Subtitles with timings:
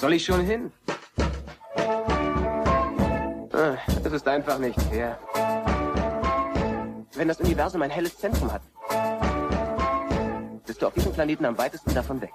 [0.00, 0.72] soll ich schon hin?
[3.52, 5.18] Ah, Es ist einfach nicht fair.
[7.14, 8.62] Wenn das Universum ein helles Zentrum hat,
[10.66, 12.32] bist du auf diesem Planeten am weitesten davon weg.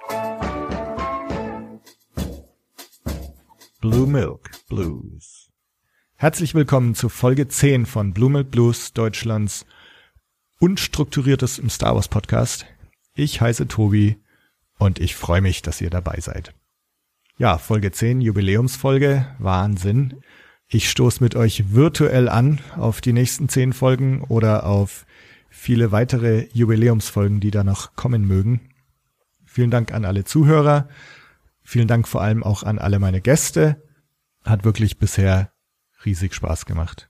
[3.81, 5.49] Blue Milk Blues.
[6.17, 9.65] Herzlich willkommen zu Folge 10 von Blue Milk Blues, Deutschlands
[10.59, 12.65] unstrukturiertes im Star Wars Podcast.
[13.15, 14.17] Ich heiße Tobi
[14.77, 16.53] und ich freue mich, dass ihr dabei seid.
[17.37, 20.21] Ja, Folge 10, Jubiläumsfolge, Wahnsinn.
[20.69, 25.05] Ich stoße mit euch virtuell an auf die nächsten 10 Folgen oder auf
[25.49, 28.61] viele weitere Jubiläumsfolgen, die da noch kommen mögen.
[29.43, 30.87] Vielen Dank an alle Zuhörer.
[31.61, 33.83] Vielen Dank vor allem auch an alle meine Gäste.
[34.45, 35.51] Hat wirklich bisher
[36.05, 37.09] riesig Spaß gemacht.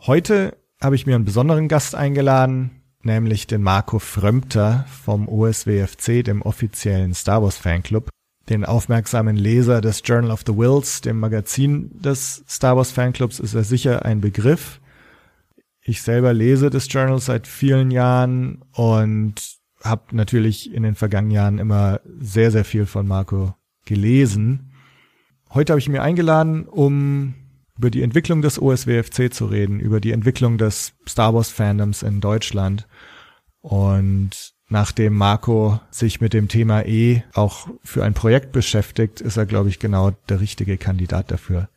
[0.00, 6.42] Heute habe ich mir einen besonderen Gast eingeladen, nämlich den Marco Frömter vom OSWFC, dem
[6.42, 8.10] offiziellen Star Wars Fanclub.
[8.48, 13.54] Den aufmerksamen Leser des Journal of the Wills, dem Magazin des Star Wars Fanclubs, ist
[13.54, 14.80] er sicher ein Begriff.
[15.82, 21.58] Ich selber lese das Journal seit vielen Jahren und habe natürlich in den vergangenen Jahren
[21.58, 24.72] immer sehr, sehr viel von Marco gelesen.
[25.52, 27.34] Heute habe ich mir eingeladen, um
[27.78, 32.20] über die Entwicklung des OSWFC zu reden, über die Entwicklung des Star Wars Fandoms in
[32.20, 32.86] Deutschland.
[33.60, 39.46] Und nachdem Marco sich mit dem Thema E auch für ein Projekt beschäftigt, ist er,
[39.46, 41.68] glaube ich, genau der richtige Kandidat dafür.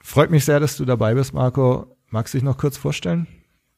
[0.00, 1.96] Freut mich sehr, dass du dabei bist, Marco.
[2.08, 3.26] Magst du dich noch kurz vorstellen?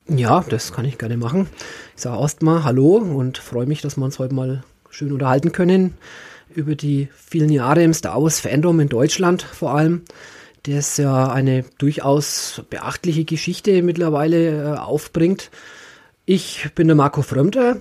[0.08, 1.48] Ja, das kann ich gerne machen.
[1.96, 5.94] Ich sage erstmal Hallo und freue mich, dass wir uns heute mal schön unterhalten können
[6.54, 10.02] über die vielen Jahre im Star Wars Fandom in Deutschland vor allem.
[10.64, 15.50] Das ja eine durchaus beachtliche Geschichte mittlerweile äh, aufbringt.
[16.26, 17.78] Ich bin der Marco Frömter,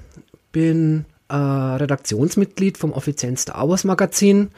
[0.52, 4.50] bin äh, Redaktionsmitglied vom offiziellen Star Wars Magazin,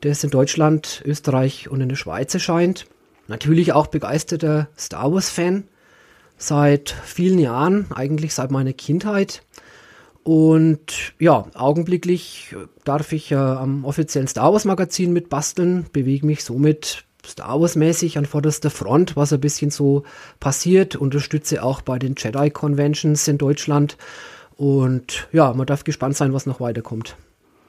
[0.00, 2.86] das in Deutschland, Österreich und in der Schweiz erscheint.
[3.26, 5.64] Natürlich auch begeisterter Star Wars Fan
[6.36, 9.42] seit vielen Jahren, eigentlich seit meiner Kindheit.
[10.22, 12.54] Und ja, augenblicklich
[12.84, 18.18] darf ich äh, am offiziellen Star Wars Magazin mitbasteln, bewege mich somit Star Wars mäßig
[18.18, 20.04] an vorderster Front, was ein bisschen so
[20.40, 23.96] passiert, unterstütze auch bei den Jedi Conventions in Deutschland.
[24.58, 27.16] Und ja, man darf gespannt sein, was noch weiterkommt.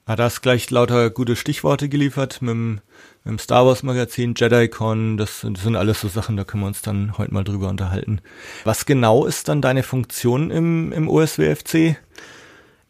[0.08, 2.82] Hat das gleich lauter gute Stichworte geliefert mit dem,
[3.24, 6.68] mit dem Star Wars Magazin, JediCon, das, das sind alles so Sachen, da können wir
[6.68, 8.22] uns dann heute mal drüber unterhalten.
[8.64, 11.96] Was genau ist dann deine Funktion im, im OSWFC?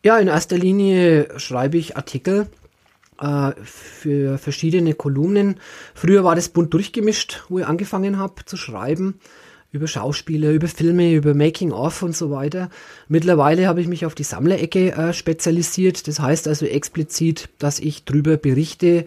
[0.01, 2.47] Ja, in erster Linie schreibe ich Artikel
[3.19, 5.59] äh, für verschiedene Kolumnen.
[5.93, 9.19] Früher war das bunt durchgemischt, wo ich angefangen habe zu schreiben
[9.71, 12.69] über Schauspieler, über Filme, über Making-of und so weiter.
[13.07, 16.07] Mittlerweile habe ich mich auf die Sammlerecke äh, spezialisiert.
[16.07, 19.05] Das heißt also explizit, dass ich drüber berichte,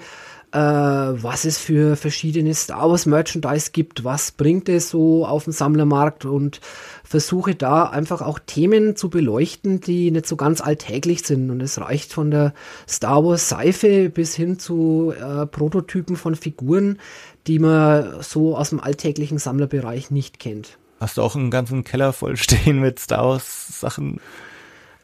[0.53, 5.53] äh, was es für verschiedene Star Wars Merchandise gibt, was bringt es so auf dem
[5.53, 6.61] Sammlermarkt und
[7.05, 11.51] versuche da einfach auch Themen zu beleuchten, die nicht so ganz alltäglich sind.
[11.51, 12.53] Und es reicht von der
[12.89, 16.99] Star Wars Seife bis hin zu äh, Prototypen von Figuren,
[17.47, 20.79] die man so aus dem alltäglichen Sammlerbereich nicht kennt.
[21.01, 24.21] Hast du auch einen ganzen Keller voll stehen mit Star Wars Sachen?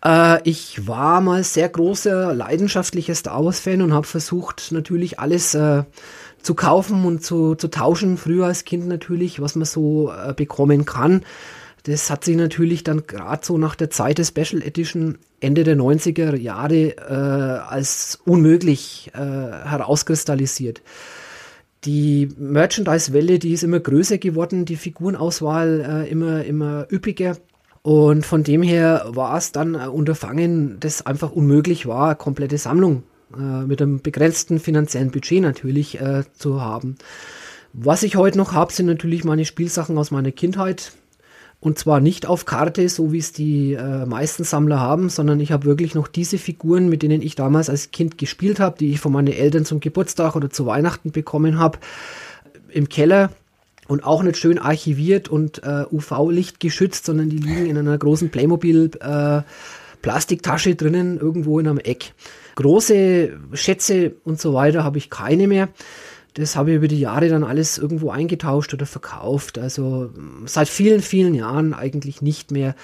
[0.05, 5.85] Äh, ich war mal sehr großer, leidenschaftlicher Star Wars-Fan und habe versucht, natürlich alles äh,
[6.43, 10.85] zu kaufen und zu, zu tauschen, früher als Kind natürlich, was man so äh, bekommen
[10.85, 11.23] kann.
[11.85, 15.77] Das hat sich natürlich dann gerade so nach der Zeit der Special Edition Ende der
[15.77, 20.83] 90er Jahre äh, als unmöglich äh, herauskristallisiert.
[21.85, 27.37] Die Merchandise-Welle, die ist immer größer geworden, die Figurenauswahl äh, immer, immer üppiger.
[27.89, 32.59] Und von dem her war es dann ein Unterfangen, das einfach unmöglich war, eine komplette
[32.59, 33.03] Sammlung
[33.35, 36.97] äh, mit einem begrenzten finanziellen Budget natürlich äh, zu haben.
[37.73, 40.93] Was ich heute noch habe, sind natürlich meine Spielsachen aus meiner Kindheit.
[41.61, 45.51] Und zwar nicht auf Karte, so wie es die äh, meisten Sammler haben, sondern ich
[45.51, 49.01] habe wirklich noch diese Figuren, mit denen ich damals als Kind gespielt habe, die ich
[49.01, 51.79] von meinen Eltern zum Geburtstag oder zu Weihnachten bekommen habe,
[52.69, 53.31] im Keller
[53.89, 58.31] und auch nicht schön archiviert und äh, UV-Licht geschützt, sondern die liegen in einer großen
[58.31, 59.43] Playmobil äh,
[60.03, 62.13] Plastiktasche drinnen irgendwo in einem Eck.
[62.55, 65.69] Große Schätze und so weiter habe ich keine mehr.
[66.35, 69.59] Das habe ich über die Jahre dann alles irgendwo eingetauscht oder verkauft.
[69.59, 70.11] Also
[70.45, 72.77] seit vielen, vielen Jahren eigentlich nicht mehr.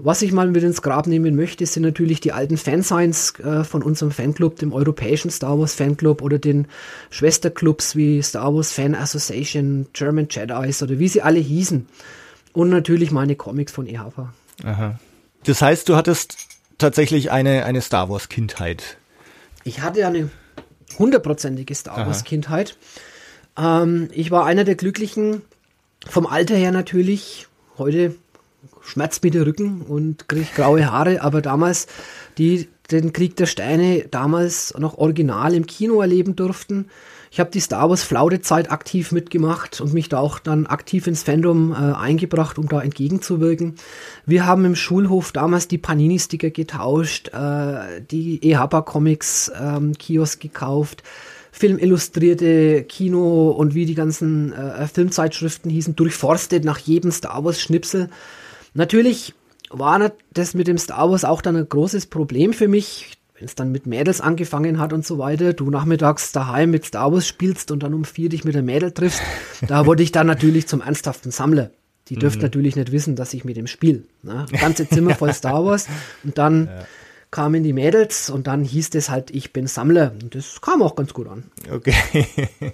[0.00, 3.82] Was ich mal mit ins Grab nehmen möchte, sind natürlich die alten Fansigns äh, von
[3.82, 6.68] unserem Fanclub, dem europäischen Star Wars Fanclub oder den
[7.10, 11.88] Schwesterclubs wie Star Wars Fan Association, German Jedis oder wie sie alle hießen.
[12.52, 14.32] Und natürlich meine Comics von EHFA.
[14.62, 15.00] Aha.
[15.42, 16.36] Das heißt, du hattest
[16.78, 18.98] tatsächlich eine, eine Star Wars Kindheit.
[19.64, 20.30] Ich hatte eine
[20.96, 22.76] hundertprozentige Star Wars Kindheit.
[23.58, 25.42] Ähm, ich war einer der Glücklichen,
[26.08, 27.48] vom Alter her natürlich,
[27.78, 28.14] heute
[28.96, 31.86] der Rücken und kriege graue Haare, aber damals,
[32.38, 36.86] die den Krieg der Steine damals noch original im Kino erleben durften.
[37.30, 41.22] Ich habe die Star Wars Flaudezeit aktiv mitgemacht und mich da auch dann aktiv ins
[41.22, 43.74] Fandom äh, eingebracht, um da entgegenzuwirken.
[44.24, 51.02] Wir haben im Schulhof damals die Panini-Sticker getauscht, äh, die EHPA Comics ähm, Kiosk gekauft,
[51.52, 58.08] Filmillustrierte Kino und wie die ganzen äh, Filmzeitschriften hießen, durchforstet nach jedem Star Wars Schnipsel.
[58.78, 59.34] Natürlich
[59.70, 63.54] war das mit dem Star Wars auch dann ein großes Problem für mich wenn es
[63.54, 67.70] dann mit Mädels angefangen hat und so weiter, du nachmittags daheim mit Star Wars spielst
[67.70, 69.22] und dann um vier dich mit der Mädel triffst,
[69.64, 71.70] da wurde ich dann natürlich zum ernsthaften Sammler.
[72.08, 72.42] Die dürft mhm.
[72.42, 74.06] natürlich nicht wissen, dass ich mit dem spiel.
[74.24, 74.46] Ne?
[74.60, 75.86] Ganze Zimmer voll Star Wars
[76.24, 76.86] und dann ja.
[77.30, 80.96] kamen die Mädels und dann hieß es halt, ich bin Sammler und das kam auch
[80.96, 81.44] ganz gut an.
[81.70, 81.94] Okay.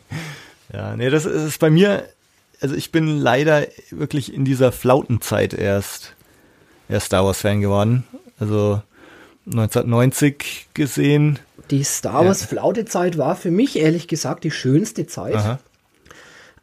[0.72, 2.04] ja, nee, das ist bei mir,
[2.60, 6.14] also ich bin leider wirklich in dieser Flautenzeit erst,
[6.88, 8.04] erst Star Wars Fan geworden.
[8.38, 8.82] Also
[9.46, 11.38] 1990 gesehen.
[11.70, 12.44] Die Star Wars.
[12.44, 15.58] Flautezeit war für mich ehrlich gesagt die schönste Zeit.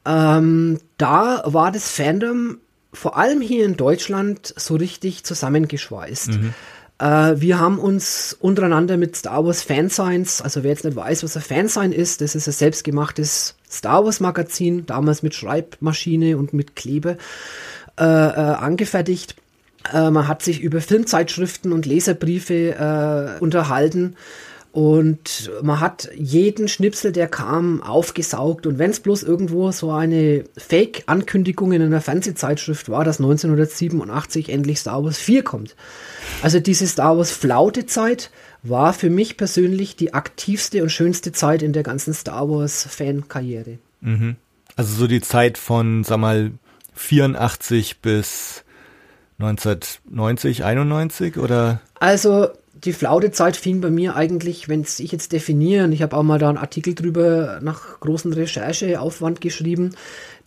[0.06, 2.58] Ähm, da war das Fandom
[2.94, 6.30] vor allem hier in Deutschland so richtig zusammengeschweißt.
[6.30, 6.54] Mhm.
[7.02, 11.36] Äh, wir haben uns untereinander mit Star Wars Fansigns, also wer jetzt nicht weiß, was
[11.36, 16.76] ein Fansign ist, das ist ein selbstgemachtes Star Wars Magazin, damals mit Schreibmaschine und mit
[16.76, 17.18] Klebe
[18.00, 19.36] äh, äh, angefertigt.
[19.92, 24.16] Äh, man hat sich über Filmzeitschriften und Leserbriefe äh, unterhalten.
[24.72, 28.66] Und man hat jeden Schnipsel, der kam, aufgesaugt.
[28.66, 34.80] Und wenn es bloß irgendwo so eine Fake-Ankündigung in einer Fernsehzeitschrift war, dass 1987 endlich
[34.80, 35.76] Star Wars 4 kommt.
[36.42, 38.32] Also diese Star Wars Flaute-Zeit
[38.64, 43.78] war für mich persönlich die aktivste und schönste Zeit in der ganzen Star Wars-Fan-Karriere.
[44.00, 44.38] Mhm.
[44.78, 46.52] Also so die Zeit von, sag mal,
[46.94, 48.64] 84 bis
[49.40, 51.82] 1990, 91 oder?
[52.00, 52.50] Also
[52.84, 56.40] die Flaudezeit fing bei mir eigentlich, wenn ich jetzt definiere, und ich habe auch mal
[56.40, 59.96] da einen Artikel drüber nach großen Rechercheaufwand geschrieben,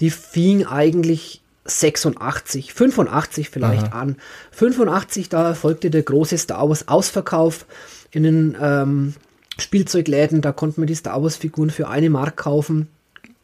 [0.00, 4.00] die fing eigentlich 86, 85 vielleicht Aha.
[4.00, 4.16] an.
[4.50, 7.66] 85, da erfolgte der große Star Wars Ausverkauf
[8.10, 9.14] in den ähm,
[9.58, 12.88] Spielzeugläden, da konnte man die Star Wars Figuren für eine Mark kaufen.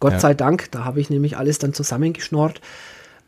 [0.00, 0.20] Gott ja.
[0.20, 2.60] sei Dank, da habe ich nämlich alles dann zusammengeschnort.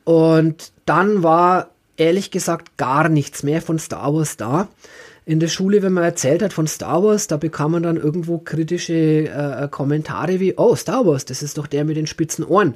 [0.05, 4.69] Und dann war ehrlich gesagt gar nichts mehr von Star Wars da.
[5.24, 8.38] In der Schule, wenn man erzählt hat von Star Wars, da bekam man dann irgendwo
[8.38, 12.74] kritische äh, Kommentare wie, oh, Star Wars, das ist doch der mit den spitzen Ohren.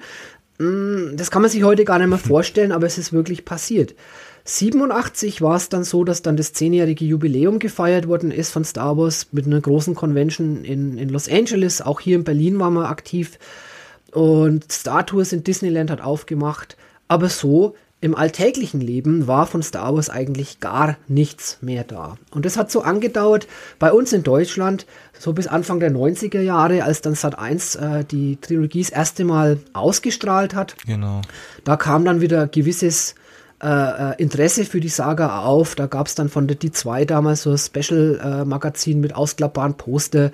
[0.59, 3.95] Mm, das kann man sich heute gar nicht mehr vorstellen, aber es ist wirklich passiert.
[4.45, 8.97] 87 war es dann so, dass dann das zehnjährige Jubiläum gefeiert worden ist von Star
[8.97, 11.83] Wars mit einer großen Convention in, in Los Angeles.
[11.83, 13.41] Auch hier in Berlin waren wir aktiv.
[14.13, 16.77] Und Star Tours in Disneyland hat aufgemacht.
[17.09, 17.75] Aber so
[18.07, 22.17] im alltäglichen Leben war von Star Wars eigentlich gar nichts mehr da.
[22.31, 23.49] Und das hat so angedauert
[23.81, 24.87] bei uns in Deutschland,
[25.19, 29.25] so bis Anfang der 90er Jahre, als dann Sat 1 äh, die Trilogie das erste
[29.25, 30.77] Mal ausgestrahlt hat.
[30.87, 31.21] Genau.
[31.65, 33.17] Da kam dann wieder gewisses
[33.63, 33.69] äh,
[34.13, 35.75] äh, Interesse für die Saga auf.
[35.75, 40.31] Da gab es dann von der D2 damals so ein Special-Magazin äh, mit ausklappbaren Poster.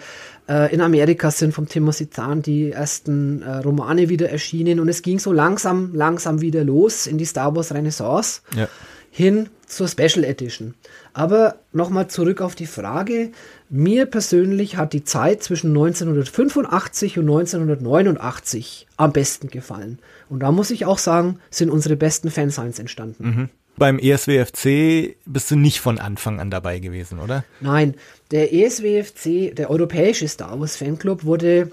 [0.48, 5.02] Äh, in Amerika sind vom Timothy Zahn die ersten äh, Romane wieder erschienen und es
[5.02, 8.68] ging so langsam, langsam wieder los in die Star Wars Renaissance ja.
[9.10, 10.74] hin zur Special Edition.
[11.12, 13.30] Aber nochmal zurück auf die Frage.
[13.70, 19.98] Mir persönlich hat die Zeit zwischen 1985 und 1989 am besten gefallen.
[20.28, 23.24] Und da muss ich auch sagen, sind unsere besten Fansigns entstanden.
[23.24, 23.48] Mhm.
[23.76, 27.44] Beim ESWFC bist du nicht von Anfang an dabei gewesen, oder?
[27.60, 27.94] Nein,
[28.30, 31.70] der ESWFC, der Europäische Star Wars Fanclub, wurde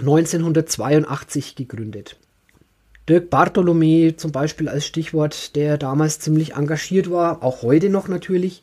[0.00, 2.16] 1982 gegründet.
[3.08, 8.62] Dirk Bartholomä zum Beispiel als Stichwort, der damals ziemlich engagiert war, auch heute noch natürlich,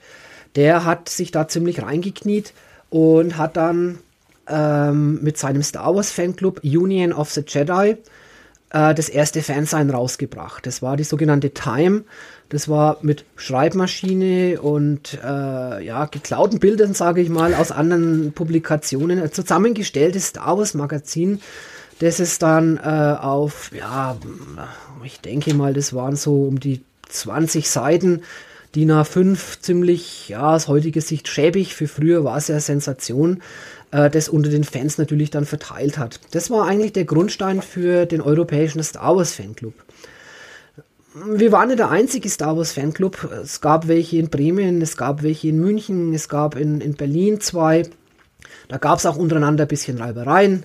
[0.55, 2.53] der hat sich da ziemlich reingekniet
[2.89, 4.00] und hat dann
[4.48, 7.98] ähm, mit seinem Star Wars Fanclub Union of the Jedi
[8.72, 10.65] äh, das erste Fansign rausgebracht.
[10.65, 12.03] Das war die sogenannte Time.
[12.50, 19.22] Das war mit Schreibmaschine und äh, ja, geklauten Bildern, sage ich mal, aus anderen Publikationen.
[19.22, 21.41] Ein zusammengestelltes Star Wars Magazin,
[22.00, 24.18] das ist dann äh, auf, ja,
[25.03, 28.24] ich denke mal, das waren so um die 20 Seiten.
[28.75, 31.74] DIN A5 ziemlich, ja, aus heutiger Sicht schäbig.
[31.74, 33.41] Für früher war es ja Sensation
[33.91, 36.20] äh, das unter den Fans natürlich dann verteilt hat.
[36.32, 39.74] Das war eigentlich der Grundstein für den europäischen Star Wars Fanclub.
[41.16, 43.32] Wir waren nicht der einzige Star Wars Fanclub.
[43.42, 47.42] Es gab welche in Bremen, es gab welche in München, es gab in, in Berlin
[47.42, 47.84] zwei.
[48.68, 50.63] Da gab es auch untereinander ein bisschen Reibereien.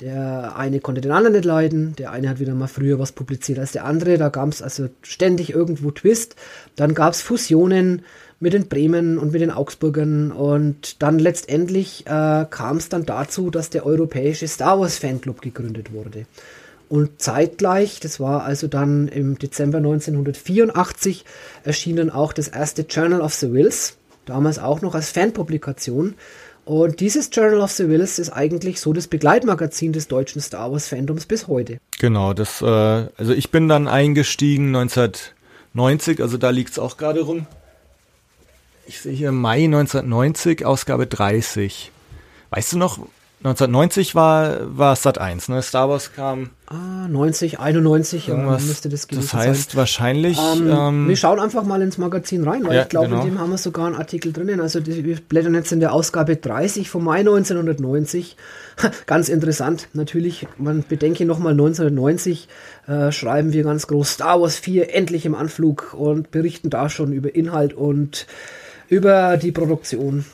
[0.00, 3.58] Der eine konnte den anderen nicht leiden, der eine hat wieder mal früher was publiziert
[3.58, 4.16] als der andere.
[4.16, 6.36] Da gab es also ständig irgendwo Twist.
[6.74, 8.02] Dann gab es Fusionen
[8.40, 13.50] mit den Bremen und mit den Augsburgern und dann letztendlich äh, kam es dann dazu,
[13.50, 16.24] dass der europäische Star Wars Fanclub gegründet wurde.
[16.92, 21.24] Und zeitgleich, das war also dann im Dezember 1984,
[21.64, 23.96] erschien dann auch das erste Journal of the Wills,
[24.26, 26.16] damals auch noch als Fanpublikation.
[26.66, 30.88] Und dieses Journal of the Wills ist eigentlich so das Begleitmagazin des deutschen Star Wars
[30.88, 31.78] Fandoms bis heute.
[31.98, 37.22] Genau, das, äh, also ich bin dann eingestiegen 1990, also da liegt es auch gerade
[37.22, 37.46] rum.
[38.86, 41.90] Ich sehe hier Mai 1990, Ausgabe 30.
[42.50, 42.98] Weißt du noch,
[43.44, 45.62] 1990 war, war Sat 1, ne?
[45.62, 46.50] Star Wars kam.
[46.66, 49.78] Ah, 90, 91, ja, müsste das gewesen Das heißt sein.
[49.78, 50.38] wahrscheinlich.
[50.38, 53.22] Ähm, ähm, wir schauen einfach mal ins Magazin rein, weil ja, ich glaube, genau.
[53.22, 54.60] in dem haben wir sogar einen Artikel drinnen.
[54.60, 58.36] Also die, wir blättern jetzt in der Ausgabe 30 vom Mai 1990.
[59.06, 60.46] ganz interessant, natürlich.
[60.56, 62.48] Man bedenke nochmal 1990
[62.86, 67.12] äh, schreiben wir ganz groß Star Wars 4 endlich im Anflug und berichten da schon
[67.12, 68.26] über Inhalt und
[68.88, 70.24] über die Produktion.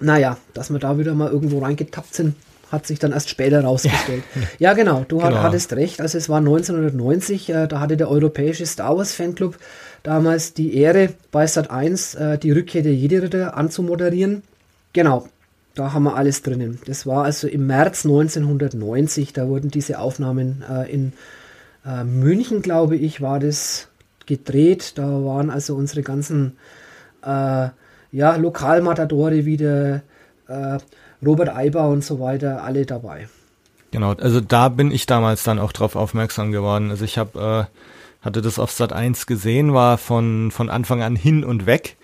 [0.00, 2.34] Naja, dass wir da wieder mal irgendwo reingetappt sind,
[2.70, 4.22] hat sich dann erst später rausgestellt.
[4.34, 5.42] Ja, ja genau, du genau.
[5.42, 6.00] hattest recht.
[6.00, 9.56] Also es war 1990, äh, da hatte der europäische Star Wars Fanclub
[10.02, 14.42] damals die Ehre, bei Sat 1 äh, die Rückkehr der Jedi-Ritter anzumoderieren.
[14.92, 15.28] Genau,
[15.74, 16.78] da haben wir alles drinnen.
[16.86, 21.12] Das war also im März 1990, da wurden diese Aufnahmen äh, in
[21.86, 23.88] äh, München, glaube ich, war das
[24.26, 24.92] gedreht.
[24.96, 26.56] Da waren also unsere ganzen
[27.22, 27.68] äh,
[28.12, 30.02] ja, Lokalmatadore wieder
[30.48, 30.78] äh,
[31.24, 33.28] Robert Eiber und so weiter, alle dabei.
[33.90, 36.90] Genau, also da bin ich damals dann auch drauf aufmerksam geworden.
[36.90, 41.16] Also ich habe äh, hatte das auf Sat 1 gesehen, war von von Anfang an
[41.16, 41.96] hin und weg.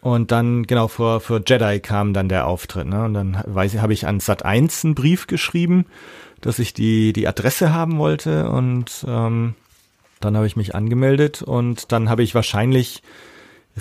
[0.00, 3.04] Und dann, genau, vor, vor Jedi kam dann der Auftritt, ne?
[3.04, 5.86] Und dann habe ich an Sat 1 einen Brief geschrieben,
[6.40, 9.54] dass ich die, die Adresse haben wollte und ähm,
[10.20, 13.02] dann habe ich mich angemeldet und dann habe ich wahrscheinlich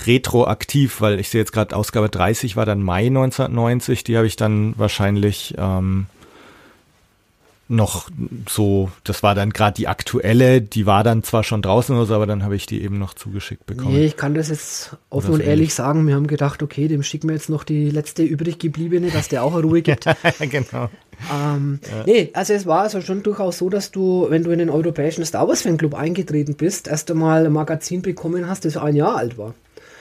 [0.05, 4.35] retroaktiv, weil ich sehe jetzt gerade Ausgabe 30 war dann Mai 1990, die habe ich
[4.35, 6.07] dann wahrscheinlich ähm,
[7.69, 8.09] noch
[8.47, 12.15] so, das war dann gerade die aktuelle, die war dann zwar schon draußen oder so,
[12.15, 13.93] aber dann habe ich die eben noch zugeschickt bekommen.
[13.93, 17.27] Nee, ich kann das jetzt offen und ehrlich sagen, wir haben gedacht, okay, dem schicken
[17.27, 20.05] wir jetzt noch die letzte übrig gebliebene, dass der auch eine Ruhe gibt.
[20.39, 20.89] genau.
[21.33, 22.03] Ähm, ja.
[22.05, 25.25] Nee, also es war also schon durchaus so, dass du, wenn du in den europäischen
[25.25, 29.37] Star Wars Fanclub eingetreten bist, erst einmal ein Magazin bekommen hast, das ein Jahr alt
[29.37, 29.53] war.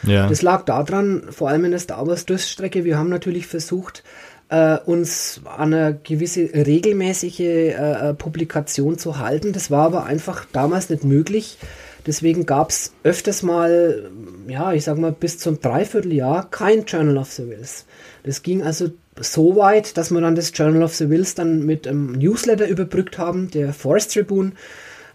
[0.03, 0.29] Ja.
[0.29, 4.03] Das lag daran, vor allem in der Star Wars Durststrecke, wir haben natürlich versucht,
[4.49, 9.53] äh, uns an eine gewisse regelmäßige äh, Publikation zu halten.
[9.53, 11.59] Das war aber einfach damals nicht möglich.
[12.07, 14.09] Deswegen gab es öfters mal,
[14.47, 17.85] ja, ich sag mal, bis zum Dreivierteljahr kein Journal of the Wills.
[18.23, 21.89] Das ging also so weit, dass wir dann das Journal of the Wills dann mit
[21.89, 24.53] einem Newsletter überbrückt haben, der Forest Tribune.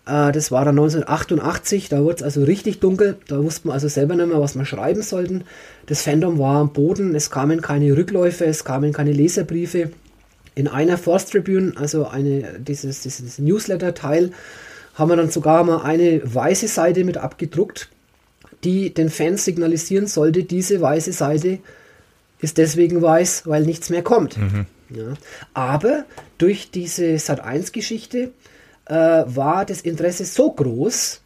[0.05, 3.87] Äh, das war dann 1988, da wurde es also richtig dunkel, da wussten wir also
[3.87, 5.43] selber nicht mehr, was wir schreiben sollten.
[5.85, 9.91] Das Fandom war am Boden, es kamen keine Rückläufe, es kamen keine Leserbriefe.
[10.53, 14.31] In einer Force Tribune, also eine, dieses, dieses Newsletter-Teil,
[14.95, 17.89] haben wir dann sogar mal eine weiße Seite mit abgedruckt,
[18.63, 21.59] die den Fans signalisieren sollte, diese weiße Seite
[22.39, 24.37] ist deswegen weiß, weil nichts mehr kommt.
[24.37, 24.65] Mhm.
[24.89, 25.13] Ja.
[25.53, 26.05] Aber
[26.37, 28.31] durch diese Sat1-Geschichte
[28.91, 31.21] äh, war das Interesse so groß,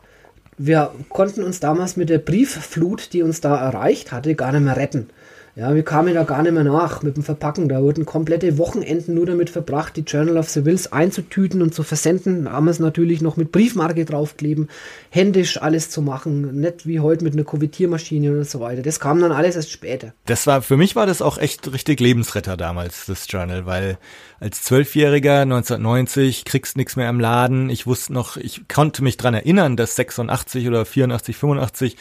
[0.58, 4.78] wir konnten uns damals mit der Briefflut, die uns da erreicht hatte, gar nicht mehr
[4.78, 5.10] retten.
[5.58, 7.70] Ja, wir kamen da gar nicht mehr nach mit dem Verpacken.
[7.70, 11.84] Da wurden komplette Wochenenden nur damit verbracht, die Journal of the Wills einzutüten und zu
[11.84, 12.44] versenden.
[12.44, 14.68] Damals natürlich noch mit Briefmarke draufkleben,
[15.10, 18.82] händisch alles zu machen, nicht wie heute mit einer Kuvertiermaschine und so weiter.
[18.82, 20.14] Das kam dann alles erst später.
[20.26, 23.98] Das war, für mich war das auch echt richtig Lebensretter damals, das Journal, weil
[24.42, 27.70] als Zwölfjähriger 1990 kriegst nix mehr im Laden.
[27.70, 31.96] Ich wusste noch, ich konnte mich dran erinnern, dass 86 oder 84, 85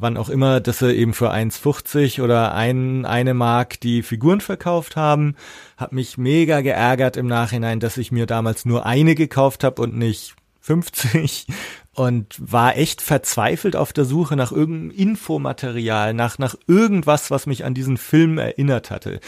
[0.00, 4.96] wann auch immer, dass sie eben für 1,50 oder ein, eine Mark die Figuren verkauft
[4.96, 5.36] haben.
[5.76, 9.96] Hab mich mega geärgert im Nachhinein, dass ich mir damals nur eine gekauft habe und
[9.96, 11.46] nicht 50
[11.94, 17.64] und war echt verzweifelt auf der Suche nach irgendeinem Infomaterial, nach, nach irgendwas, was mich
[17.64, 19.20] an diesen Film erinnert hatte.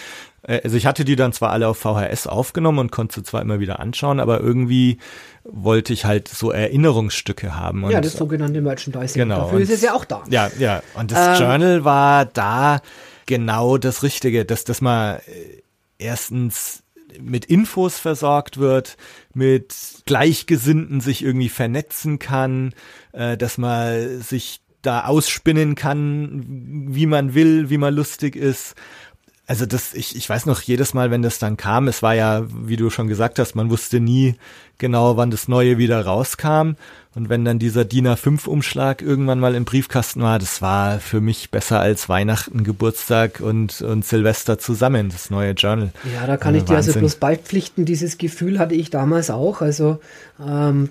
[0.43, 3.43] Äh, also ich hatte die dann zwar alle auf VHS aufgenommen und konnte sie zwar
[3.43, 4.99] immer wieder anschauen, aber irgendwie
[5.45, 7.89] wollte ich halt so Erinnerungsstücke haben.
[7.91, 9.23] ja, das sogenannte Merchandising.
[9.23, 9.43] Genau.
[9.43, 10.23] Dafür ist es ja auch da.
[10.29, 10.83] Ja, ja.
[10.95, 12.81] Und das ähm, Journal war da
[13.27, 15.21] genau das Richtige, dass, dass man äh,
[15.99, 16.83] erstens
[17.21, 18.97] mit Infos versorgt wird,
[19.35, 19.75] mit
[20.07, 22.75] Gleichgesinnten sich irgendwie vernetzen kann,
[23.13, 26.45] äh, dass man sich da ausspinnen kann,
[26.89, 28.75] wie man will, wie man lustig ist
[29.47, 32.45] also das, ich, ich weiß noch jedes Mal, wenn das dann kam, es war ja,
[32.49, 34.37] wie du schon gesagt hast, man wusste nie
[34.79, 36.73] genau, wann das Neue wieder rauskam.
[37.15, 41.51] Und wenn dann dieser DIN A5-Umschlag irgendwann mal im Briefkasten war, das war für mich
[41.51, 45.93] besser als Weihnachten, Geburtstag und, und Silvester zusammen, das neue Journal.
[46.15, 49.61] Ja, da kann äh, ich dir also bloß beipflichten, dieses Gefühl hatte ich damals auch.
[49.61, 50.01] Also
[50.41, 50.89] ähm,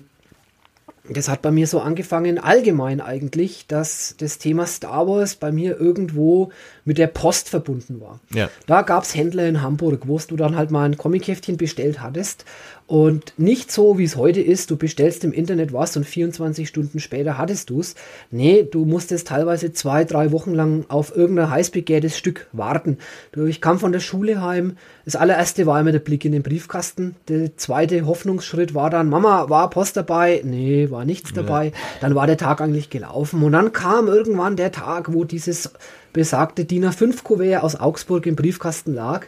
[1.08, 5.78] das hat bei mir so angefangen, allgemein eigentlich, dass das Thema Star Wars bei mir
[5.80, 6.52] irgendwo
[6.84, 8.20] mit der Post verbunden war.
[8.32, 8.50] Ja.
[8.66, 12.44] Da gab es Händler in Hamburg, wo du dann halt mal ein Comicheftchen bestellt hattest
[12.86, 17.00] und nicht so, wie es heute ist, du bestellst im Internet was und 24 Stunden
[17.00, 17.94] später hattest du es.
[18.30, 22.98] Nee, du musstest teilweise zwei, drei Wochen lang auf irgendein heiß begehrtes Stück warten.
[23.46, 24.76] Ich kam von der Schule heim.
[25.04, 27.16] Das allererste war immer der Blick in den Briefkasten.
[27.28, 30.42] Der zweite Hoffnungsschritt war dann, Mama, war Post dabei?
[30.44, 31.66] Nee, war nichts dabei.
[31.66, 31.72] Ja.
[32.00, 33.42] Dann war der Tag eigentlich gelaufen.
[33.42, 35.72] Und dann kam irgendwann der Tag, wo dieses
[36.12, 39.26] besagte DIN A5-Kuvert aus Augsburg im Briefkasten lag.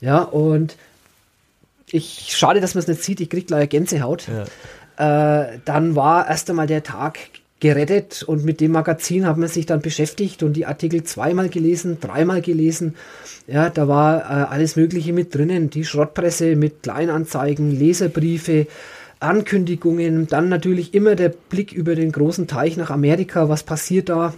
[0.00, 0.76] Ja, und
[1.90, 4.26] ich, schade, dass man es nicht sieht, ich krieg gleich Gänsehaut.
[4.28, 4.44] Ja.
[4.98, 7.18] Äh, dann war erst einmal der Tag
[7.60, 11.98] gerettet und mit dem Magazin hat man sich dann beschäftigt und die Artikel zweimal gelesen,
[12.00, 12.96] dreimal gelesen.
[13.46, 15.70] Ja, da war äh, alles Mögliche mit drinnen.
[15.70, 18.66] Die Schrottpresse mit Kleinanzeigen, Leserbriefe,
[19.20, 23.48] Ankündigungen, dann natürlich immer der Blick über den großen Teich nach Amerika.
[23.48, 24.34] Was passiert da?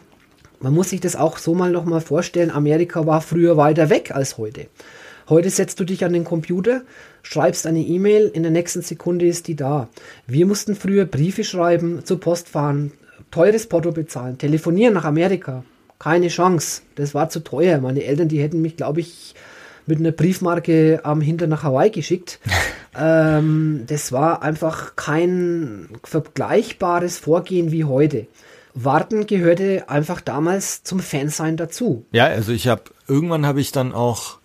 [0.61, 2.51] Man muss sich das auch so mal nochmal vorstellen.
[2.51, 4.67] Amerika war früher weiter weg als heute.
[5.29, 6.83] Heute setzt du dich an den Computer,
[7.23, 9.89] schreibst eine E-Mail, in der nächsten Sekunde ist die da.
[10.27, 12.93] Wir mussten früher Briefe schreiben, zur Post fahren,
[13.31, 15.65] teures Porto bezahlen, telefonieren nach Amerika.
[15.99, 16.83] Keine Chance.
[16.95, 17.79] Das war zu teuer.
[17.79, 19.35] Meine Eltern, die hätten mich, glaube ich,
[19.85, 22.39] mit einer Briefmarke am Hintern nach Hawaii geschickt.
[22.99, 28.29] ähm, das war einfach kein vergleichbares Vorgehen wie heute.
[28.73, 32.07] Warten gehörte einfach damals zum Fansein dazu.
[32.13, 34.38] Ja, also ich habe irgendwann habe ich dann auch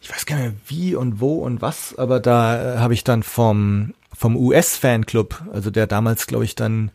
[0.00, 3.04] ich weiß gar nicht mehr wie und wo und was, aber da äh, habe ich
[3.04, 6.90] dann vom, vom US-Fanclub, also der damals, glaube ich, dann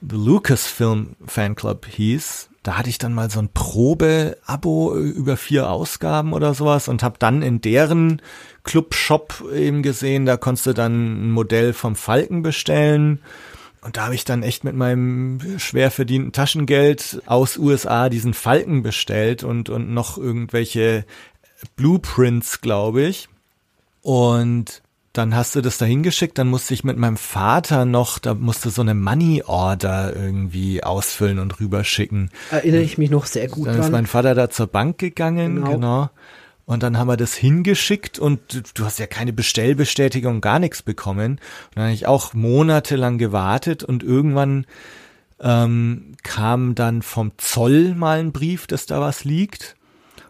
[0.00, 6.32] The Lucasfilm Fanclub hieß, da hatte ich dann mal so ein Probe-Abo über vier Ausgaben
[6.32, 8.22] oder sowas und habe dann in deren
[8.64, 13.20] Club-Shop eben gesehen, da konntest du dann ein Modell vom Falken bestellen.
[13.82, 18.82] Und da habe ich dann echt mit meinem schwer verdienten Taschengeld aus USA diesen Falken
[18.82, 21.04] bestellt und, und noch irgendwelche
[21.76, 23.28] Blueprints, glaube ich.
[24.02, 24.82] Und
[25.14, 28.70] dann hast du das da hingeschickt, dann musste ich mit meinem Vater noch, da musste
[28.70, 32.30] so eine Money Order irgendwie ausfüllen und rüberschicken.
[32.50, 33.76] Erinnere ich mich noch sehr gut dann dran.
[33.76, 35.70] Dann ist mein Vater da zur Bank gegangen, genau.
[35.70, 36.10] genau.
[36.66, 41.32] Und dann haben wir das hingeschickt und du hast ja keine Bestellbestätigung, gar nichts bekommen.
[41.32, 44.66] Und dann habe ich auch monatelang gewartet und irgendwann
[45.40, 49.76] ähm, kam dann vom Zoll mal ein Brief, dass da was liegt.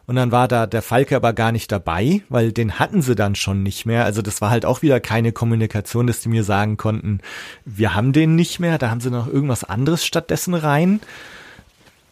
[0.06, 3.34] Und dann war da der Falke aber gar nicht dabei, weil den hatten sie dann
[3.34, 4.04] schon nicht mehr.
[4.04, 7.20] Also das war halt auch wieder keine Kommunikation, dass die mir sagen konnten,
[7.64, 8.78] wir haben den nicht mehr.
[8.78, 11.00] Da haben sie noch irgendwas anderes stattdessen rein.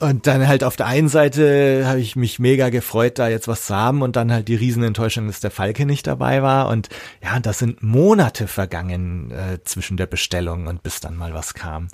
[0.03, 3.67] Und dann halt auf der einen Seite habe ich mich mega gefreut, da jetzt was
[3.67, 6.69] zu haben und dann halt die Riesenenttäuschung, dass der Falke nicht dabei war.
[6.71, 6.89] Und
[7.23, 11.87] ja, das sind Monate vergangen äh, zwischen der Bestellung und bis dann mal was kam.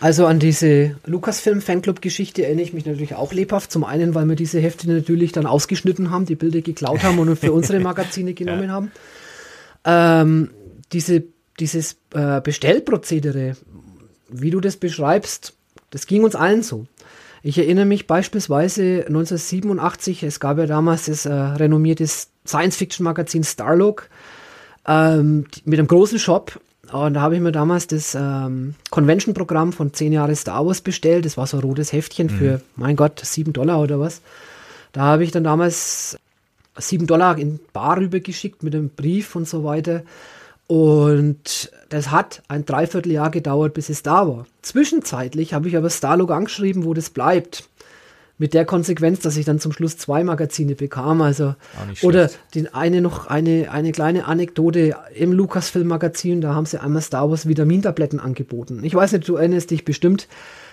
[0.00, 3.70] Also an diese Lucasfilm-Fanclub-Geschichte erinnere ich mich natürlich auch lebhaft.
[3.70, 7.36] Zum einen, weil wir diese Hefte natürlich dann ausgeschnitten haben, die Bilder geklaut haben und
[7.36, 8.70] für unsere Magazine genommen ja.
[8.70, 8.92] haben.
[9.84, 10.50] Ähm,
[10.94, 11.24] diese,
[11.60, 13.58] dieses äh, Bestellprozedere,
[14.30, 15.52] wie du das beschreibst,
[15.90, 16.86] das ging uns allen so.
[17.42, 22.06] Ich erinnere mich beispielsweise 1987, es gab ja damals das äh, renommierte
[22.46, 24.08] Science-Fiction-Magazin Starlog
[24.86, 26.60] ähm, mit einem großen Shop.
[26.92, 31.24] Und da habe ich mir damals das ähm, Convention-Programm von 10 Jahre Star Wars bestellt.
[31.24, 32.30] Das war so ein rotes Heftchen mhm.
[32.30, 34.20] für, mein Gott, 7 Dollar oder was.
[34.92, 36.18] Da habe ich dann damals
[36.76, 40.02] 7 Dollar in Bar rübergeschickt mit einem Brief und so weiter.
[40.72, 44.46] Und das hat ein Dreivierteljahr gedauert, bis es da war.
[44.62, 47.68] Zwischenzeitlich habe ich aber Starlog angeschrieben, wo das bleibt.
[48.38, 51.20] Mit der Konsequenz, dass ich dann zum Schluss zwei Magazine bekam.
[51.20, 51.56] Also,
[52.00, 57.28] oder den eine noch eine, eine kleine Anekdote im Lucasfilm-Magazin, da haben sie einmal Star
[57.28, 58.82] Wars Vitamintabletten angeboten.
[58.82, 60.26] Ich weiß nicht, du erinnerst dich bestimmt.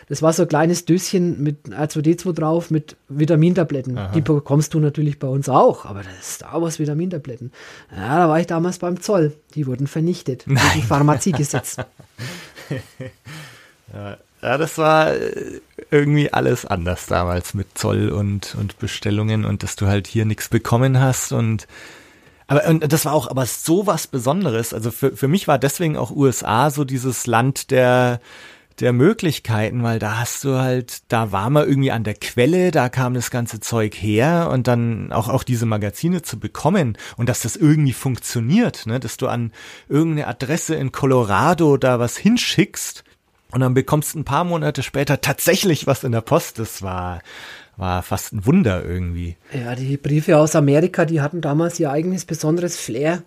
[0.10, 3.98] Das war so ein kleines Döschen mit R2D2 drauf mit Vitamintabletten.
[3.98, 4.12] Aha.
[4.12, 7.52] Die bekommst du natürlich bei uns auch, aber das ist Star Wars Vitamintabletten.
[7.96, 9.34] Ja, da war ich damals beim Zoll.
[9.54, 10.64] Die wurden vernichtet Nein.
[10.74, 11.78] durch Pharmaziegesetz.
[13.94, 19.62] ja, ja, das war äh, irgendwie alles anders damals mit Zoll und, und Bestellungen und
[19.62, 21.68] dass du halt hier nichts bekommen hast und
[22.48, 24.74] aber und das war auch aber so was Besonderes.
[24.74, 28.22] Also für, für mich war deswegen auch USA so dieses Land der
[28.80, 32.90] der Möglichkeiten, weil da hast du halt, da war man irgendwie an der Quelle, da
[32.90, 37.42] kam das ganze Zeug her und dann auch, auch diese Magazine zu bekommen und dass
[37.42, 39.52] das irgendwie funktioniert, ne, dass du an
[39.88, 43.04] irgendeine Adresse in Colorado da was hinschickst
[43.52, 46.60] und dann bekommst ein paar Monate später tatsächlich was in der Post.
[46.60, 47.22] Das war,
[47.78, 49.36] war fast ein Wunder irgendwie.
[49.54, 53.24] Ja, die Briefe aus Amerika, die hatten damals ihr eigenes besonderes Flair.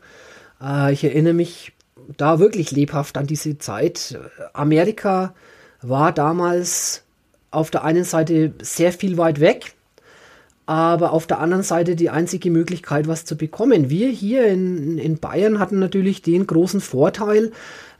[0.62, 1.73] Äh, ich erinnere mich
[2.17, 4.19] da wirklich lebhaft an diese Zeit.
[4.53, 5.35] Amerika
[5.81, 7.03] war damals
[7.51, 9.75] auf der einen Seite sehr viel weit weg,
[10.67, 13.91] aber auf der anderen Seite die einzige Möglichkeit, was zu bekommen.
[13.91, 17.53] Wir hier in, in Bayern hatten natürlich den großen Vorteil,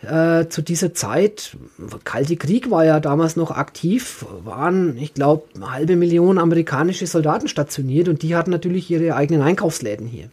[0.03, 1.57] äh, zu dieser Zeit,
[2.05, 7.47] Kalte Krieg war ja damals noch aktiv, waren, ich glaube, eine halbe Million amerikanische Soldaten
[7.47, 10.29] stationiert und die hatten natürlich ihre eigenen Einkaufsläden hier.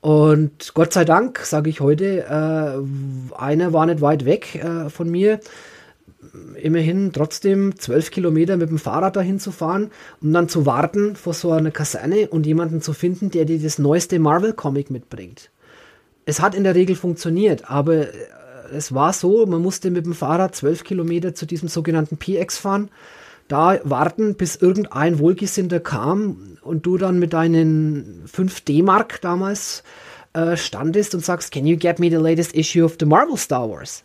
[0.00, 5.10] Und Gott sei Dank, sage ich heute, äh, einer war nicht weit weg äh, von
[5.10, 5.40] mir.
[6.60, 11.34] Immerhin trotzdem zwölf Kilometer mit dem Fahrrad dahin zu fahren und dann zu warten vor
[11.34, 15.50] so einer Kaserne und jemanden zu finden, der dir das neueste Marvel-Comic mitbringt.
[16.26, 18.12] Es hat in der Regel funktioniert, aber äh,
[18.72, 22.90] es war so, man musste mit dem Fahrrad zwölf Kilometer zu diesem sogenannten PX fahren
[23.48, 29.82] da warten, bis irgendein Wohlgesinnter kam und du dann mit deinen 5 D-Mark damals
[30.34, 33.68] äh, standest und sagst, can you get me the latest issue of the Marvel Star
[33.68, 34.04] Wars?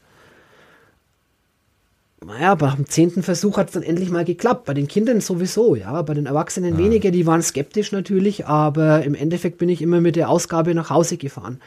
[2.25, 4.65] Naja, beim zehnten Versuch hat es dann endlich mal geklappt.
[4.65, 6.01] Bei den Kindern sowieso, ja.
[6.03, 6.77] Bei den Erwachsenen ja.
[6.77, 10.89] weniger, die waren skeptisch natürlich, aber im Endeffekt bin ich immer mit der Ausgabe nach
[10.89, 11.59] Hause gefahren.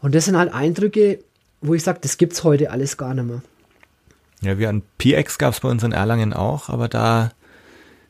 [0.00, 1.20] Und das sind halt Eindrücke,
[1.60, 3.42] wo ich sage, das gibt's heute alles gar nicht mehr.
[4.42, 7.30] Ja, wie an PX gab es bei uns in Erlangen auch, aber da,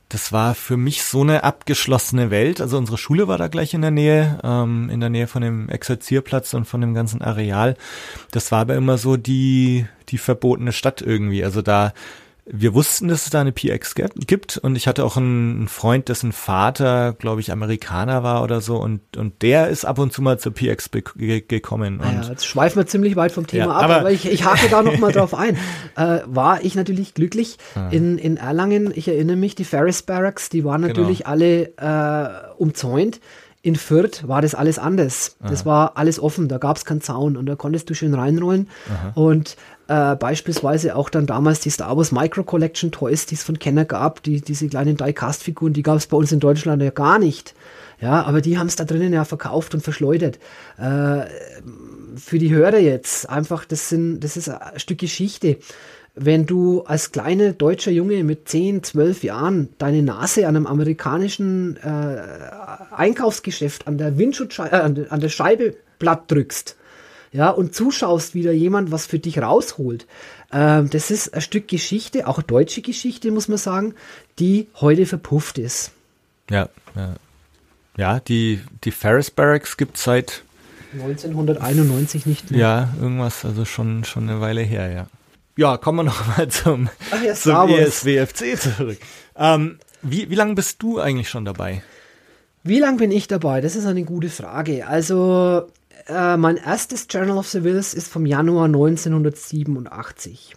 [0.08, 2.60] das war für mich so eine abgeschlossene Welt.
[2.60, 5.68] Also unsere Schule war da gleich in der Nähe, ähm, in der Nähe von dem
[5.68, 7.76] Exerzierplatz und von dem ganzen Areal.
[8.30, 11.44] Das war aber immer so die, die verbotene Stadt irgendwie.
[11.44, 11.92] Also da
[12.44, 16.32] wir wussten, dass es da eine PX gibt und ich hatte auch einen Freund, dessen
[16.32, 20.40] Vater, glaube ich, Amerikaner war oder so und, und der ist ab und zu mal
[20.40, 22.00] zur PX gekommen.
[22.00, 24.44] Und ja, jetzt schweifen wir ziemlich weit vom Thema ja, ab, aber, aber, ich, ich
[24.44, 25.56] hake da nochmal drauf ein.
[25.96, 27.88] Äh, war ich natürlich glücklich ah.
[27.90, 30.94] in, in Erlangen, ich erinnere mich, die Ferris Barracks, die waren genau.
[30.94, 31.30] natürlich genau.
[31.30, 33.20] alle äh, umzäunt.
[33.64, 35.36] In Fürth war das alles anders.
[35.38, 35.48] Aha.
[35.48, 38.68] Das war alles offen, da gab es keinen Zaun und da konntest du schön reinrollen.
[38.92, 39.12] Aha.
[39.14, 39.56] Und
[39.88, 43.84] äh, beispielsweise auch dann damals die Star Wars Micro Collection Toys, die es von Kenner
[43.84, 47.54] gab, die, diese kleinen Die-Cast-Figuren, die gab es bei uns in Deutschland ja gar nicht.
[48.00, 50.38] Ja, aber die haben es da drinnen ja verkauft und verschleudert.
[50.76, 51.26] Äh,
[52.16, 55.58] für die Hörer jetzt einfach, das sind, das ist ein Stück Geschichte
[56.14, 61.76] wenn du als kleiner deutscher Junge mit 10, 12 Jahren deine Nase an einem amerikanischen
[61.78, 62.22] äh,
[62.94, 66.76] Einkaufsgeschäft an der Windschutzscheibe, äh, an, der Scheibe platt drückst,
[67.32, 70.06] ja, und zuschaust, wie da jemand was für dich rausholt.
[70.52, 73.94] Ähm, das ist ein Stück Geschichte, auch deutsche Geschichte, muss man sagen,
[74.38, 75.92] die heute verpufft ist.
[76.50, 77.14] Ja, ja.
[77.96, 80.44] Ja, die, die Ferris Barracks gibt es seit
[80.94, 82.60] 1991 nicht mehr.
[82.60, 85.06] Ja, irgendwas, also schon, schon eine Weile her, ja.
[85.56, 86.88] Ja, kommen wir noch mal zum,
[87.24, 88.98] ja, zum ESWFC zurück.
[89.36, 91.82] Ähm, wie wie lange bist du eigentlich schon dabei?
[92.64, 93.60] Wie lange bin ich dabei?
[93.60, 94.86] Das ist eine gute Frage.
[94.86, 95.66] Also,
[96.08, 100.56] äh, mein erstes Journal of the Wills ist vom Januar 1987.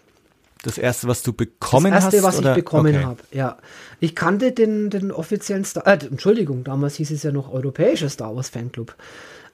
[0.63, 2.07] Das erste, was du bekommen hast?
[2.07, 2.51] Das erste, hast, was oder?
[2.51, 3.05] ich bekommen okay.
[3.05, 3.57] habe, ja.
[3.99, 8.35] Ich kannte den, den offiziellen Star, äh, Entschuldigung, damals hieß es ja noch Europäischer Star
[8.35, 8.95] Wars Fanclub.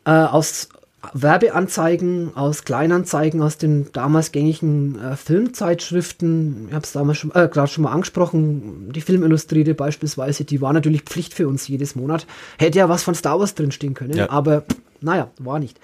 [0.05, 0.69] Äh, aus
[1.13, 6.67] Werbeanzeigen aus Kleinanzeigen aus den damals gängigen äh, Filmzeitschriften.
[6.69, 8.91] Ich habe es damals schon, äh, gerade schon mal angesprochen.
[8.93, 12.27] Die Filmillustrierte beispielsweise, die war natürlich Pflicht für uns jedes Monat.
[12.59, 14.29] Hätte ja was von Star Wars drinstehen können, ja.
[14.29, 14.63] aber
[15.01, 15.79] naja, war nicht.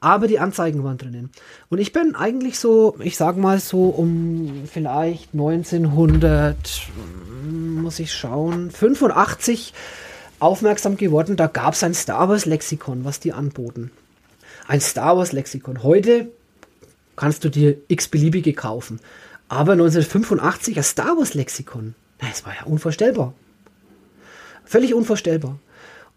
[0.00, 1.30] Aber die Anzeigen waren drinnen.
[1.70, 6.56] Und ich bin eigentlich so, ich sag mal so um vielleicht 1900,
[7.42, 9.72] muss ich schauen, 85
[10.38, 11.36] aufmerksam geworden.
[11.36, 13.90] Da gab es ein Star Wars Lexikon, was die anboten
[14.68, 15.82] ein Star Wars Lexikon.
[15.82, 16.28] Heute
[17.16, 19.00] kannst du dir x-beliebige kaufen.
[19.48, 23.34] Aber 1985 ein Star Wars Lexikon, das war ja unvorstellbar.
[24.64, 25.58] Völlig unvorstellbar.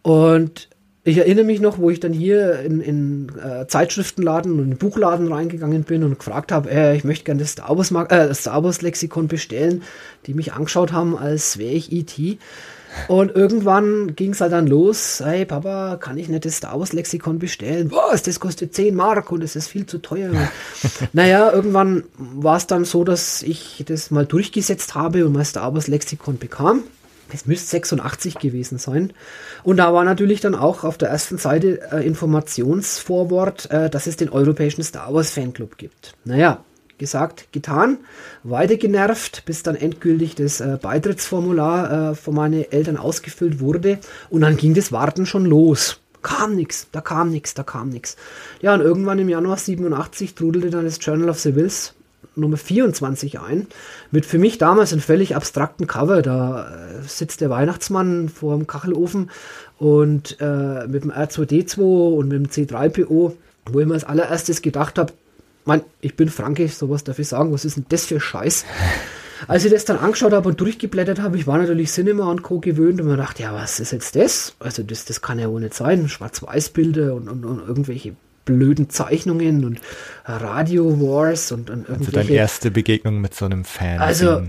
[0.02, 0.68] Und
[1.04, 5.32] ich erinnere mich noch, wo ich dann hier in, in äh, Zeitschriftenladen und in Buchladen
[5.32, 8.82] reingegangen bin und gefragt habe, äh, ich möchte gerne das Star Wars, äh, Star Wars
[8.82, 9.82] Lexikon bestellen,
[10.26, 12.38] die mich angeschaut haben, als wäre ich E.T.
[13.08, 16.93] Und irgendwann ging es halt dann los, hey Papa, kann ich nicht das Star Wars
[16.93, 17.91] Lexikon bestellen?
[17.91, 20.32] Was, das kostet 10 Mark und es ist viel zu teuer.
[21.13, 25.73] naja, irgendwann war es dann so, dass ich das mal durchgesetzt habe und mein Star
[25.73, 26.84] Wars Lexikon bekam.
[27.34, 29.13] Es müsste 86 gewesen sein.
[29.63, 34.17] Und da war natürlich dann auch auf der ersten Seite äh, Informationsvorwort, äh, dass es
[34.17, 36.13] den europäischen Star Wars Fanclub gibt.
[36.25, 36.63] Naja,
[37.02, 37.98] gesagt, getan,
[38.44, 44.42] weiter genervt, bis dann endgültig das äh, Beitrittsformular äh, von meinen Eltern ausgefüllt wurde und
[44.42, 46.00] dann ging das Warten schon los.
[46.22, 48.16] Kam nichts, da kam nichts, da kam nichts.
[48.62, 51.96] Ja, und irgendwann im Januar 87 trudelte dann das Journal of the Wills
[52.36, 53.68] Nummer 24 ein,
[54.12, 56.22] mit für mich damals einem völlig abstrakten Cover.
[56.22, 59.32] Da äh, sitzt der Weihnachtsmann vor dem Kachelofen
[59.80, 61.80] und äh, mit dem R2D2
[62.16, 63.34] und mit dem C3PO,
[63.66, 65.14] wo ich mir als allererstes gedacht habe,
[65.65, 68.65] Mann, ich bin Franke, sowas darf ich sagen, was ist denn das für Scheiß?
[69.47, 72.60] Als ich das dann angeschaut habe und durchgeblättert habe, ich war natürlich Cinema und Co.
[72.60, 74.56] gewöhnt und mir dachte, ja, was ist jetzt das?
[74.60, 76.08] Also das, das kann ja wohl nicht sein.
[76.08, 79.80] Schwarz-Weiß-Bilder und, und, und irgendwelche blöden Zeichnungen und
[80.26, 82.19] Radio Wars und, und irgendwelche.
[82.19, 84.00] Also deine erste Begegnung mit so einem Fan.
[84.00, 84.43] Also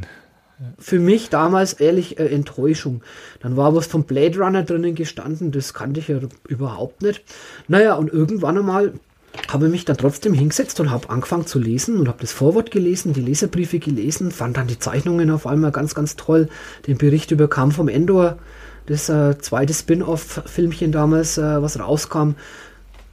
[0.79, 3.03] für mich damals ehrlich äh, Enttäuschung.
[3.41, 7.23] Dann war was vom Blade Runner drinnen gestanden, das kannte ich ja überhaupt nicht.
[7.69, 8.93] Naja, und irgendwann einmal
[9.49, 12.71] habe ich mich dann trotzdem hingesetzt und habe angefangen zu lesen und habe das Vorwort
[12.71, 16.49] gelesen, die Leserbriefe gelesen, fand dann die Zeichnungen auf einmal ganz, ganz toll.
[16.87, 18.39] Den Bericht über Kampf vom Endor,
[18.87, 22.33] das äh, zweite Spin-off-Filmchen damals, äh, was rauskam.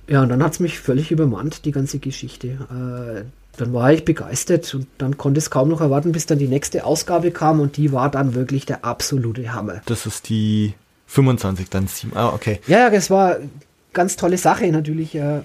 [0.08, 2.48] Ja, und dann hat es mich völlig übermannt, die ganze Geschichte.
[2.48, 3.24] Äh,
[3.58, 6.86] dann war ich begeistert und dann konnte es kaum noch erwarten, bis dann die nächste
[6.86, 9.82] Ausgabe kam und die war dann wirklich der absolute Hammer.
[9.86, 10.74] Das ist die
[11.08, 12.16] 25, dann 7.
[12.16, 12.60] Ah, okay.
[12.68, 13.38] Ja, das war
[13.94, 15.16] ganz tolle Sache natürlich.
[15.16, 15.42] Äh,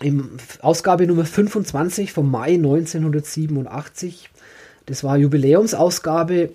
[0.00, 0.30] Im
[0.60, 4.30] Ausgabe Nummer 25 vom Mai 1987.
[4.84, 6.50] Das war Jubiläumsausgabe,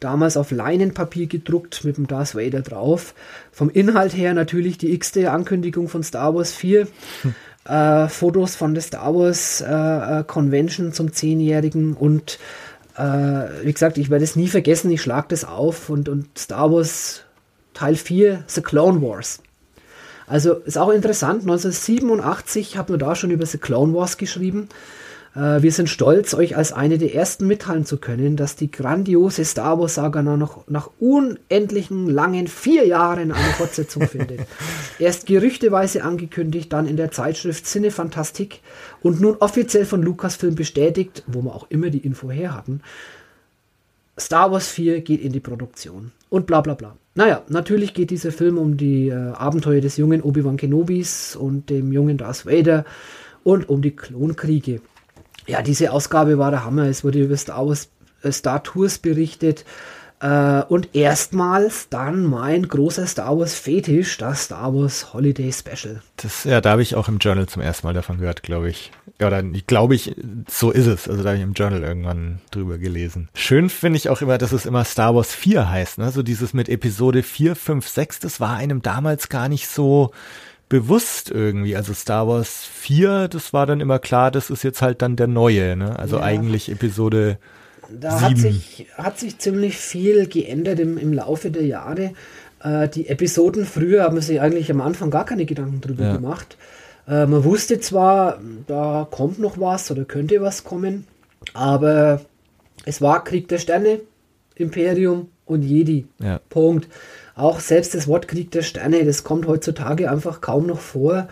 [0.00, 3.14] damals auf Leinenpapier gedruckt mit dem Darth Vader drauf.
[3.52, 6.86] Vom Inhalt her natürlich die x-te Ankündigung von Star Wars 4.
[7.22, 7.34] Hm
[7.68, 12.38] äh, Fotos von der Star Wars äh, äh Convention zum Zehnjährigen und
[12.96, 16.72] äh, wie gesagt, ich werde es nie vergessen, ich schlage das auf und, und Star
[16.72, 17.22] Wars
[17.74, 19.40] Teil 4, The Clone Wars.
[20.28, 24.68] Also ist auch interessant, 1987 hat man da schon über The Clone Wars geschrieben.
[25.34, 29.44] Äh, wir sind stolz, euch als eine der ersten mitteilen zu können, dass die grandiose
[29.44, 34.40] Star Wars Saga noch nach unendlichen langen vier Jahren eine Fortsetzung findet.
[34.98, 38.60] Erst gerüchteweise angekündigt, dann in der Zeitschrift Cinefantastik
[39.00, 42.82] und nun offiziell von Lucasfilm bestätigt, wo wir auch immer die Info her hatten.
[44.18, 46.96] Star Wars 4 geht in die Produktion und bla bla bla.
[47.18, 51.92] Naja, natürlich geht dieser Film um die äh, Abenteuer des jungen Obi-Wan Kenobis und dem
[51.92, 52.84] jungen Darth Vader
[53.42, 54.80] und um die Klonkriege
[55.48, 56.84] ja, diese Ausgabe war der Hammer.
[56.84, 57.88] Es wurde über Star Wars
[58.22, 59.64] äh, Star Tours berichtet.
[60.20, 66.02] Äh, und erstmals dann mein großer Star Wars Fetisch, das Star Wars Holiday Special.
[66.16, 68.92] Das, ja, da habe ich auch im Journal zum ersten Mal davon gehört, glaube ich.
[69.20, 70.14] Ja, dann glaube ich,
[70.48, 71.08] so ist es.
[71.08, 73.28] Also da habe ich im Journal irgendwann drüber gelesen.
[73.34, 76.12] Schön finde ich auch immer, dass es immer Star Wars 4 heißt, ne?
[76.12, 80.12] So dieses mit Episode 4, 5, 6, das war einem damals gar nicht so
[80.68, 81.74] bewusst irgendwie.
[81.74, 85.26] Also Star Wars 4, das war dann immer klar, das ist jetzt halt dann der
[85.26, 85.98] neue, ne?
[85.98, 86.22] Also ja.
[86.22, 87.38] eigentlich Episode
[87.90, 88.22] da 7.
[88.22, 92.12] Hat sich, hat sich ziemlich viel geändert im, im Laufe der Jahre.
[92.62, 96.16] Äh, die Episoden früher haben sich eigentlich am Anfang gar keine Gedanken drüber ja.
[96.16, 96.56] gemacht.
[97.08, 101.06] Äh, man wusste zwar, da kommt noch was oder könnte was kommen,
[101.54, 102.20] aber
[102.84, 104.00] es war Krieg der Sterne,
[104.54, 106.06] Imperium und Jedi.
[106.20, 106.40] Ja.
[106.48, 106.88] Punkt.
[107.34, 111.28] Auch selbst das Wort Krieg der Sterne, das kommt heutzutage einfach kaum noch vor.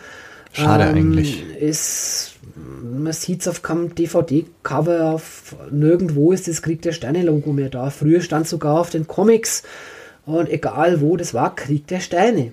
[0.52, 1.44] Schade ähm, eigentlich.
[1.60, 5.20] Ist, man sieht es auf keinem DVD-Cover,
[5.70, 7.90] nirgendwo ist das Krieg der Sterne-Logo mehr da.
[7.90, 9.64] Früher stand sogar auf den Comics
[10.24, 12.52] und egal wo, das war Krieg der Sterne.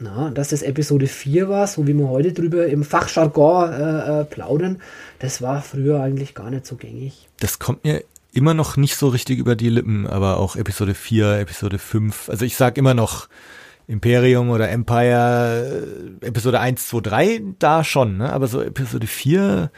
[0.00, 4.24] Na, dass das Episode 4 war, so wie wir heute drüber im Fachjargon äh, äh,
[4.24, 4.80] plaudern,
[5.18, 7.28] das war früher eigentlich gar nicht so gängig.
[7.38, 11.40] Das kommt mir immer noch nicht so richtig über die Lippen, aber auch Episode 4,
[11.40, 12.30] Episode 5.
[12.30, 13.28] Also ich sag immer noch
[13.88, 15.82] Imperium oder Empire,
[16.22, 18.32] äh, Episode 1, 2, 3, da schon, ne?
[18.32, 19.70] Aber so Episode 4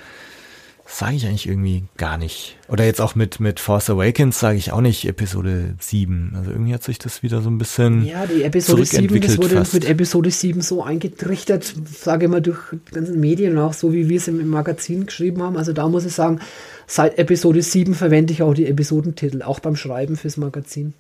[0.93, 2.57] sage ich eigentlich irgendwie gar nicht.
[2.69, 6.35] Oder jetzt auch mit, mit Force Awakens sage ich auch nicht Episode 7.
[6.37, 8.05] Also irgendwie hat sich das wieder so ein bisschen.
[8.05, 9.75] Ja, die Episode 7, das wurde fast.
[9.75, 14.09] mit Episode 7 so eingetrichtert, sage ich mal, durch die ganzen Medien auch, so wie
[14.09, 15.57] wir es im, Magazin geschrieben haben.
[15.57, 16.41] Also da muss ich sagen,
[16.87, 20.93] seit Episode 7 verwende ich auch die Episodentitel, auch beim Schreiben fürs Magazin.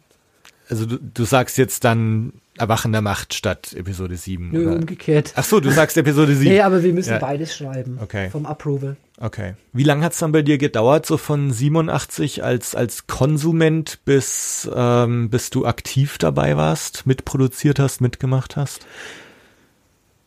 [0.70, 4.50] Also du, du sagst jetzt dann Erwachen der Macht statt Episode 7.
[4.50, 4.76] Nö, oder?
[4.76, 5.32] umgekehrt.
[5.36, 6.50] Ach so, du sagst Episode 7.
[6.50, 7.18] nee, aber wir müssen ja.
[7.18, 7.98] beides schreiben.
[8.02, 8.28] Okay.
[8.30, 8.96] Vom Approval.
[9.18, 9.54] Okay.
[9.72, 14.68] Wie lange hat es dann bei dir gedauert, so von 87 als, als Konsument bis,
[14.74, 18.86] ähm, bis du aktiv dabei warst, mitproduziert hast, mitgemacht hast?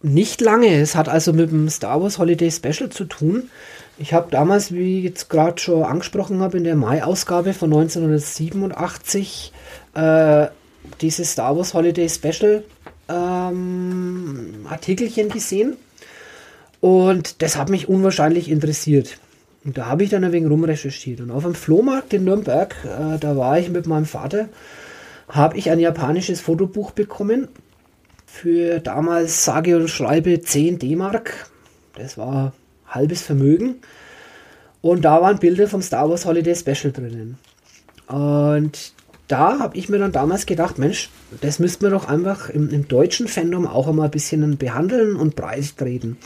[0.02, 0.80] Nicht lange.
[0.80, 3.50] Es hat also mit dem Star Wars Holiday Special zu tun.
[3.98, 9.54] Ich habe damals, wie ich jetzt gerade schon angesprochen habe, in der Mai-Ausgabe von 1987
[9.94, 10.48] äh,
[11.02, 12.64] dieses Star Wars Holiday Special
[13.10, 15.78] ähm, Artikelchen gesehen
[16.80, 19.18] und das hat mich unwahrscheinlich interessiert.
[19.64, 21.22] Und da habe ich dann ein wenig rumrecherchiert.
[21.22, 24.50] Und auf dem Flohmarkt in Nürnberg, äh, da war ich mit meinem Vater,
[25.28, 27.48] habe ich ein japanisches Fotobuch bekommen
[28.28, 31.50] für damals sage und schreibe 10 D-Mark.
[31.96, 32.54] Das war
[32.88, 33.78] halbes Vermögen.
[34.82, 37.40] Und da waren Bilder vom Star Wars Holiday Special drinnen.
[38.08, 38.94] Und
[39.28, 41.10] da habe ich mir dann damals gedacht, Mensch,
[41.42, 45.36] das müsste man doch einfach im, im, deutschen Fandom auch einmal ein bisschen behandeln und
[45.36, 46.18] breit treten.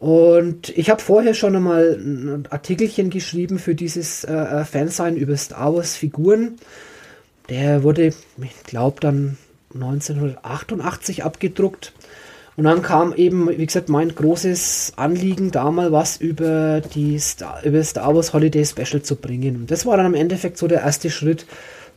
[0.00, 5.36] Und ich habe vorher schon einmal ein Artikelchen geschrieben für dieses äh, äh Fansign über
[5.36, 6.56] Star Wars Figuren.
[7.48, 9.38] Der wurde, ich glaube, dann
[9.74, 11.92] 1988 abgedruckt.
[12.56, 17.62] Und dann kam eben, wie gesagt, mein großes Anliegen, da mal was über die Star,
[17.64, 19.54] über Star Wars Holiday Special zu bringen.
[19.54, 21.46] Und das war dann im Endeffekt so der erste Schritt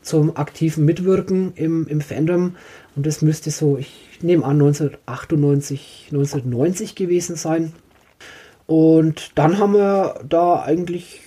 [0.01, 2.55] zum aktiven Mitwirken im, im Fandom.
[2.95, 7.73] Und das müsste so, ich nehme an, 1998, 1990 gewesen sein.
[8.67, 11.21] Und dann haben wir da eigentlich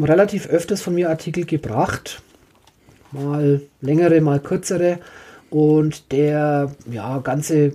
[0.00, 2.22] relativ öfters von mir Artikel gebracht.
[3.12, 4.98] Mal längere, mal kürzere.
[5.50, 7.74] Und der ja, ganze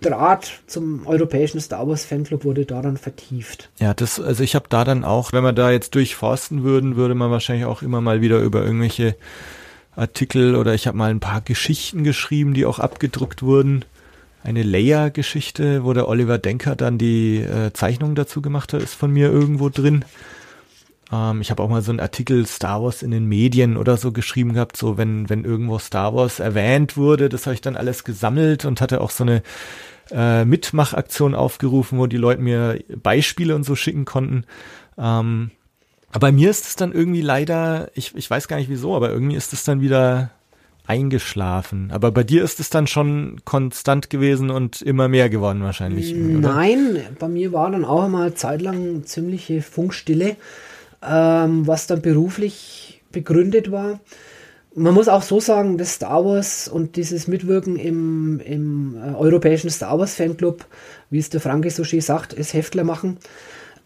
[0.00, 3.68] Draht zum europäischen Star Wars Fanclub wurde daran vertieft.
[3.80, 7.14] Ja, das, also ich habe da dann auch, wenn wir da jetzt durchforsten würden, würde
[7.14, 9.16] man wahrscheinlich auch immer mal wieder über irgendwelche
[9.98, 13.84] Artikel oder ich habe mal ein paar Geschichten geschrieben, die auch abgedruckt wurden.
[14.44, 19.12] Eine Leia-Geschichte, wo der Oliver Denker dann die äh, Zeichnung dazu gemacht hat, ist von
[19.12, 20.04] mir irgendwo drin.
[21.12, 24.12] Ähm, ich habe auch mal so einen Artikel Star Wars in den Medien oder so
[24.12, 28.04] geschrieben gehabt, so wenn, wenn irgendwo Star Wars erwähnt wurde, das habe ich dann alles
[28.04, 29.42] gesammelt und hatte auch so eine
[30.10, 34.44] äh, Mitmachaktion aufgerufen, wo die Leute mir Beispiele und so schicken konnten.
[34.96, 35.50] Ähm,
[36.10, 39.10] aber bei mir ist es dann irgendwie leider, ich, ich weiß gar nicht wieso, aber
[39.10, 40.30] irgendwie ist es dann wieder
[40.86, 41.90] eingeschlafen.
[41.92, 46.14] Aber bei dir ist es dann schon konstant gewesen und immer mehr geworden wahrscheinlich.
[46.14, 50.36] Nein, bei mir war dann auch mal zeitlang ziemliche Funkstille,
[51.06, 54.00] ähm, was dann beruflich begründet war.
[54.74, 59.68] Man muss auch so sagen, das Star Wars und dieses Mitwirken im, im äh, europäischen
[59.68, 60.64] Star Wars Fanclub,
[61.10, 63.18] wie es der Franke so schön sagt, ist Heftler machen,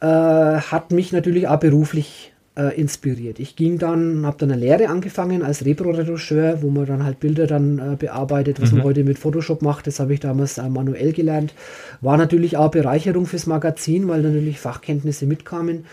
[0.02, 3.38] äh, hat mich natürlich auch beruflich äh, inspiriert.
[3.38, 7.46] Ich ging dann, habe dann eine Lehre angefangen als Repro-Retoucheur, wo man dann halt Bilder
[7.46, 8.78] dann äh, bearbeitet, was mhm.
[8.78, 9.86] man heute mit Photoshop macht.
[9.86, 11.54] Das habe ich damals äh, manuell gelernt.
[12.00, 15.86] War natürlich auch Bereicherung fürs Magazin, weil natürlich Fachkenntnisse mitkamen.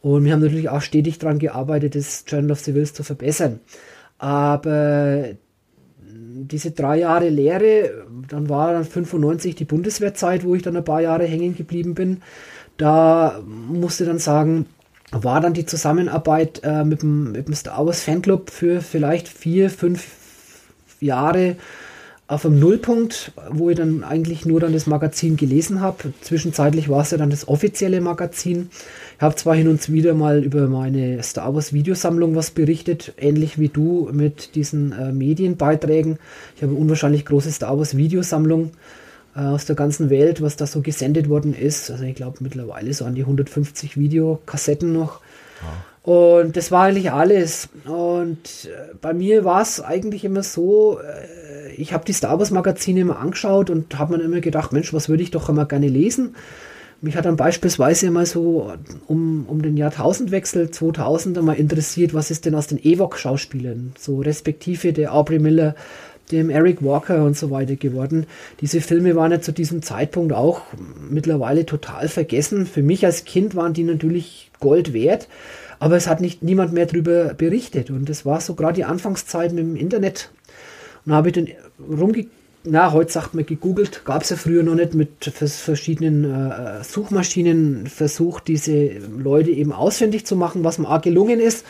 [0.00, 3.58] Und wir haben natürlich auch stetig daran gearbeitet, das Journal of Civils zu verbessern.
[4.18, 5.24] Aber
[6.44, 11.00] diese drei Jahre Lehre, dann war dann 95 die Bundeswehrzeit, wo ich dann ein paar
[11.00, 12.22] Jahre hängen geblieben bin.
[12.78, 14.66] Da musste dann sagen,
[15.10, 19.70] war dann die Zusammenarbeit äh, mit, dem, mit dem Star Wars Fanclub für vielleicht vier,
[19.70, 20.06] fünf
[21.00, 21.56] Jahre
[22.28, 26.12] auf einem Nullpunkt, wo ich dann eigentlich nur dann das Magazin gelesen habe.
[26.20, 28.68] Zwischenzeitlich war es ja dann das offizielle Magazin.
[29.16, 33.58] Ich habe zwar hin und wieder mal über meine Star Wars Videosammlung was berichtet, ähnlich
[33.58, 36.18] wie du mit diesen äh, Medienbeiträgen.
[36.54, 38.72] Ich habe unwahrscheinlich große Star Wars Videosammlung
[39.46, 41.90] aus der ganzen Welt, was da so gesendet worden ist.
[41.90, 45.20] Also ich glaube mittlerweile so an die 150 Videokassetten noch.
[45.60, 46.12] Ja.
[46.12, 47.68] Und das war eigentlich alles.
[47.86, 52.50] Und äh, bei mir war es eigentlich immer so, äh, ich habe die Star Wars
[52.50, 55.88] Magazine immer angeschaut und habe mir immer gedacht, Mensch, was würde ich doch immer gerne
[55.88, 56.34] lesen.
[57.00, 58.72] Mich hat dann beispielsweise mal so
[59.06, 64.92] um, um den Jahrtausendwechsel 2000 mal interessiert, was ist denn aus den Ewok-Schauspielern, so respektive
[64.92, 65.76] der Aubrey Miller,
[66.32, 68.26] dem Eric Walker und so weiter geworden.
[68.60, 70.62] Diese Filme waren ja zu diesem Zeitpunkt auch
[71.10, 72.66] mittlerweile total vergessen.
[72.66, 75.28] Für mich als Kind waren die natürlich Gold wert,
[75.78, 77.90] aber es hat nicht niemand mehr darüber berichtet.
[77.90, 80.30] Und das war so gerade die Anfangszeit mit dem Internet.
[81.04, 82.32] Und da habe ich dann rumgekriegt
[82.64, 87.86] na, heute sagt man gegoogelt, gab es ja früher noch nicht mit verschiedenen äh, Suchmaschinen
[87.86, 91.64] versucht, diese Leute eben ausfindig zu machen, was mir auch gelungen ist.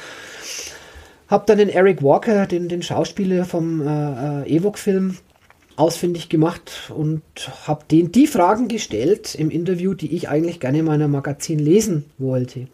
[1.28, 5.16] Hab dann den Eric Walker, den, den Schauspieler vom äh, äh Ewok-Film,
[5.76, 7.22] ausfindig gemacht und
[7.66, 12.06] habe den die Fragen gestellt im Interview, die ich eigentlich gerne in meinem Magazin lesen
[12.18, 12.66] wollte.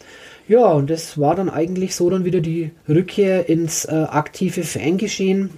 [0.48, 5.50] Ja, und das war dann eigentlich so dann wieder die Rückkehr ins äh, aktive Fangeschehen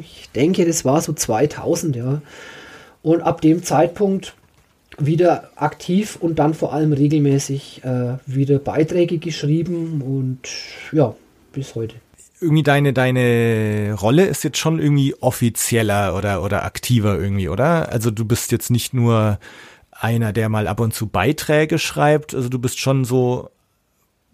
[0.00, 2.22] ich denke, das war so 2000, ja.
[3.02, 4.34] Und ab dem Zeitpunkt
[4.98, 10.48] wieder aktiv und dann vor allem regelmäßig äh, wieder Beiträge geschrieben und
[10.92, 11.14] ja,
[11.52, 11.96] bis heute.
[12.44, 17.90] Irgendwie deine, deine Rolle ist jetzt schon irgendwie offizieller oder, oder aktiver irgendwie, oder?
[17.90, 19.38] Also du bist jetzt nicht nur
[19.90, 23.50] einer, der mal ab und zu Beiträge schreibt, also du bist schon so,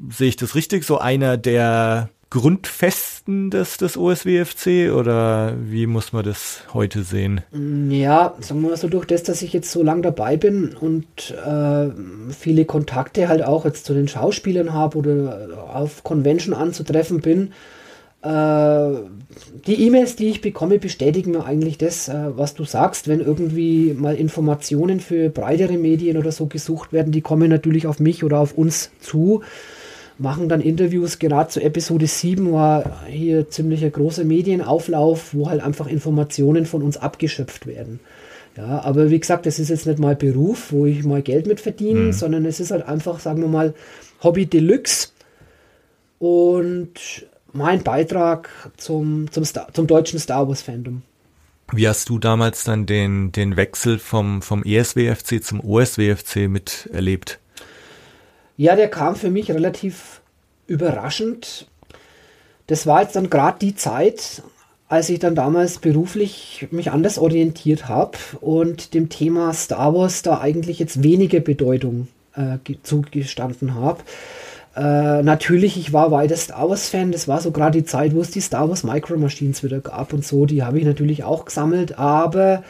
[0.08, 6.24] sehe ich das richtig, so einer, der Grundfesten des, des OSWFC oder wie muss man
[6.24, 7.40] das heute sehen?
[7.90, 11.06] Ja, sagen wir mal so, durch das, dass ich jetzt so lange dabei bin und
[11.32, 11.88] äh,
[12.32, 17.52] viele Kontakte halt auch jetzt zu den Schauspielern habe oder auf Convention anzutreffen bin,
[18.22, 23.08] die E-Mails, die ich bekomme, bestätigen mir eigentlich das, äh, was du sagst.
[23.08, 27.98] Wenn irgendwie mal Informationen für breitere Medien oder so gesucht werden, die kommen natürlich auf
[27.98, 29.42] mich oder auf uns zu
[30.20, 35.62] machen dann Interviews, gerade zu Episode 7 war hier ziemlich ein großer Medienauflauf, wo halt
[35.62, 38.00] einfach Informationen von uns abgeschöpft werden.
[38.56, 41.60] Ja, aber wie gesagt, das ist jetzt nicht mal Beruf, wo ich mal Geld mit
[41.60, 42.12] verdiene, mhm.
[42.12, 43.74] sondern es ist halt einfach, sagen wir mal,
[44.22, 45.08] Hobby Deluxe
[46.18, 51.02] und mein Beitrag zum, zum, Star, zum deutschen Star Wars Fandom.
[51.72, 57.38] Wie hast du damals dann den, den Wechsel vom, vom ESWFC zum OSWFC miterlebt?
[58.56, 60.20] Ja, der kam für mich relativ
[60.66, 61.68] überraschend.
[62.66, 64.42] Das war jetzt dann gerade die Zeit,
[64.88, 70.40] als ich dann damals beruflich mich anders orientiert habe und dem Thema Star Wars da
[70.40, 74.02] eigentlich jetzt weniger Bedeutung äh, zugestanden habe.
[74.76, 77.12] Äh, natürlich, ich war weiter Star Wars-Fan.
[77.12, 80.12] Das war so gerade die Zeit, wo es die Star Wars Micro Machines wieder gab
[80.12, 80.46] und so.
[80.46, 82.62] Die habe ich natürlich auch gesammelt, aber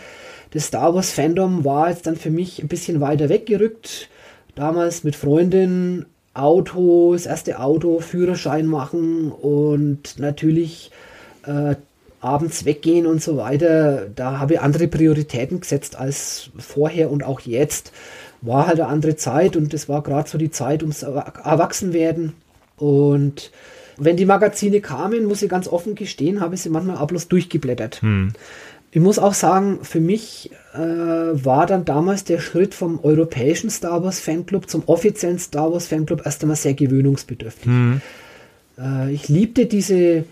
[0.53, 4.09] das Star Wars-Fandom war jetzt dann für mich ein bisschen weiter weggerückt
[4.55, 10.91] damals mit Freundin Auto, das erste Auto, Führerschein machen und natürlich
[11.45, 11.75] äh,
[12.21, 14.07] abends weggehen und so weiter.
[14.15, 17.93] Da habe ich andere Prioritäten gesetzt als vorher und auch jetzt.
[18.43, 22.33] War halt eine andere Zeit und das war gerade so die Zeit ums Erwachsenwerden.
[22.77, 23.51] Und
[23.99, 27.29] wenn die Magazine kamen, muss ich ganz offen gestehen, habe ich sie manchmal auch bloß
[27.29, 28.01] durchgeblättert.
[28.01, 28.33] Hm.
[28.93, 34.03] Ich muss auch sagen, für mich äh, war dann damals der Schritt vom europäischen Star
[34.03, 37.67] Wars Fanclub zum offiziellen Star Wars Fanclub erst einmal sehr gewöhnungsbedürftig.
[37.67, 38.01] Mhm.
[38.79, 40.25] Äh, ich liebte diese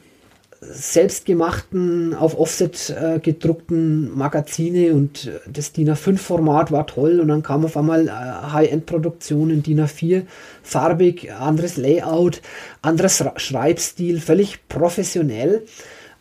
[0.60, 7.64] selbstgemachten, auf Offset äh, gedruckten Magazine und das DIN A5-Format war toll und dann kam
[7.64, 10.22] auf einmal äh, High-End-Produktionen DIN A4,
[10.62, 12.42] farbig, anderes Layout,
[12.82, 15.64] anderes Schreibstil, völlig professionell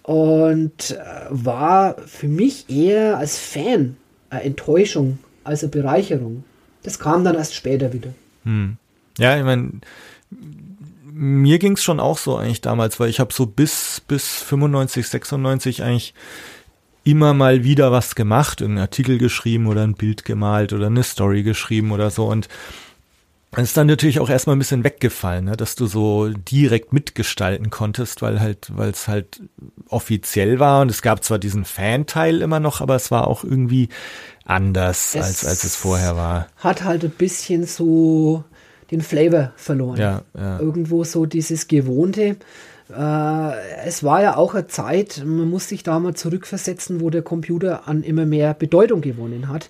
[0.03, 3.97] und äh, war für mich eher als Fan
[4.29, 6.43] eine Enttäuschung als eine Bereicherung.
[6.83, 8.13] Das kam dann erst später wieder.
[8.43, 8.77] Hm.
[9.17, 9.71] Ja, ich meine,
[11.17, 15.07] mir ging es schon auch so eigentlich damals, weil ich habe so bis, bis 95,
[15.07, 16.13] 96 eigentlich
[17.03, 21.43] immer mal wieder was gemacht, einen Artikel geschrieben oder ein Bild gemalt oder eine Story
[21.43, 22.47] geschrieben oder so und
[23.51, 27.69] es ist dann natürlich auch erstmal ein bisschen weggefallen, ne, dass du so direkt mitgestalten
[27.69, 29.41] konntest, weil halt, weil es halt
[29.87, 33.87] offiziell war und es gab zwar diesen Fan-Teil immer noch, aber es war auch irgendwie
[34.43, 36.47] anders, es als, als es vorher war.
[36.57, 38.43] Hat halt ein bisschen so
[38.91, 39.97] den Flavor verloren.
[39.97, 40.59] Ja, ja.
[40.59, 42.37] Irgendwo so dieses Gewohnte.
[42.89, 47.21] Äh, es war ja auch eine Zeit, man muss sich da mal zurückversetzen, wo der
[47.21, 49.69] Computer an immer mehr Bedeutung gewonnen hat.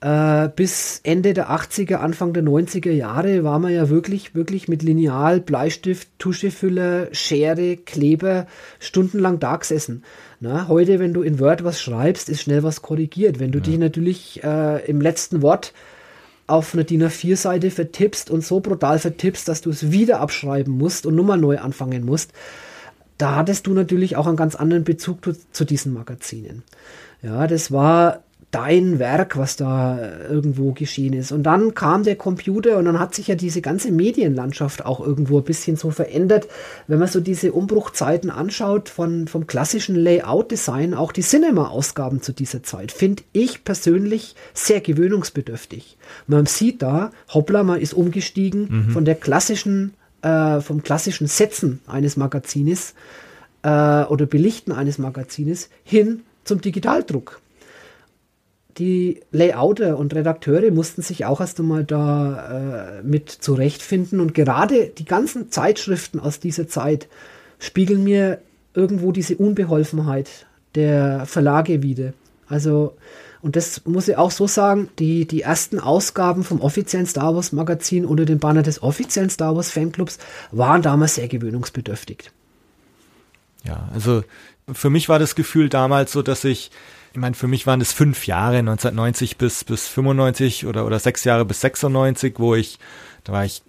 [0.00, 4.82] Äh, bis Ende der 80er, Anfang der 90er Jahre war man ja wirklich, wirklich mit
[4.82, 8.46] Lineal, Bleistift, Tuschefüller, Schere, Kleber
[8.78, 10.04] stundenlang da gesessen.
[10.38, 13.40] Na, heute, wenn du in Word was schreibst, ist schnell was korrigiert.
[13.40, 13.64] Wenn du ja.
[13.64, 15.72] dich natürlich äh, im letzten Wort
[16.46, 21.06] auf einer DIN A4-Seite vertippst und so brutal vertippst, dass du es wieder abschreiben musst
[21.06, 22.32] und Nummer neu anfangen musst,
[23.18, 26.62] da hattest du natürlich auch einen ganz anderen Bezug zu, zu diesen Magazinen.
[27.22, 31.32] Ja, das war dein Werk, was da irgendwo geschehen ist.
[31.32, 35.38] Und dann kam der Computer und dann hat sich ja diese ganze Medienlandschaft auch irgendwo
[35.38, 36.46] ein bisschen so verändert.
[36.86, 42.62] Wenn man so diese Umbruchzeiten anschaut von, vom klassischen Layout-Design, auch die Cinema-Ausgaben zu dieser
[42.62, 45.98] Zeit, finde ich persönlich sehr gewöhnungsbedürftig.
[46.26, 48.90] Man sieht da, hoppla, man ist umgestiegen mhm.
[48.90, 52.94] von der klassischen, äh, vom klassischen Setzen eines Magazines
[53.62, 57.40] äh, oder Belichten eines Magazines hin zum Digitaldruck
[58.78, 64.88] die Layouter und Redakteure mussten sich auch erst einmal da äh, mit zurechtfinden und gerade
[64.88, 67.08] die ganzen Zeitschriften aus dieser Zeit
[67.58, 68.40] spiegeln mir
[68.74, 72.12] irgendwo diese Unbeholfenheit der Verlage wieder.
[72.48, 72.96] Also,
[73.40, 77.52] und das muss ich auch so sagen, die, die ersten Ausgaben vom offiziellen Star Wars
[77.52, 80.18] Magazin unter dem Banner des offiziellen Star Wars Fanclubs
[80.52, 82.30] waren damals sehr gewöhnungsbedürftig.
[83.64, 84.22] Ja, also
[84.72, 86.70] für mich war das Gefühl damals so, dass ich
[87.16, 91.24] ich meine, für mich waren es fünf Jahre, 1990 bis, bis 95 oder, oder sechs
[91.24, 92.78] Jahre bis 96, wo ich,
[93.24, 93.62] da war ich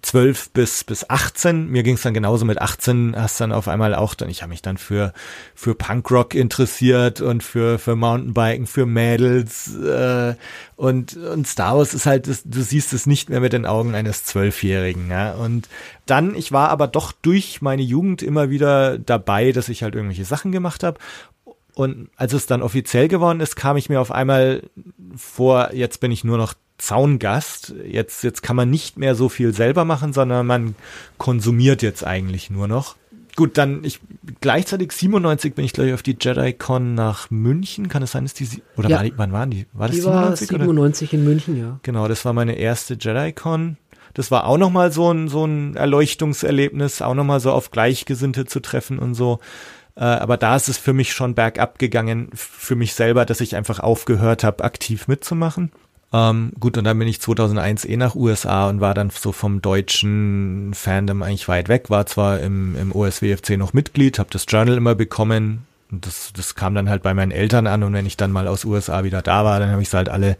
[0.00, 1.68] zwölf bis, bis 18.
[1.68, 4.48] Mir ging es dann genauso mit 18, hast dann auf einmal auch dann, ich habe
[4.48, 5.12] mich dann für,
[5.54, 10.34] für Punkrock interessiert und für, für Mountainbiken, für Mädels äh,
[10.76, 14.24] und, und Star Wars ist halt, du siehst es nicht mehr mit den Augen eines
[14.24, 15.10] Zwölfjährigen.
[15.10, 15.34] Ja?
[15.34, 15.68] Und
[16.06, 20.24] dann, ich war aber doch durch meine Jugend immer wieder dabei, dass ich halt irgendwelche
[20.24, 20.98] Sachen gemacht habe
[21.74, 24.62] und als es dann offiziell geworden ist, kam ich mir auf einmal
[25.16, 27.74] vor, jetzt bin ich nur noch Zaungast.
[27.86, 30.74] Jetzt, jetzt kann man nicht mehr so viel selber machen, sondern man
[31.18, 32.96] konsumiert jetzt eigentlich nur noch.
[33.36, 34.00] Gut, dann ich
[34.40, 37.88] gleichzeitig 97 bin ich gleich auf die JediCon nach München.
[37.88, 38.46] Kann es sein, dass die
[38.76, 38.96] oder Ja.
[38.98, 39.66] war die, wann waren die?
[39.72, 40.64] War das Die war 97 oder?
[40.64, 41.80] 97 in München, ja.
[41.82, 43.76] Genau, das war meine erste JediCon.
[44.14, 48.60] Das war auch nochmal so ein, so ein Erleuchtungserlebnis, auch nochmal so auf Gleichgesinnte zu
[48.60, 49.40] treffen und so.
[49.96, 53.56] Äh, aber da ist es für mich schon bergab gegangen, für mich selber, dass ich
[53.56, 55.70] einfach aufgehört habe, aktiv mitzumachen.
[56.12, 59.62] Ähm, gut, und dann bin ich 2001 eh nach USA und war dann so vom
[59.62, 64.76] deutschen Fandom eigentlich weit weg, war zwar im, im OSWFC noch Mitglied, habe das Journal
[64.76, 68.16] immer bekommen, und das, das kam dann halt bei meinen Eltern an und wenn ich
[68.16, 70.36] dann mal aus USA wieder da war, dann habe ich es halt alle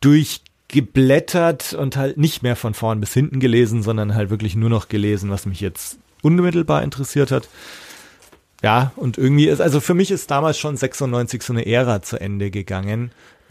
[0.00, 4.88] durchgeblättert und halt nicht mehr von vorn bis hinten gelesen, sondern halt wirklich nur noch
[4.88, 7.48] gelesen, was mich jetzt unmittelbar interessiert hat.
[8.64, 12.18] Ja, und irgendwie ist, also für mich ist damals schon 96 so eine Ära zu
[12.18, 13.10] Ende gegangen.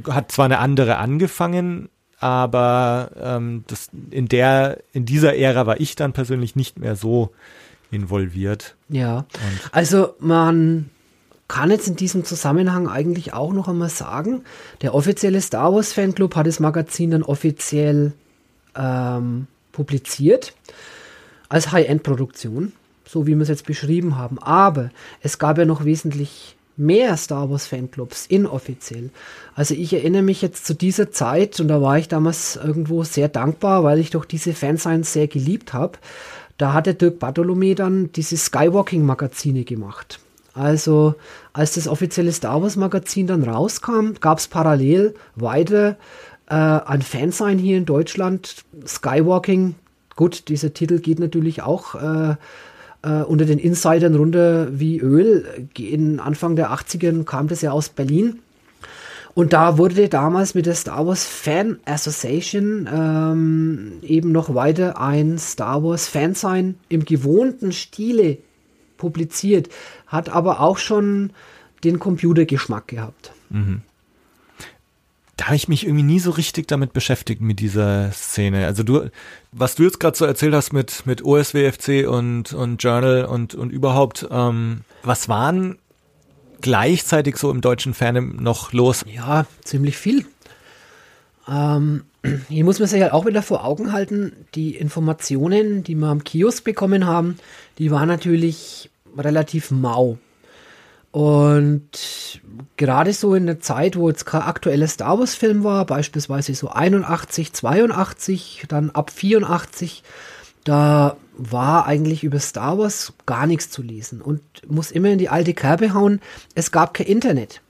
[0.10, 1.90] Hat zwar eine andere angefangen,
[2.20, 7.30] aber ähm, das, in der, in dieser Ära war ich dann persönlich nicht mehr so
[7.92, 8.76] involviert.
[8.90, 9.26] Ja.
[9.72, 10.90] Also man
[11.48, 14.44] kann jetzt in diesem Zusammenhang eigentlich auch noch einmal sagen,
[14.82, 18.14] der offizielle Star Wars Fanclub hat das Magazin dann offiziell
[18.76, 20.56] ähm, publiziert
[21.50, 22.72] als High-End-Produktion,
[23.14, 24.40] so wie wir es jetzt beschrieben haben.
[24.40, 24.90] Aber
[25.22, 29.12] es gab ja noch wesentlich mehr Star Wars Fanclubs inoffiziell.
[29.54, 33.30] Also ich erinnere mich jetzt zu dieser Zeit und da war ich damals irgendwo sehr
[33.30, 36.00] dankbar, weil ich doch diese Fansigns sehr geliebt habe.
[36.58, 40.20] Da hat der Dirk Bartholomew dann diese Skywalking-Magazine gemacht.
[40.56, 41.16] Also
[41.52, 45.98] als das offizielle Star Wars Magazin dann rauskam, gab es parallel weiter
[46.48, 49.76] äh, ein Fansign hier in Deutschland, Skywalking.
[50.16, 52.36] Gut, dieser Titel geht natürlich auch äh,
[53.04, 55.68] äh, unter den Insidern runter wie Öl.
[55.78, 58.40] In Anfang der 80er kam das ja aus Berlin.
[59.36, 65.40] Und da wurde damals mit der Star Wars Fan Association ähm, eben noch weiter ein
[65.40, 68.38] Star Wars Fansign im gewohnten Stile
[68.98, 69.70] publiziert,
[70.06, 71.32] hat aber auch schon
[71.84, 73.32] den Computergeschmack gehabt.
[75.44, 78.66] Da habe ich mich irgendwie nie so richtig damit beschäftigt mit dieser Szene.
[78.66, 79.10] Also du,
[79.52, 83.70] was du jetzt gerade so erzählt hast mit mit OSWFC und und Journal und und
[83.70, 85.80] überhaupt, ähm, was waren
[86.62, 89.04] gleichzeitig so im deutschen Fandom noch los?
[89.14, 90.26] Ja, ziemlich viel.
[91.46, 92.06] Ähm,
[92.48, 96.24] hier muss man sich halt auch wieder vor Augen halten, die Informationen, die wir am
[96.24, 97.38] Kiosk bekommen haben,
[97.80, 100.18] die waren natürlich relativ mau.
[101.14, 102.42] Und
[102.76, 106.70] gerade so in der Zeit, wo jetzt kein aktueller Star Wars Film war, beispielsweise so
[106.70, 110.02] 81, 82, dann ab 84,
[110.64, 115.30] da war eigentlich über Star Wars gar nichts zu lesen und muss immer in die
[115.30, 116.20] alte Kerbe hauen,
[116.56, 117.62] es gab kein Internet.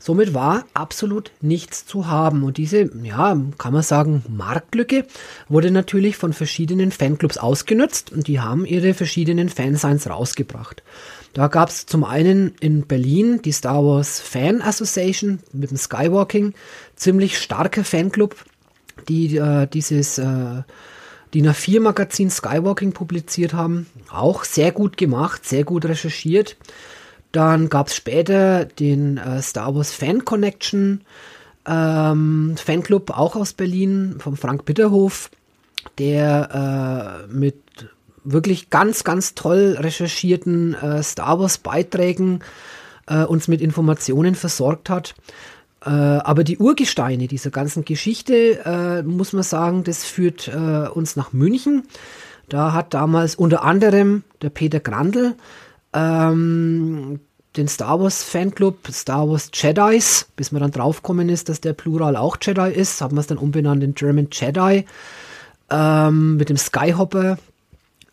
[0.00, 2.42] Somit war absolut nichts zu haben.
[2.42, 5.06] Und diese, ja, kann man sagen, Marktlücke
[5.48, 10.82] wurde natürlich von verschiedenen Fanclubs ausgenutzt und die haben ihre verschiedenen Fansigns rausgebracht.
[11.36, 16.54] Da gab es zum einen in Berlin die Star Wars Fan Association mit dem Skywalking,
[16.94, 18.34] ziemlich starker Fanclub,
[19.06, 20.62] die äh, dieses äh,
[21.34, 23.86] DIN A4 Magazin Skywalking publiziert haben.
[24.10, 26.56] Auch sehr gut gemacht, sehr gut recherchiert.
[27.32, 31.02] Dann gab es später den äh, Star Wars Fan Connection
[31.66, 35.30] ähm, Fanclub, auch aus Berlin, vom Frank Bitterhof,
[35.98, 37.60] der äh, mit
[38.26, 42.40] wirklich ganz, ganz toll recherchierten äh, Star Wars Beiträgen
[43.06, 45.14] äh, uns mit Informationen versorgt hat.
[45.84, 51.16] Äh, aber die Urgesteine dieser ganzen Geschichte, äh, muss man sagen, das führt äh, uns
[51.16, 51.84] nach München.
[52.48, 55.34] Da hat damals unter anderem der Peter Grandl
[55.92, 57.20] ähm,
[57.56, 62.16] den Star Wars Fanclub Star Wars Jedis, bis man dann draufgekommen ist, dass der Plural
[62.16, 64.84] auch Jedi ist, hat man es dann umbenannt in German Jedi,
[65.70, 67.38] ähm, mit dem Skyhopper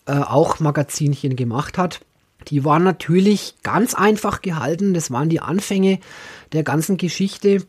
[0.06, 2.02] äh, auch Magazinchen gemacht hat.
[2.50, 6.00] Die waren natürlich ganz einfach gehalten, das waren die Anfänge
[6.52, 7.64] der ganzen Geschichte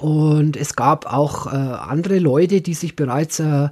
[0.00, 3.68] und es gab auch äh, andere Leute, die sich bereits äh,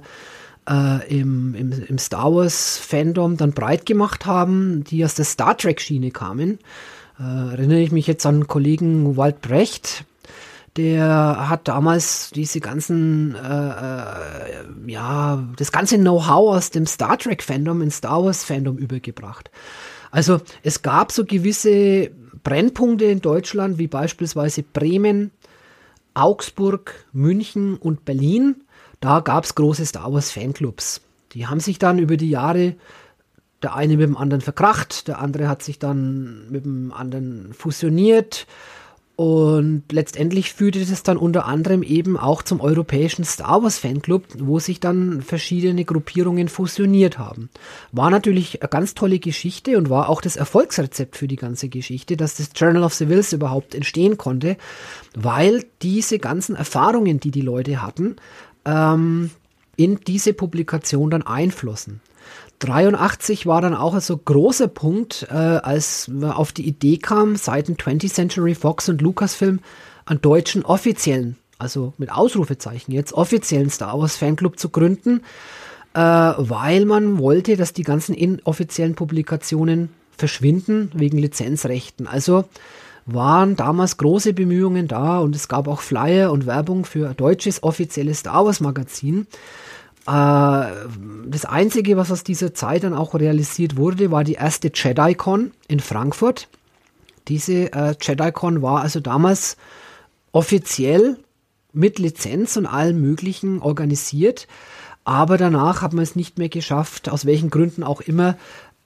[0.69, 5.57] äh, im, im, im Star Wars Fandom dann breit gemacht haben, die aus der Star
[5.57, 6.59] Trek Schiene kamen.
[7.19, 10.05] Äh, erinnere ich mich jetzt an Kollegen Walt Brecht,
[10.77, 17.81] der hat damals diese ganzen, äh, äh, ja, das ganze Know-how aus dem Star Trek-Fandom
[17.81, 19.51] in Star Wars-Fandom übergebracht.
[20.11, 22.11] Also es gab so gewisse
[22.43, 25.31] Brennpunkte in Deutschland, wie beispielsweise Bremen,
[26.13, 28.63] Augsburg, München und Berlin.
[29.01, 31.01] Da gab es große Star Wars-Fanclubs.
[31.33, 32.75] Die haben sich dann über die Jahre
[33.61, 38.47] der eine mit dem anderen verkracht, der andere hat sich dann mit dem anderen fusioniert
[39.21, 44.57] und letztendlich führte das dann unter anderem eben auch zum europäischen Star Wars Fanclub, wo
[44.57, 47.51] sich dann verschiedene Gruppierungen fusioniert haben.
[47.91, 52.17] War natürlich eine ganz tolle Geschichte und war auch das Erfolgsrezept für die ganze Geschichte,
[52.17, 54.57] dass das Journal of the Wills überhaupt entstehen konnte,
[55.13, 58.15] weil diese ganzen Erfahrungen, die die Leute hatten,
[58.65, 59.29] ähm,
[59.75, 62.01] in diese Publikation dann einflossen.
[62.61, 67.67] 83 war dann auch so großer Punkt, äh, als man auf die Idee kam, seit
[67.67, 69.59] dem 20th Century Fox und Lucasfilm
[70.05, 75.21] einen deutschen offiziellen, also mit Ausrufezeichen jetzt, offiziellen Star Wars Fanclub zu gründen,
[75.93, 82.05] äh, weil man wollte, dass die ganzen inoffiziellen Publikationen verschwinden wegen Lizenzrechten.
[82.07, 82.45] Also
[83.07, 87.63] waren damals große Bemühungen da und es gab auch Flyer und Werbung für ein deutsches
[87.63, 89.25] offizielles Star Wars Magazin.
[90.07, 90.65] Äh,
[91.27, 95.79] das Einzige, was aus dieser Zeit dann auch realisiert wurde, war die erste JediCon in
[95.79, 96.47] Frankfurt.
[97.27, 99.57] Diese äh, JediCon war also damals
[100.31, 101.17] offiziell
[101.73, 104.47] mit Lizenz und allem Möglichen organisiert.
[105.03, 108.37] Aber danach hat man es nicht mehr geschafft, aus welchen Gründen auch immer,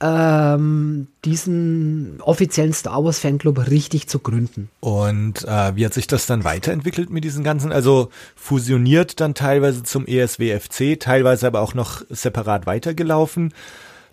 [0.05, 4.69] ähm, diesen offiziellen Star Wars Fanclub richtig zu gründen.
[4.79, 9.83] Und äh, wie hat sich das dann weiterentwickelt mit diesen ganzen, also fusioniert dann teilweise
[9.83, 13.53] zum ESWFC, teilweise aber auch noch separat weitergelaufen?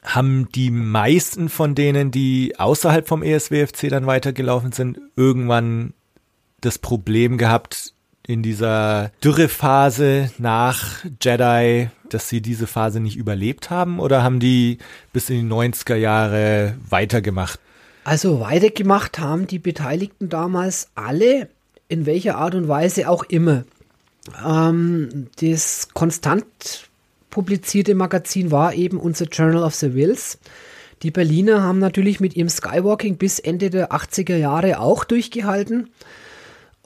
[0.03, 5.93] Haben die meisten von denen, die außerhalb vom ESWFC dann weitergelaufen sind, irgendwann
[6.61, 7.93] das Problem gehabt,
[8.33, 14.79] in dieser Dürrephase nach Jedi, dass sie diese Phase nicht überlebt haben oder haben die
[15.13, 17.61] bis in die 90er Jahre weitergemacht?
[18.05, 21.49] Also weitergemacht haben die Beteiligten damals alle,
[21.89, 23.65] in welcher Art und Weise auch immer.
[24.45, 26.47] Ähm, das konstant
[27.31, 30.39] publizierte Magazin war eben unser Journal of the Wills.
[31.03, 35.89] Die Berliner haben natürlich mit ihrem Skywalking bis Ende der 80er Jahre auch durchgehalten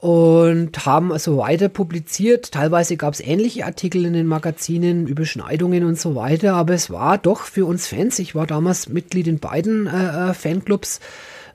[0.06, 2.52] und haben also weiter publiziert.
[2.52, 7.18] Teilweise gab es ähnliche Artikel in den Magazinen, Überschneidungen und so weiter, aber es war
[7.18, 11.00] doch für uns Fans, ich war damals Mitglied in beiden äh, äh Fanclubs,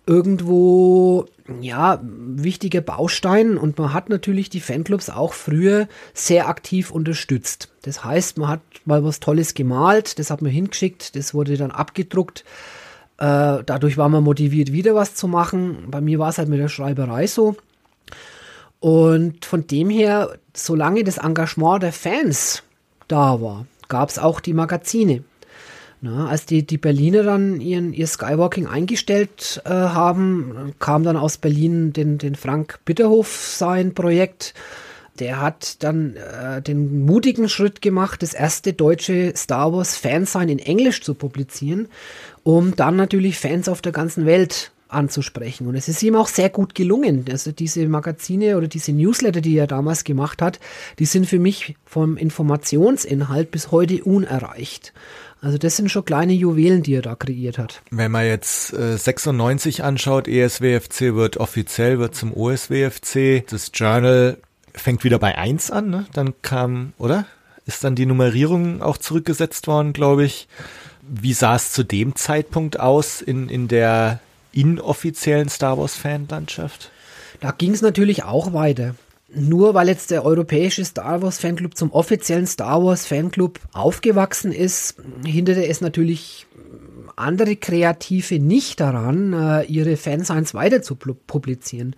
[0.06, 1.28] irgendwo
[1.62, 7.70] ja wichtiger Baustein und man hat natürlich die Fanclubs auch früher sehr aktiv unterstützt.
[7.84, 11.72] Das heißt, man hat mal was Tolles gemalt, das hat man hingeschickt, das wurde dann
[11.72, 12.44] abgedruckt.
[13.18, 15.86] Äh, dadurch war man motiviert, wieder was zu machen.
[15.88, 17.56] Bei mir war es halt mit der Schreiberei so.
[18.82, 22.64] Und von dem her, solange das Engagement der Fans
[23.08, 25.24] da war, gab es auch die Magazine.
[26.04, 31.38] Na, als die, die Berliner dann ihren, ihr Skywalking eingestellt äh, haben, kam dann aus
[31.38, 34.56] Berlin den, den Frank Bitterhof sein Projekt.
[35.20, 40.58] Der hat dann äh, den mutigen Schritt gemacht, das erste deutsche Star Wars Fansign in
[40.58, 41.88] Englisch zu publizieren,
[42.42, 45.68] um dann natürlich Fans auf der ganzen Welt anzusprechen.
[45.68, 47.26] Und es ist ihm auch sehr gut gelungen.
[47.30, 50.60] Also diese Magazine oder diese Newsletter, die er damals gemacht hat,
[51.00, 54.94] die sind für mich vom Informationsinhalt bis heute unerreicht.
[55.42, 57.82] Also das sind schon kleine Juwelen, die er da kreiert hat.
[57.90, 63.44] Wenn man jetzt äh, 96 anschaut, ESWFC wird offiziell, wird zum OSWFC.
[63.50, 64.38] Das Journal
[64.74, 66.06] fängt wieder bei 1 an, ne?
[66.14, 67.26] Dann kam, oder?
[67.66, 70.48] Ist dann die Nummerierung auch zurückgesetzt worden, glaube ich.
[71.02, 74.20] Wie sah es zu dem Zeitpunkt aus in, in der
[74.52, 76.92] inoffiziellen Star Wars-Fanlandschaft?
[77.40, 78.96] Da ging es natürlich auch weiter.
[79.34, 84.96] Nur weil jetzt der europäische Star Wars Fanclub zum offiziellen Star Wars Fanclub aufgewachsen ist,
[85.26, 86.48] hinderte es natürlich
[87.16, 91.96] andere Kreative nicht daran, äh, ihre Fansigns weiter zu publizieren.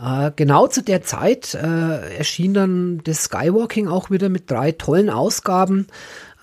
[0.00, 5.10] Äh, genau zu der Zeit äh, erschien dann das Skywalking auch wieder mit drei tollen
[5.10, 5.86] Ausgaben,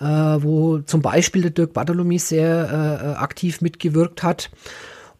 [0.00, 4.48] wo zum Beispiel der Dirk Bartholomew sehr aktiv mitgewirkt hat.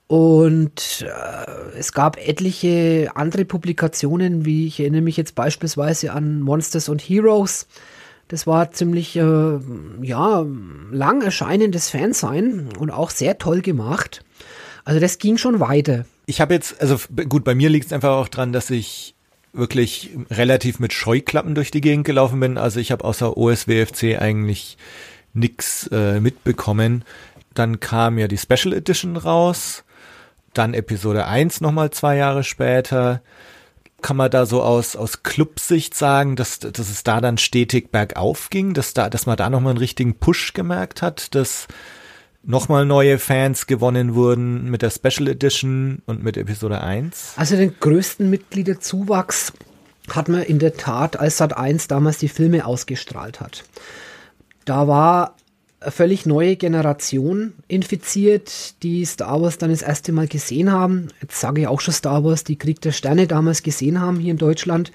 [0.08, 6.88] Und äh, es gab etliche andere Publikationen, wie ich erinnere mich jetzt beispielsweise an Monsters
[6.88, 7.68] und Heroes.
[8.28, 9.58] Das war ziemlich, äh,
[10.02, 10.46] ja,
[10.90, 14.24] lang erscheinendes Fansein und auch sehr toll gemacht.
[14.86, 16.06] Also das ging schon weiter.
[16.24, 16.98] Ich habe jetzt, also
[17.28, 19.14] gut, bei mir liegt es einfach auch dran, dass ich
[19.52, 22.56] wirklich relativ mit Scheuklappen durch die Gegend gelaufen bin.
[22.56, 24.78] Also ich habe außer OSWFC eigentlich
[25.34, 27.04] nix äh, mitbekommen.
[27.52, 29.84] Dann kam ja die Special Edition raus
[30.58, 33.22] dann Episode 1 nochmal zwei Jahre später.
[34.02, 38.50] Kann man da so aus, aus Clubsicht sagen, dass, dass es da dann stetig bergauf
[38.50, 41.66] ging, dass da, dass man da nochmal einen richtigen Push gemerkt hat, dass
[42.42, 47.34] nochmal neue Fans gewonnen wurden mit der Special Edition und mit Episode 1?
[47.36, 49.52] Also den größten Mitgliederzuwachs
[50.10, 53.64] hat man in der Tat, als Sat 1 damals die Filme ausgestrahlt hat.
[54.64, 55.36] Da war
[55.80, 61.08] eine völlig neue Generation infiziert, die Star Wars dann das erste Mal gesehen haben.
[61.22, 64.32] Jetzt sage ich auch schon Star Wars, die Krieg der Sterne damals gesehen haben hier
[64.32, 64.92] in Deutschland.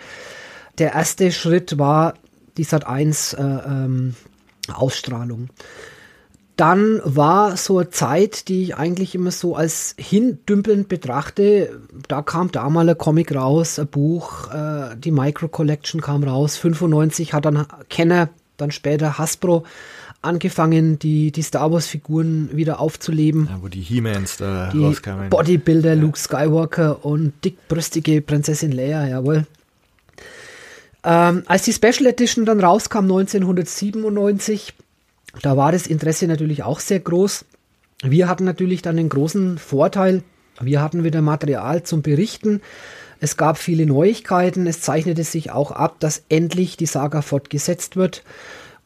[0.78, 2.16] Der erste Schritt war
[2.58, 4.16] die Sat 1 äh, ähm,
[4.74, 5.50] Ausstrahlung.
[6.56, 11.80] Dann war so eine Zeit, die ich eigentlich immer so als hindümpelnd betrachte.
[12.08, 16.58] Da kam damals ein Comic raus, ein Buch, äh, die Micro Collection kam raus.
[16.58, 19.64] 95 hat dann Kenner, dann später Hasbro
[20.24, 23.48] angefangen, die, die Star Wars-Figuren wieder aufzuleben.
[23.50, 25.30] Ja, wo die He-Mans da die rauskamen.
[25.30, 29.46] Bodybuilder Luke Skywalker und dickbrüstige Prinzessin Leia, jawohl.
[31.04, 34.74] Ähm, als die Special Edition dann rauskam 1997,
[35.42, 37.46] da war das Interesse natürlich auch sehr groß.
[38.04, 40.24] Wir hatten natürlich dann den großen Vorteil,
[40.62, 42.62] wir hatten wieder Material zum Berichten.
[43.20, 44.68] Es gab viele Neuigkeiten.
[44.68, 48.24] Es zeichnete sich auch ab, dass endlich die Saga fortgesetzt wird.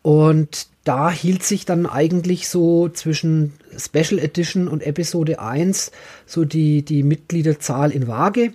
[0.08, 5.92] Und da hielt sich dann eigentlich so zwischen Special Edition und Episode 1
[6.26, 8.54] so die, die Mitgliederzahl in Waage.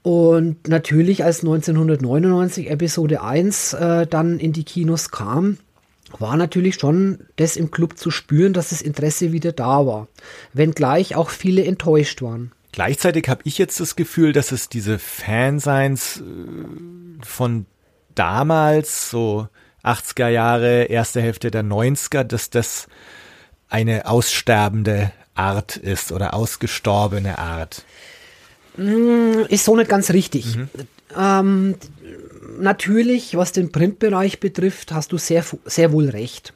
[0.00, 5.58] Und natürlich, als 1999 Episode 1 äh, dann in die Kinos kam,
[6.18, 10.08] war natürlich schon das im Club zu spüren, dass das Interesse wieder da war.
[10.54, 12.52] Wenngleich auch viele enttäuscht waren.
[12.72, 17.66] Gleichzeitig habe ich jetzt das Gefühl, dass es diese Fanseins äh, von
[18.14, 19.46] damals, so
[19.84, 22.86] 80er Jahre, erste Hälfte der 90er, dass das
[23.68, 27.84] eine aussterbende Art ist oder ausgestorbene Art.
[28.76, 30.56] Hm, ist so nicht ganz richtig.
[30.56, 30.68] Mhm.
[31.16, 31.74] Ähm,
[32.58, 36.52] natürlich, was den Printbereich betrifft, hast du sehr, sehr wohl recht.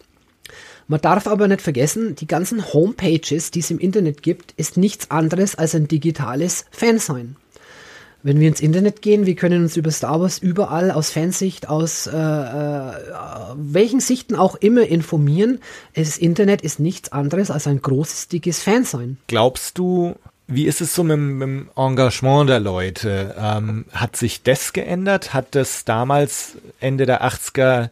[0.87, 5.11] Man darf aber nicht vergessen, die ganzen Homepages, die es im Internet gibt, ist nichts
[5.11, 7.37] anderes als ein digitales Fansein.
[8.25, 12.07] Wenn wir ins Internet gehen, wir können uns über Star Wars überall aus Fansicht, aus
[12.07, 12.93] äh, äh,
[13.55, 15.61] welchen Sichten auch immer informieren.
[15.95, 19.18] Das Internet ist nichts anderes als ein großes, dickes Fansein.
[19.27, 20.14] Glaubst du,
[20.47, 23.35] wie ist es so mit, mit dem Engagement der Leute?
[23.39, 25.35] Ähm, hat sich das geändert?
[25.35, 27.91] Hat das damals Ende der 80er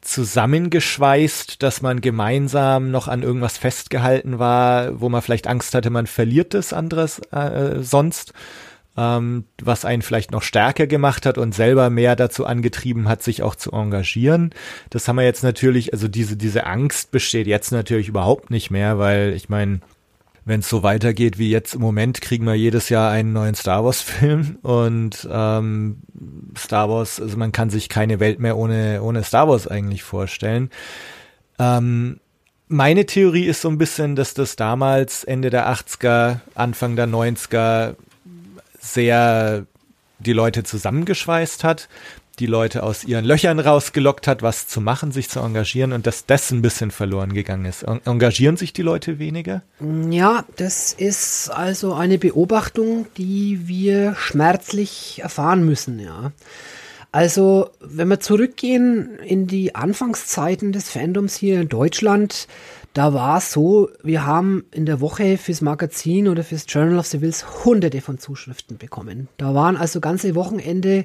[0.00, 6.08] zusammengeschweißt, dass man gemeinsam noch an irgendwas festgehalten war, wo man vielleicht Angst hatte, man
[6.08, 8.32] verliert das anderes äh, sonst?
[9.00, 13.42] Ähm, was einen vielleicht noch stärker gemacht hat und selber mehr dazu angetrieben hat, sich
[13.42, 14.50] auch zu engagieren.
[14.90, 18.98] Das haben wir jetzt natürlich, also diese, diese Angst besteht jetzt natürlich überhaupt nicht mehr,
[18.98, 19.80] weil ich meine,
[20.44, 23.86] wenn es so weitergeht wie jetzt im Moment, kriegen wir jedes Jahr einen neuen Star
[23.86, 26.02] Wars-Film und ähm,
[26.58, 30.68] Star Wars, also man kann sich keine Welt mehr ohne, ohne Star Wars eigentlich vorstellen.
[31.58, 32.20] Ähm,
[32.68, 37.94] meine Theorie ist so ein bisschen, dass das damals Ende der 80er, Anfang der 90er
[38.80, 39.66] sehr
[40.18, 41.88] die Leute zusammengeschweißt hat
[42.40, 46.26] die Leute aus ihren Löchern rausgelockt hat, was zu machen, sich zu engagieren und dass
[46.26, 47.82] das ein bisschen verloren gegangen ist.
[47.82, 49.62] Engagieren sich die Leute weniger?
[50.10, 56.32] Ja, das ist also eine Beobachtung, die wir schmerzlich erfahren müssen, ja.
[57.12, 62.46] Also, wenn wir zurückgehen in die Anfangszeiten des Fandoms hier in Deutschland,
[62.92, 67.06] da war es so, wir haben in der Woche fürs Magazin oder fürs Journal of
[67.06, 69.28] the Wills hunderte von Zuschriften bekommen.
[69.38, 71.04] Da waren also ganze Wochenende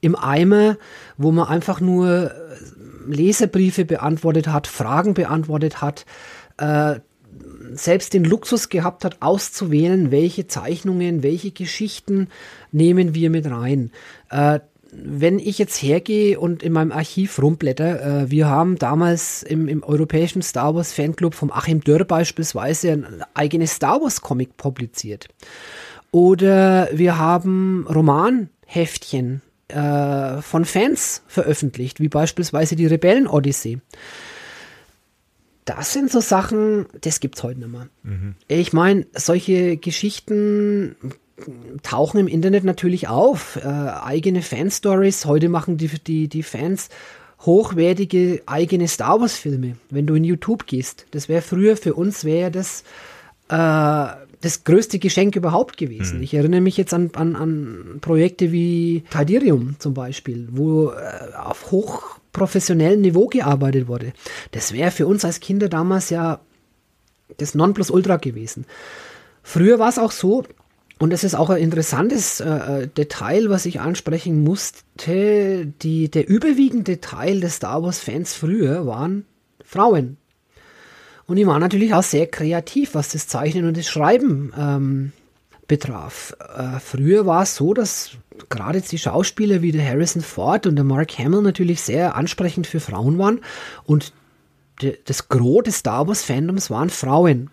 [0.00, 0.78] im Eimer,
[1.16, 2.34] wo man einfach nur äh,
[3.06, 6.06] Leserbriefe beantwortet hat, Fragen beantwortet hat,
[6.56, 7.00] äh,
[7.74, 12.28] selbst den Luxus gehabt hat, auszuwählen, welche Zeichnungen, welche Geschichten
[12.72, 13.90] nehmen wir mit rein.
[14.30, 14.60] Äh,
[14.92, 19.82] wenn ich jetzt hergehe und in meinem Archiv rumblätter, äh, wir haben damals im, im
[19.82, 25.28] europäischen Star Wars Fanclub vom Achim Dörr beispielsweise ein eigenes Star Wars Comic publiziert.
[26.10, 33.80] Oder wir haben Romanheftchen äh, von Fans veröffentlicht, wie beispielsweise die Rebellen Odyssey.
[35.64, 37.88] Das sind so Sachen, das gibt's heute nicht mehr.
[38.02, 38.34] Mhm.
[38.48, 40.96] Ich meine, solche Geschichten
[41.82, 43.56] tauchen im Internet natürlich auf.
[43.56, 45.24] Äh, eigene Fanstories.
[45.24, 46.88] Heute machen die, die, die Fans
[47.40, 51.06] hochwertige eigene Star Wars Filme, wenn du in YouTube gehst.
[51.10, 52.84] Das wäre früher für uns wäre das
[53.48, 54.06] äh,
[54.42, 56.18] das größte Geschenk überhaupt gewesen.
[56.18, 56.22] Mhm.
[56.24, 61.70] Ich erinnere mich jetzt an, an, an Projekte wie Tidirium zum Beispiel, wo äh, auf
[61.70, 64.12] hochprofessionellem Niveau gearbeitet wurde.
[64.50, 66.40] Das wäre für uns als Kinder damals ja
[67.38, 68.66] das Nonplusultra gewesen.
[69.44, 70.44] Früher war es auch so,
[71.02, 75.66] und es ist auch ein interessantes äh, Detail, was ich ansprechen musste.
[75.66, 79.24] Die, der überwiegende Teil des Star Wars-Fans früher waren
[79.64, 80.16] Frauen.
[81.26, 85.12] Und die waren natürlich auch sehr kreativ, was das Zeichnen und das Schreiben ähm,
[85.66, 86.36] betraf.
[86.56, 88.12] Äh, früher war es so, dass
[88.48, 92.78] gerade die Schauspieler wie der Harrison Ford und der Mark Hamill natürlich sehr ansprechend für
[92.78, 93.40] Frauen waren
[93.86, 94.12] und
[95.04, 97.50] das Gros des Star Wars Fandoms waren Frauen.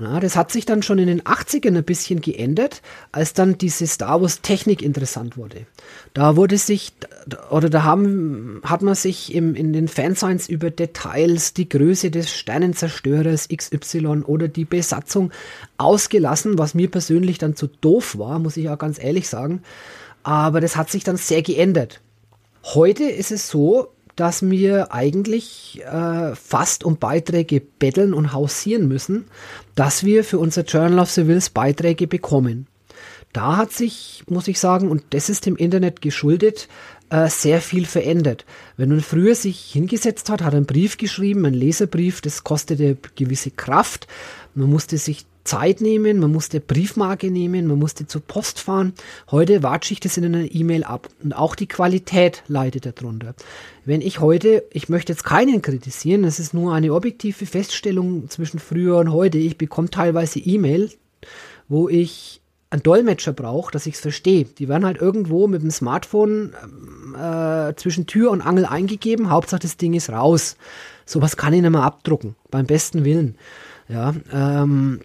[0.00, 2.80] Ja, das hat sich dann schon in den 80ern ein bisschen geändert,
[3.12, 5.66] als dann diese Star Wars Technik interessant wurde.
[6.14, 6.92] Da wurde sich,
[7.50, 12.32] oder da haben, hat man sich im, in den Fansigns über Details, die Größe des
[12.32, 15.30] Sternenzerstörers XY oder die Besatzung
[15.76, 19.62] ausgelassen, was mir persönlich dann zu doof war, muss ich auch ganz ehrlich sagen.
[20.22, 22.00] Aber das hat sich dann sehr geändert.
[22.64, 29.24] Heute ist es so, dass wir eigentlich äh, fast um Beiträge betteln und hausieren müssen,
[29.74, 32.66] dass wir für unser Journal of Civils Beiträge bekommen.
[33.32, 36.68] Da hat sich, muss ich sagen, und das ist dem Internet geschuldet,
[37.08, 38.44] äh, sehr viel verändert.
[38.76, 43.50] Wenn man früher sich hingesetzt hat, hat einen Brief geschrieben, einen Leserbrief, das kostete gewisse
[43.50, 44.06] Kraft.
[44.54, 48.92] Man musste sich Zeit nehmen, man musste Briefmarke nehmen, man musste zur Post fahren.
[49.30, 51.08] Heute watsche ich das in einer E-Mail ab.
[51.22, 53.34] Und auch die Qualität leidet darunter.
[53.84, 58.60] Wenn ich heute, ich möchte jetzt keinen kritisieren, es ist nur eine objektive Feststellung zwischen
[58.60, 59.38] früher und heute.
[59.38, 60.90] Ich bekomme teilweise E-Mail,
[61.68, 62.40] wo ich
[62.70, 64.44] einen Dolmetscher brauche, dass ich es verstehe.
[64.44, 66.54] Die werden halt irgendwo mit dem Smartphone
[67.14, 69.30] äh, zwischen Tür und Angel eingegeben.
[69.30, 70.56] Hauptsache das Ding ist raus.
[71.04, 73.36] Sowas kann ich nicht mehr abdrucken, beim besten Willen.
[73.88, 75.00] Ja, ähm,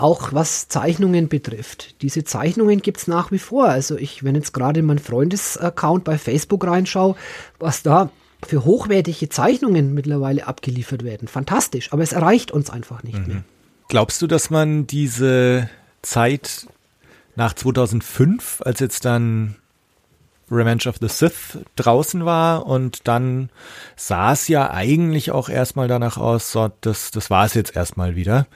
[0.00, 2.00] auch was Zeichnungen betrifft.
[2.02, 3.68] Diese Zeichnungen gibt es nach wie vor.
[3.68, 7.16] Also ich, wenn jetzt gerade in meinen Freundesaccount bei Facebook reinschaue,
[7.58, 8.10] was da
[8.44, 11.28] für hochwertige Zeichnungen mittlerweile abgeliefert werden.
[11.28, 13.26] Fantastisch, aber es erreicht uns einfach nicht mhm.
[13.26, 13.44] mehr.
[13.88, 15.68] Glaubst du, dass man diese
[16.02, 16.66] Zeit
[17.36, 19.56] nach 2005, als jetzt dann
[20.50, 23.48] Revenge of the Sith draußen war und dann
[23.96, 28.16] sah es ja eigentlich auch erstmal danach aus, so, das, das war es jetzt erstmal
[28.16, 28.46] wieder.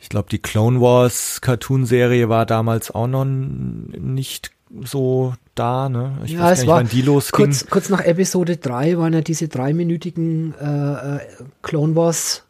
[0.00, 4.50] Ich glaube, die Clone Wars Cartoon-Serie war damals auch noch nicht
[4.84, 6.18] so da, ne?
[6.24, 7.44] Ich ja, weiß es nicht, war wann die losging.
[7.44, 11.20] Kurz, kurz nach Episode 3 waren ja diese dreiminütigen äh, äh,
[11.62, 12.44] Clone Wars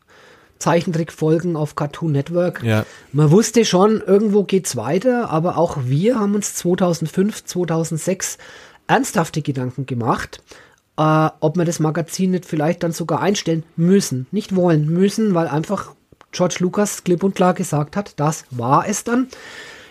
[0.59, 2.63] Zeichentrickfolgen auf Cartoon Network.
[2.63, 2.85] Ja.
[3.13, 8.39] Man wusste schon, irgendwo geht's weiter, aber auch wir haben uns 2005, 2006
[8.87, 10.43] ernsthafte Gedanken gemacht,
[10.99, 14.27] äh, ob wir das Magazin nicht vielleicht dann sogar einstellen müssen.
[14.31, 15.95] Nicht wollen, müssen, weil einfach
[16.33, 19.29] George Lucas klipp und klar gesagt hat, das war es dann.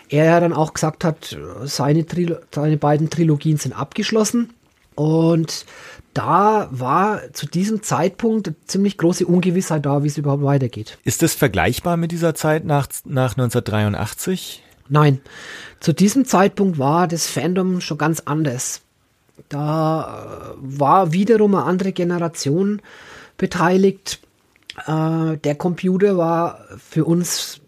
[0.08, 4.52] Er dann auch gesagt hat, seine, Trilo seine beiden Trilogien sind abgeschlossen.
[4.96, 5.66] Und
[6.14, 10.98] da war zu diesem Zeitpunkt ziemlich große Ungewissheit da, wie es überhaupt weitergeht.
[11.04, 14.62] Ist das vergleichbar mit dieser Zeit nach, nach 1983?
[14.88, 15.20] Nein.
[15.78, 18.82] Zu diesem Zeitpunkt war das Fandom schon ganz anders.
[19.48, 22.82] Da äh, war wiederum eine andere Generation
[23.38, 24.20] beteiligt.
[24.86, 27.60] Äh, der Computer war für uns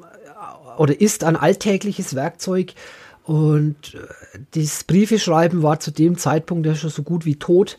[0.00, 2.74] äh, oder ist ein alltägliches Werkzeug
[3.24, 7.78] und äh, das Briefeschreiben war zu dem Zeitpunkt ja schon so gut wie tot.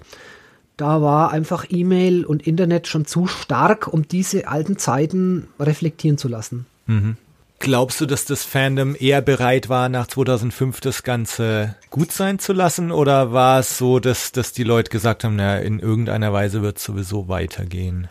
[0.77, 6.27] Da war einfach E-Mail und Internet schon zu stark, um diese alten Zeiten reflektieren zu
[6.27, 6.65] lassen.
[6.87, 7.15] Mhm.
[7.59, 12.51] Glaubst du, dass das Fandom eher bereit war, nach 2005 das Ganze gut sein zu
[12.51, 12.91] lassen?
[12.91, 16.77] Oder war es so, dass, dass die Leute gesagt haben, na, in irgendeiner Weise wird
[16.77, 18.09] es sowieso weitergehen?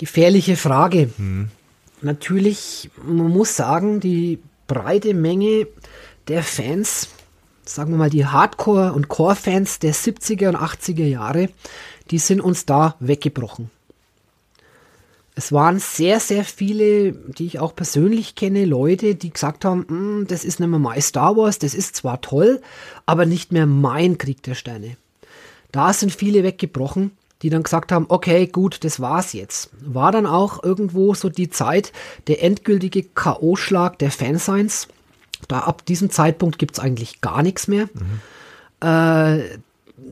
[0.00, 1.10] Gefährliche Frage.
[1.18, 1.50] Hm.
[2.00, 5.66] Natürlich, man muss sagen, die breite Menge
[6.26, 7.08] der Fans,
[7.66, 11.50] sagen wir mal die Hardcore- und Core-Fans der 70er und 80er Jahre,
[12.10, 13.70] die sind uns da weggebrochen.
[15.34, 20.26] Es waren sehr, sehr viele, die ich auch persönlich kenne, Leute, die gesagt haben, hm,
[20.26, 22.62] das ist nicht mehr mein Star Wars, das ist zwar toll,
[23.04, 24.96] aber nicht mehr mein Krieg der Sterne.
[25.72, 27.10] Da sind viele weggebrochen
[27.42, 29.70] die dann gesagt haben, okay, gut, das war's jetzt.
[29.80, 31.92] War dann auch irgendwo so die Zeit,
[32.26, 34.88] der endgültige K.O.-Schlag der Fansigns.
[35.48, 37.88] Da ab diesem Zeitpunkt gibt's eigentlich gar nichts mehr.
[37.94, 38.86] Mhm.
[38.86, 39.54] Äh,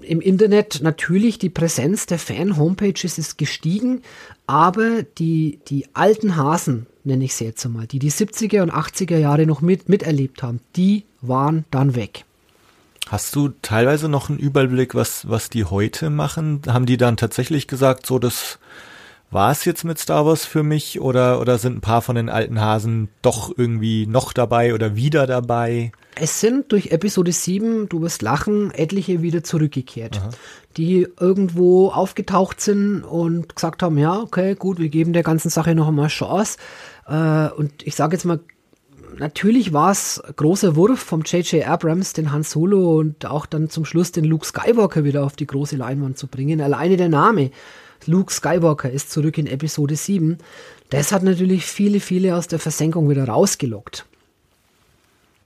[0.03, 4.03] Im Internet natürlich die Präsenz der Fan-Homepages ist gestiegen,
[4.47, 9.18] aber die, die alten Hasen, nenne ich sie jetzt einmal, die die 70er und 80er
[9.18, 12.24] Jahre noch mit, miterlebt haben, die waren dann weg.
[13.09, 16.61] Hast du teilweise noch einen Überblick, was, was die heute machen?
[16.67, 18.59] Haben die dann tatsächlich gesagt, so das
[19.31, 22.29] war es jetzt mit Star Wars für mich oder, oder sind ein paar von den
[22.29, 25.93] alten Hasen doch irgendwie noch dabei oder wieder dabei?
[26.15, 30.31] Es sind durch Episode 7, du wirst lachen, etliche wieder zurückgekehrt, Aha.
[30.77, 35.75] die irgendwo aufgetaucht sind und gesagt haben, ja, okay, gut, wir geben der ganzen Sache
[35.75, 36.59] noch einmal Chance.
[37.07, 38.41] Äh, und ich sage jetzt mal
[39.17, 41.67] natürlich war es großer Wurf vom J.J.
[41.67, 45.47] Abrams, den Han Solo und auch dann zum Schluss den Luke Skywalker wieder auf die
[45.47, 46.61] große Leinwand zu bringen.
[46.61, 47.51] Alleine der Name
[48.07, 50.39] Luke Skywalker ist zurück in Episode 7.
[50.91, 54.07] Das hat natürlich viele, viele aus der Versenkung wieder rausgelockt.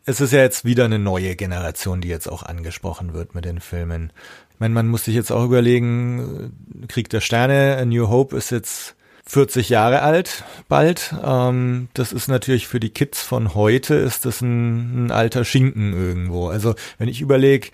[0.05, 3.61] Es ist ja jetzt wieder eine neue Generation, die jetzt auch angesprochen wird mit den
[3.61, 4.13] Filmen.
[4.53, 6.53] Ich meine, man muss sich jetzt auch überlegen,
[6.89, 11.15] Krieg der Sterne, A New Hope ist jetzt 40 Jahre alt, bald.
[11.25, 15.93] Ähm, das ist natürlich für die Kids von heute, ist das ein, ein alter Schinken
[15.93, 16.49] irgendwo.
[16.49, 17.69] Also wenn ich überlege,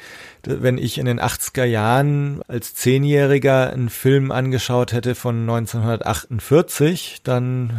[0.45, 7.73] wenn ich in den 80er Jahren als Zehnjähriger einen Film angeschaut hätte von 1948, dann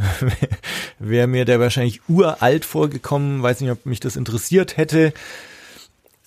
[0.99, 3.43] wäre mir der wahrscheinlich uralt vorgekommen.
[3.43, 5.13] Weiß nicht, ob mich das interessiert hätte.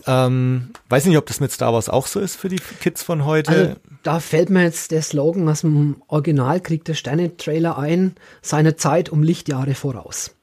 [0.06, 3.24] Ähm, weiß nicht, ob das mit Star Wars auch so ist für die Kids von
[3.24, 3.50] heute.
[3.50, 9.10] Also, da fällt mir jetzt der Slogan aus dem Originalkrieg der Sterne-Trailer ein, seine Zeit
[9.10, 10.34] um Lichtjahre voraus.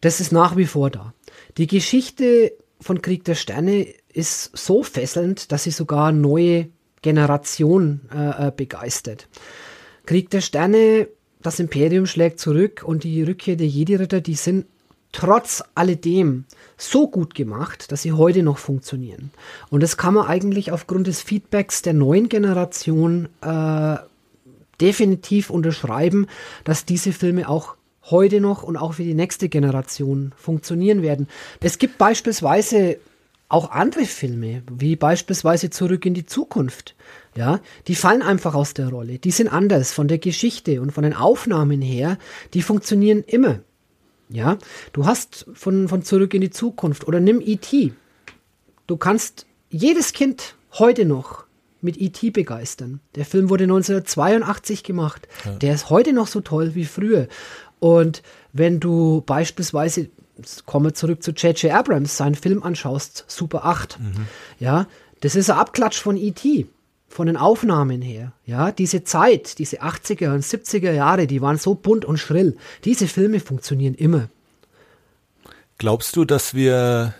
[0.00, 1.14] Das ist nach wie vor da.
[1.56, 6.68] Die Geschichte von Krieg der Sterne ist so fesselnd, dass sie sogar neue
[7.02, 9.28] Generation äh, äh, begeistert.
[10.06, 11.08] Krieg der Sterne,
[11.42, 14.66] das Imperium schlägt zurück und die Rückkehr der Jedi-Ritter, die sind
[15.14, 16.44] trotz alledem
[16.76, 19.30] so gut gemacht, dass sie heute noch funktionieren.
[19.70, 23.96] Und das kann man eigentlich aufgrund des Feedbacks der neuen Generation äh,
[24.80, 26.26] definitiv unterschreiben,
[26.64, 27.76] dass diese Filme auch
[28.10, 31.28] heute noch und auch für die nächste Generation funktionieren werden.
[31.60, 32.98] Es gibt beispielsweise
[33.48, 36.96] auch andere Filme, wie beispielsweise Zurück in die Zukunft.
[37.36, 39.18] Ja, die fallen einfach aus der Rolle.
[39.18, 42.18] Die sind anders von der Geschichte und von den Aufnahmen her.
[42.52, 43.60] Die funktionieren immer.
[44.28, 44.58] Ja,
[44.92, 47.92] du hast von, von Zurück in die Zukunft oder nimm E.T.
[48.86, 51.44] Du kannst jedes Kind heute noch
[51.80, 52.30] mit E.T.
[52.30, 53.00] begeistern.
[53.14, 55.28] Der Film wurde 1982 gemacht.
[55.44, 55.52] Ja.
[55.56, 57.28] Der ist heute noch so toll wie früher.
[57.78, 58.22] Und
[58.52, 60.08] wenn du beispielsweise,
[60.64, 61.72] kommen wir zurück zu J.J.
[61.72, 64.26] Abrams, seinen Film anschaust, Super 8, mhm.
[64.58, 64.86] ja,
[65.20, 66.66] das ist ein Abklatsch von E.T
[67.14, 71.76] von den Aufnahmen her, ja, diese Zeit, diese 80er und 70er Jahre, die waren so
[71.76, 72.56] bunt und schrill.
[72.84, 74.28] Diese Filme funktionieren immer.
[75.78, 77.14] Glaubst du, dass wir,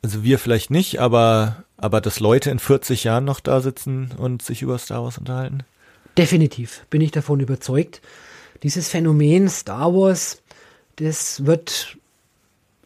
[0.00, 4.40] also wir vielleicht nicht, aber, aber dass Leute in 40 Jahren noch da sitzen und
[4.40, 5.64] sich über Star Wars unterhalten?
[6.16, 8.00] Definitiv, bin ich davon überzeugt.
[8.62, 10.40] Dieses Phänomen Star Wars,
[10.96, 11.98] das wird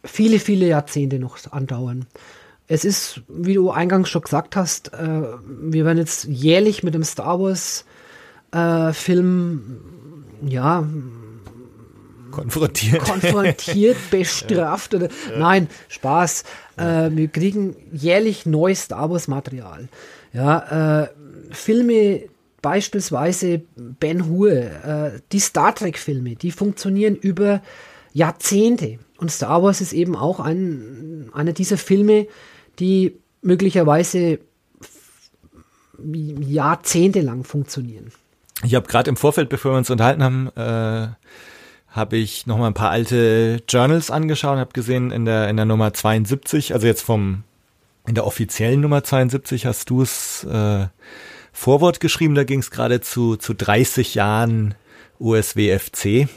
[0.03, 2.07] viele, viele Jahrzehnte noch andauern
[2.69, 7.03] es ist, wie du eingangs schon gesagt hast, äh, wir werden jetzt jährlich mit dem
[7.03, 7.87] Star Wars
[8.53, 10.87] äh, Film, ja,
[12.31, 15.39] konfrontiert, konfrontiert bestraft oder ja.
[15.39, 16.45] nein, Spaß.
[16.77, 19.89] Äh, wir kriegen jährlich neues Star Wars Material.
[20.35, 21.09] Ja, äh,
[21.51, 22.25] Filme
[22.61, 27.63] beispielsweise Ben Hur, äh, die Star Trek Filme, die funktionieren über
[28.13, 28.99] Jahrzehnte.
[29.17, 32.27] Und Star Wars ist eben auch ein, einer dieser Filme,
[32.79, 34.41] die möglicherweise
[36.01, 38.13] jahrzehntelang funktionieren.
[38.65, 41.09] Ich habe gerade im Vorfeld, bevor wir uns unterhalten haben, äh,
[41.89, 45.65] habe ich noch mal ein paar alte Journals angeschaut, habe gesehen in der in der
[45.65, 47.45] Nummer 72, also jetzt vom
[48.07, 50.87] in der offiziellen Nummer 72 hast du es äh,
[51.53, 54.75] Vorwort geschrieben, da ging es gerade zu zu 30 Jahren
[55.19, 56.29] USWFC,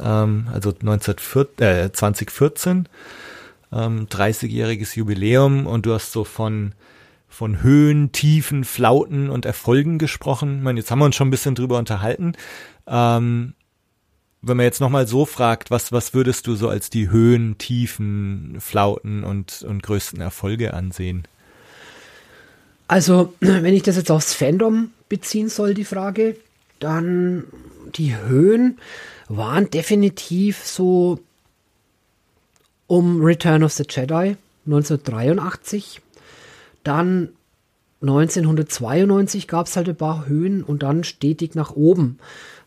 [0.00, 1.14] ähm, also 19,
[1.58, 2.88] äh, 2014
[3.72, 6.74] ähm, 30-jähriges Jubiläum und du hast so von
[7.28, 10.56] von Höhen, Tiefen, Flauten und Erfolgen gesprochen.
[10.56, 12.32] Ich meine, jetzt haben wir uns schon ein bisschen drüber unterhalten.
[12.86, 13.52] Ähm,
[14.40, 18.56] wenn man jetzt nochmal so fragt, was, was würdest du so als die Höhen, Tiefen,
[18.60, 21.24] Flauten und, und größten Erfolge ansehen?
[22.86, 26.36] Also, wenn ich das jetzt aufs Fandom beziehen soll, die Frage,
[26.78, 27.44] dann
[27.94, 28.78] die Höhen
[29.28, 31.20] waren definitiv so
[32.88, 34.36] um Return of the Jedi
[34.66, 36.00] 1983.
[36.82, 37.28] Dann
[38.02, 42.18] 1992 gab es halt ein paar Höhen und dann stetig nach oben.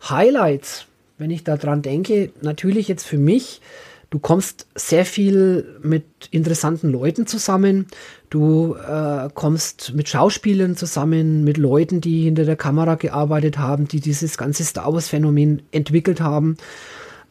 [0.10, 0.86] Highlights,
[1.18, 3.62] wenn ich daran denke, natürlich jetzt für mich,
[4.10, 7.88] du kommst sehr viel mit interessanten Leuten zusammen,
[8.30, 14.02] du äh, kommst mit Schauspielern zusammen, mit Leuten, die hinter der Kamera gearbeitet haben, die
[14.02, 16.58] dieses ganze Star Wars-Phänomen entwickelt haben.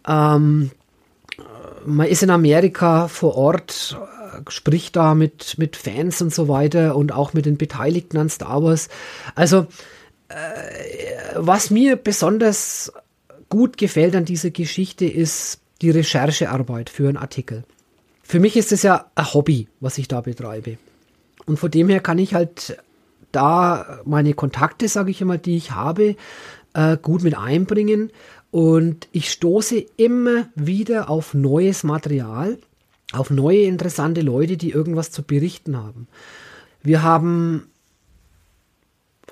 [0.09, 0.70] Ähm,
[1.85, 3.99] man ist in Amerika vor Ort,
[4.49, 8.62] spricht da mit, mit Fans und so weiter und auch mit den Beteiligten an Star
[8.62, 8.89] Wars.
[9.35, 9.66] Also,
[10.28, 10.35] äh,
[11.35, 12.93] was mir besonders
[13.49, 17.64] gut gefällt an dieser Geschichte ist die Recherchearbeit für einen Artikel.
[18.22, 20.78] Für mich ist es ja ein Hobby, was ich da betreibe.
[21.47, 22.76] Und von dem her kann ich halt
[23.33, 26.16] da meine Kontakte, sage ich immer, die ich habe,
[26.74, 28.12] äh, gut mit einbringen
[28.51, 32.59] und ich stoße immer wieder auf neues Material,
[33.12, 36.09] auf neue interessante Leute, die irgendwas zu berichten haben.
[36.82, 37.68] Wir haben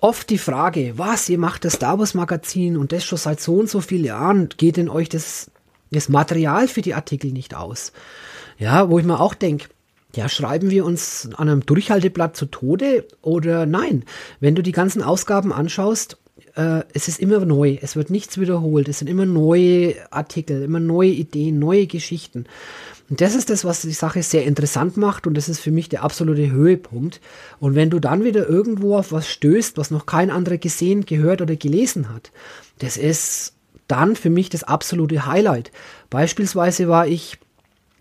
[0.00, 3.56] oft die Frage, was, ihr macht das Star Wars Magazin und das schon seit so
[3.56, 5.50] und so vielen Jahren, geht denn euch das,
[5.90, 7.92] das Material für die Artikel nicht aus?
[8.58, 9.68] Ja, wo ich mir auch denke,
[10.14, 14.04] ja, schreiben wir uns an einem Durchhalteblatt zu Tode oder nein?
[14.40, 16.18] Wenn du die ganzen Ausgaben anschaust,
[16.58, 20.80] äh, es ist immer neu, es wird nichts wiederholt, es sind immer neue Artikel, immer
[20.80, 22.46] neue Ideen, neue Geschichten.
[23.08, 25.88] Und das ist das, was die Sache sehr interessant macht und das ist für mich
[25.88, 27.20] der absolute Höhepunkt.
[27.60, 31.40] Und wenn du dann wieder irgendwo auf was stößt, was noch kein anderer gesehen, gehört
[31.40, 32.32] oder gelesen hat,
[32.80, 33.54] das ist
[33.86, 35.70] dann für mich das absolute Highlight.
[36.10, 37.38] Beispielsweise war ich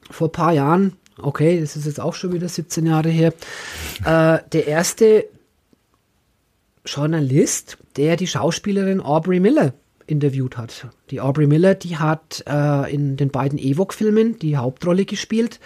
[0.10, 3.34] vor paar Jahren, okay, das ist jetzt auch schon wieder 17 Jahre her,
[4.04, 5.26] äh, der erste
[6.88, 9.74] Journalist, der die Schauspielerin Aubrey Miller
[10.08, 10.88] interviewt hat.
[11.12, 15.60] Die Aubrey Miller, die hat äh, in den beiden Ewok-Filmen die Hauptrolle gespielt.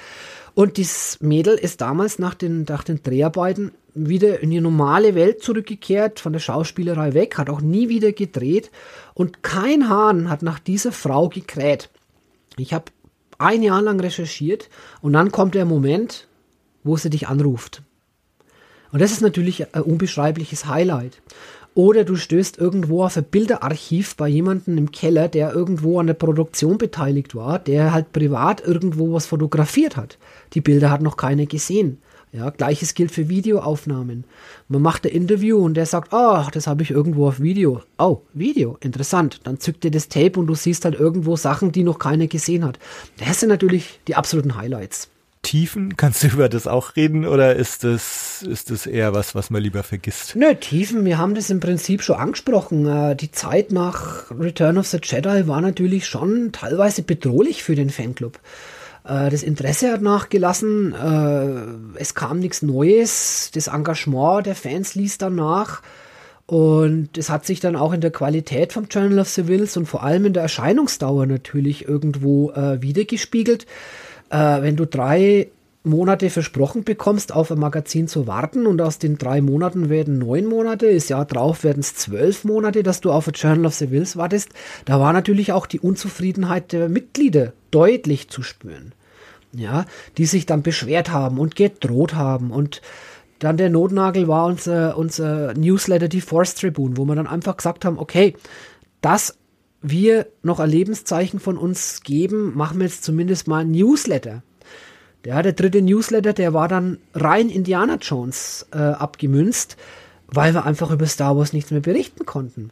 [0.53, 5.43] Und das Mädel ist damals nach den, nach den Dreharbeiten wieder in die normale Welt
[5.43, 8.71] zurückgekehrt, von der Schauspielerei weg, hat auch nie wieder gedreht.
[9.13, 11.89] Und kein Hahn hat nach dieser Frau gekräht.
[12.57, 12.85] Ich habe
[13.37, 14.69] ein Jahr lang recherchiert
[15.01, 16.27] und dann kommt der Moment,
[16.83, 17.81] wo sie dich anruft.
[18.91, 21.21] Und das ist natürlich ein unbeschreibliches Highlight.
[21.73, 26.15] Oder du stößt irgendwo auf ein Bilderarchiv bei jemandem im Keller, der irgendwo an der
[26.15, 30.17] Produktion beteiligt war, der halt privat irgendwo was fotografiert hat.
[30.53, 31.99] Die Bilder hat noch keiner gesehen.
[32.33, 34.23] Ja, gleiches gilt für Videoaufnahmen.
[34.69, 37.81] Man macht ein Interview und der sagt, ach, oh, das habe ich irgendwo auf Video.
[37.97, 39.41] Oh, Video, interessant.
[39.43, 42.63] Dann zückt er das Tape und du siehst halt irgendwo Sachen, die noch keiner gesehen
[42.65, 42.79] hat.
[43.17, 45.09] Das sind natürlich die absoluten Highlights.
[45.41, 45.97] Tiefen?
[45.97, 49.61] Kannst du über das auch reden oder ist das, ist das eher was, was man
[49.61, 50.35] lieber vergisst?
[50.35, 52.85] Nö, Tiefen, wir haben das im Prinzip schon angesprochen.
[52.85, 57.89] Äh, die Zeit nach Return of the Jedi war natürlich schon teilweise bedrohlich für den
[57.89, 58.39] Fanclub.
[59.03, 65.17] Äh, das Interesse hat nachgelassen, äh, es kam nichts Neues, das Engagement der Fans ließ
[65.17, 65.81] danach.
[66.45, 69.85] Und es hat sich dann auch in der Qualität vom Journal of the Wills und
[69.85, 73.65] vor allem in der Erscheinungsdauer natürlich irgendwo äh, wiedergespiegelt
[74.31, 75.49] äh, wenn du drei
[75.83, 80.45] Monate versprochen bekommst, auf ein Magazin zu warten und aus den drei Monaten werden neun
[80.45, 83.89] Monate, das Jahr drauf werden es zwölf Monate, dass du auf ein Journal of the
[83.89, 84.49] Wills wartest,
[84.85, 88.93] da war natürlich auch die Unzufriedenheit der Mitglieder deutlich zu spüren.
[89.53, 89.85] Ja,
[90.17, 92.81] die sich dann beschwert haben und gedroht haben und
[93.39, 97.83] dann der Notnagel war unser, unser Newsletter, die Force Tribune, wo wir dann einfach gesagt
[97.83, 98.35] haben, okay,
[99.01, 99.35] das
[99.81, 104.43] wir noch ein Lebenszeichen von uns geben, machen wir jetzt zumindest mal ein Newsletter.
[105.25, 109.77] Der, der dritte Newsletter, der war dann rein Indiana Jones äh, abgemünzt,
[110.27, 112.71] weil wir einfach über Star Wars nichts mehr berichten konnten.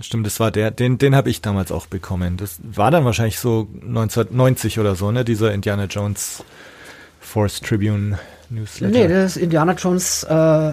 [0.00, 2.36] Stimmt, das war der, den, den habe ich damals auch bekommen.
[2.36, 5.24] Das war dann wahrscheinlich so 1990 oder so, ne?
[5.24, 6.44] Dieser Indiana Jones
[7.18, 8.18] Force Tribune
[8.50, 8.92] Newsletter.
[8.92, 10.72] Nee, das ist Indiana Jones äh,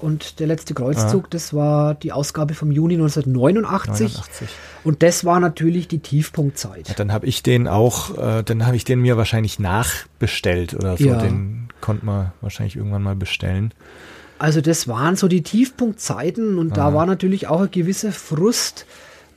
[0.00, 1.28] und der letzte Kreuzzug, ah.
[1.30, 4.12] das war die Ausgabe vom Juni 1989.
[4.14, 4.48] 89.
[4.84, 6.88] Und das war natürlich die Tiefpunktzeit.
[6.88, 10.96] Ja, dann habe ich den auch, äh, dann habe ich den mir wahrscheinlich nachbestellt oder
[10.96, 11.04] so.
[11.04, 11.18] Ja.
[11.18, 13.72] Den konnte man wahrscheinlich irgendwann mal bestellen.
[14.38, 16.76] Also das waren so die Tiefpunktzeiten und ah.
[16.76, 18.86] da war natürlich auch ein gewisser Frust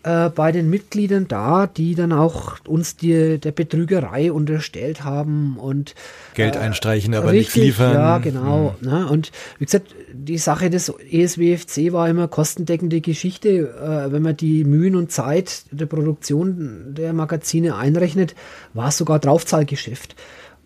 [0.06, 5.96] äh, bei den Mitgliedern da, die dann auch uns die, der Betrügerei unterstellt haben und
[6.36, 7.94] Geld äh, einstreichen, aber richtig, nicht liefern.
[7.94, 8.76] Ja, genau.
[8.82, 8.90] Hm.
[8.90, 9.08] Ne?
[9.08, 13.50] Und wie gesagt, die Sache des ESWFC war immer kostendeckende Geschichte.
[13.50, 18.36] Äh, wenn man die Mühen und Zeit der Produktion der Magazine einrechnet,
[18.76, 20.16] war es sogar Draufzahlgeschäft.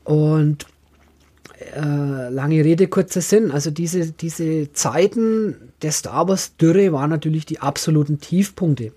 [0.03, 0.65] Und
[1.75, 3.51] äh, lange Rede, kurzer Sinn.
[3.51, 8.91] Also diese, diese Zeiten der Star Wars Dürre waren natürlich die absoluten Tiefpunkte.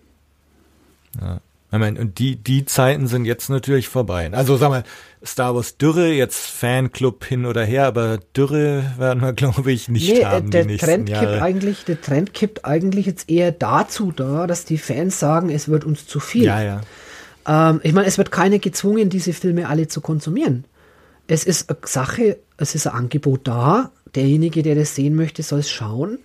[1.21, 1.41] Ja.
[1.73, 4.31] Ich meine, und die, die Zeiten sind jetzt natürlich vorbei.
[4.31, 4.85] Also sag mal,
[5.25, 10.13] Star Wars Dürre, jetzt Fanclub hin oder her, aber Dürre werden wir, glaube ich, nicht
[10.13, 10.51] nee, haben.
[10.51, 11.27] Der Trend Jahre.
[11.27, 15.69] kippt eigentlich, der Trend kippt eigentlich jetzt eher dazu da, dass die Fans sagen, es
[15.69, 16.45] wird uns zu viel.
[16.45, 16.81] Ja, ja.
[17.49, 20.67] Ähm, ich meine, es wird keine gezwungen, diese Filme alle zu konsumieren.
[21.27, 23.93] Es ist eine Sache, es ist ein Angebot da.
[24.15, 26.19] Derjenige, der das sehen möchte, soll es schauen.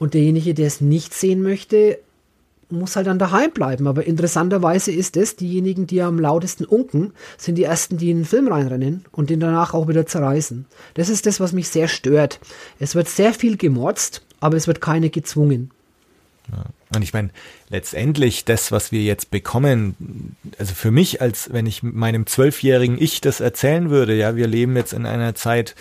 [0.00, 2.00] Und derjenige, der es nicht sehen möchte,
[2.70, 3.86] muss halt dann daheim bleiben.
[3.86, 8.24] Aber interessanterweise ist es, diejenigen, die am lautesten unken, sind die ersten, die in den
[8.24, 10.66] Film reinrennen und den danach auch wieder zerreißen.
[10.94, 12.40] Das ist das, was mich sehr stört.
[12.78, 15.70] Es wird sehr viel gemorzt, aber es wird keine gezwungen.
[16.50, 16.64] Ja.
[16.94, 17.30] Und ich meine,
[17.68, 23.20] letztendlich das, was wir jetzt bekommen, also für mich, als wenn ich meinem zwölfjährigen Ich
[23.20, 25.74] das erzählen würde, ja, wir leben jetzt in einer Zeit,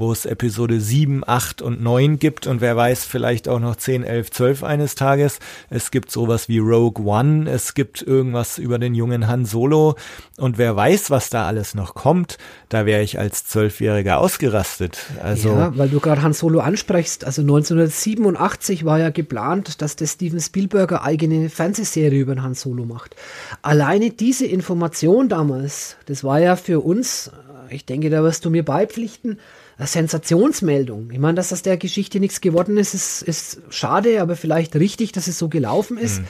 [0.00, 4.02] wo es Episode 7, 8 und 9 gibt und wer weiß, vielleicht auch noch 10,
[4.02, 5.38] 11, 12 eines Tages.
[5.68, 9.96] Es gibt sowas wie Rogue One, es gibt irgendwas über den jungen Han Solo
[10.38, 12.38] und wer weiß, was da alles noch kommt,
[12.70, 14.98] da wäre ich als Zwölfjähriger ausgerastet.
[15.22, 20.06] Also ja, weil du gerade Han Solo ansprichst, also 1987 war ja geplant, dass der
[20.06, 23.14] Steven Spielberger eigene Fernsehserie über Han Solo macht.
[23.62, 27.30] Alleine diese Information damals, das war ja für uns,
[27.68, 29.38] ich denke, da wirst du mir beipflichten,
[29.78, 31.12] eine Sensationsmeldung.
[31.12, 35.12] Ich meine, dass aus der Geschichte nichts geworden ist, ist, ist schade, aber vielleicht richtig,
[35.12, 36.20] dass es so gelaufen ist.
[36.20, 36.26] Mhm.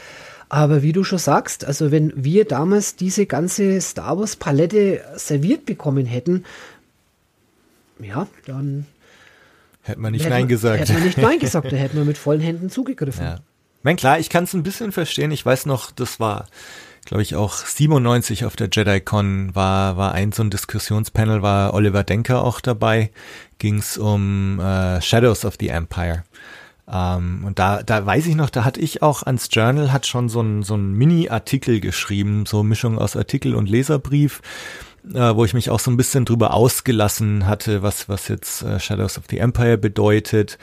[0.51, 5.65] Aber wie du schon sagst, also wenn wir damals diese ganze Star Wars Palette serviert
[5.65, 6.45] bekommen hätten,
[8.01, 8.85] ja, dann
[9.83, 10.81] hätte man nicht Nein gesagt.
[10.81, 13.25] Hätte man nicht Nein gesagt, da hätten wir mit vollen Händen zugegriffen.
[13.25, 13.39] Ja.
[13.81, 15.31] Ich meine, klar, ich kann es ein bisschen verstehen.
[15.31, 16.47] Ich weiß noch, das war
[17.07, 22.05] glaube ich, auch 97 auf der JediCon war, war ein so ein Diskussionspanel, war Oliver
[22.05, 23.11] Denker auch dabei,
[23.59, 26.25] ging es um äh, Shadows of the Empire.
[26.89, 30.29] Ähm, und da, da weiß ich noch, da hatte ich auch ans Journal, hat schon
[30.29, 34.43] so ein, so ein Mini-Artikel geschrieben, so Mischung aus Artikel und Leserbrief,
[35.13, 38.79] äh, wo ich mich auch so ein bisschen drüber ausgelassen hatte, was, was jetzt äh,
[38.79, 40.59] Shadows of the Empire bedeutet.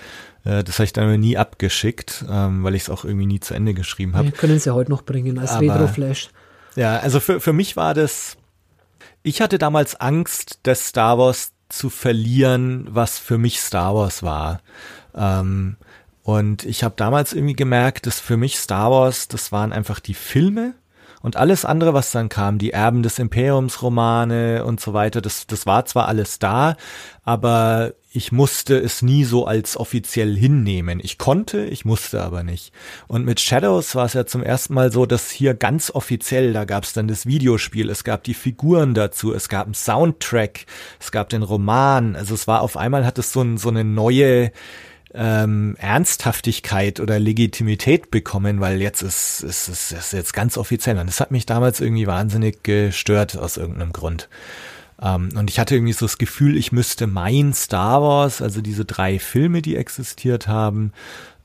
[0.47, 3.53] Äh, das habe ich dann nie abgeschickt, ähm, weil ich es auch irgendwie nie zu
[3.53, 4.25] Ende geschrieben habe.
[4.25, 6.29] Wir können es ja heute noch bringen als Retro-Flash.
[6.75, 8.37] Ja, also für, für mich war das,
[9.23, 14.61] ich hatte damals Angst, das Star Wars zu verlieren, was für mich Star Wars war.
[15.13, 15.75] Ähm,
[16.23, 20.13] und ich habe damals irgendwie gemerkt, dass für mich Star Wars, das waren einfach die
[20.13, 20.75] Filme
[21.27, 25.45] und alles andere, was dann kam, die Erben des Imperiums Romane und so weiter, das,
[25.45, 26.77] das war zwar alles da,
[27.25, 31.01] aber ich musste es nie so als offiziell hinnehmen.
[31.03, 32.71] Ich konnte, ich musste aber nicht.
[33.09, 36.63] Und mit Shadows war es ja zum ersten Mal so, dass hier ganz offiziell, da
[36.63, 40.65] gab es dann das Videospiel, es gab die Figuren dazu, es gab einen Soundtrack,
[41.01, 42.15] es gab den Roman.
[42.15, 44.53] Also es war auf einmal hat es so, ein, so eine neue
[45.13, 50.97] ähm, Ernsthaftigkeit oder Legitimität bekommen, weil jetzt ist, ist, ist, ist jetzt ganz offiziell.
[50.97, 54.29] Und das hat mich damals irgendwie wahnsinnig gestört aus irgendeinem Grund.
[55.01, 58.85] Ähm, und ich hatte irgendwie so das Gefühl, ich müsste mein Star Wars, also diese
[58.85, 60.91] drei Filme, die existiert haben,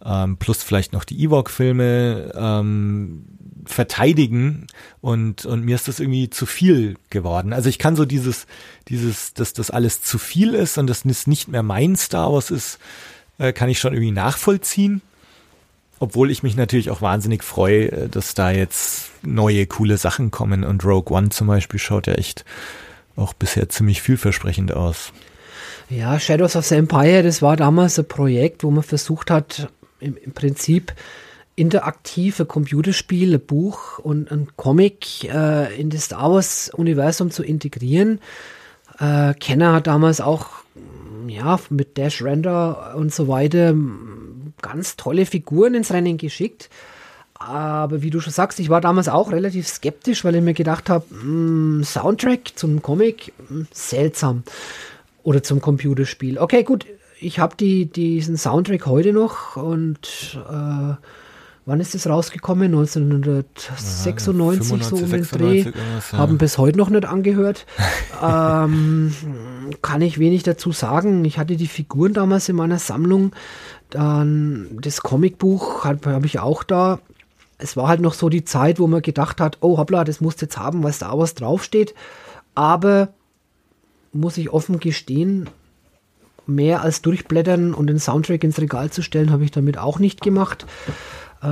[0.05, 3.25] ähm, plus vielleicht noch die Ewok-Filme, ähm,
[3.65, 4.67] verteidigen
[5.01, 7.53] und, und mir ist das irgendwie zu viel geworden.
[7.53, 8.47] Also ich kann so dieses,
[8.89, 12.81] dieses, dass das alles zu viel ist und das nicht mehr mein Star Wars ist,
[13.43, 15.03] äh, kann ich schon irgendwie nachvollziehen.
[15.99, 20.65] Obwohl ich mich natürlich auch wahnsinnig freue, äh, dass da jetzt neue coole Sachen kommen
[20.65, 22.45] und Rogue One zum Beispiel schaut ja echt
[23.17, 25.13] auch bisher ziemlich vielversprechend aus.
[25.91, 29.69] Ja, Shadows of the Empire, das war damals ein Projekt, wo man versucht hat,
[30.01, 30.95] im, im Prinzip
[31.55, 38.21] interaktive Computerspiel, ein Buch und ein Comic äh, in das Star Wars-Universum zu integrieren.
[38.99, 40.62] Äh, Kenner hat damals auch
[41.29, 43.75] ja, mit Dash Render und so weiter
[44.61, 46.71] ganz tolle Figuren ins Rennen geschickt.
[47.35, 50.89] Aber wie du schon sagst, ich war damals auch relativ skeptisch, weil ich mir gedacht
[50.89, 51.05] habe,
[51.85, 54.45] Soundtrack zum Comic, mh, seltsam.
[55.25, 56.39] Oder zum Computerspiel.
[56.39, 56.87] Okay, gut,
[57.21, 60.95] ich habe die, diesen Soundtrack heute noch und äh,
[61.67, 62.75] wann ist das rausgekommen?
[62.75, 65.63] 1996 ja, so um den Dreh.
[65.63, 66.19] Ja.
[66.19, 67.67] Haben bis heute noch nicht angehört.
[68.23, 69.15] ähm,
[69.81, 71.25] kann ich wenig dazu sagen.
[71.25, 73.33] Ich hatte die Figuren damals in meiner Sammlung.
[73.91, 77.01] Dann das Comicbuch habe hab ich auch da
[77.63, 80.43] es war halt noch so die Zeit, wo man gedacht hat, oh hoppla, das musst
[80.43, 81.95] du jetzt haben, weil Star Wars draufsteht.
[82.55, 83.09] Aber
[84.13, 85.49] muss ich offen gestehen,
[86.47, 90.21] mehr als durchblättern und den Soundtrack ins Regal zu stellen, habe ich damit auch nicht
[90.21, 90.67] gemacht.
[91.43, 91.47] Äh,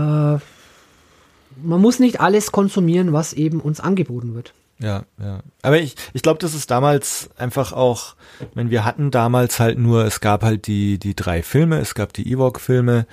[1.62, 4.54] man muss nicht alles konsumieren, was eben uns angeboten wird.
[4.78, 5.40] Ja, ja.
[5.60, 8.14] Aber ich, ich glaube, das ist damals einfach auch,
[8.54, 12.14] wenn wir hatten damals halt nur, es gab halt die, die drei Filme, es gab
[12.14, 13.06] die Ewok-Filme,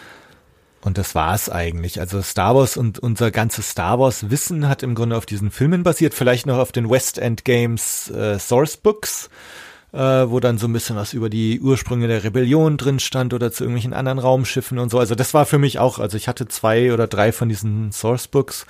[0.82, 2.00] und das war's eigentlich.
[2.00, 5.84] Also Star Wars und unser ganzes Star Wars Wissen hat im Grunde auf diesen Filmen
[5.84, 9.30] basiert, vielleicht noch auf den West End Games äh, Source Books,
[9.94, 13.52] äh, wo dann so ein bisschen was über die Ursprünge der Rebellion drin stand oder
[13.52, 15.00] zu irgendwelchen anderen Raumschiffen und so.
[15.00, 18.28] Also das war für mich auch, also ich hatte zwei oder drei von diesen Source
[18.28, 18.66] Books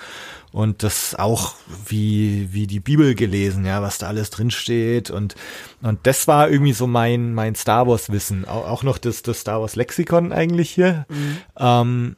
[0.51, 1.55] und das auch
[1.87, 5.35] wie, wie die Bibel gelesen, ja, was da alles drin steht und,
[5.81, 9.41] und das war irgendwie so mein, mein Star Wars Wissen, auch, auch noch das, das
[9.41, 11.05] Star Wars Lexikon eigentlich hier.
[11.09, 11.37] Mhm.
[11.57, 12.15] Ähm,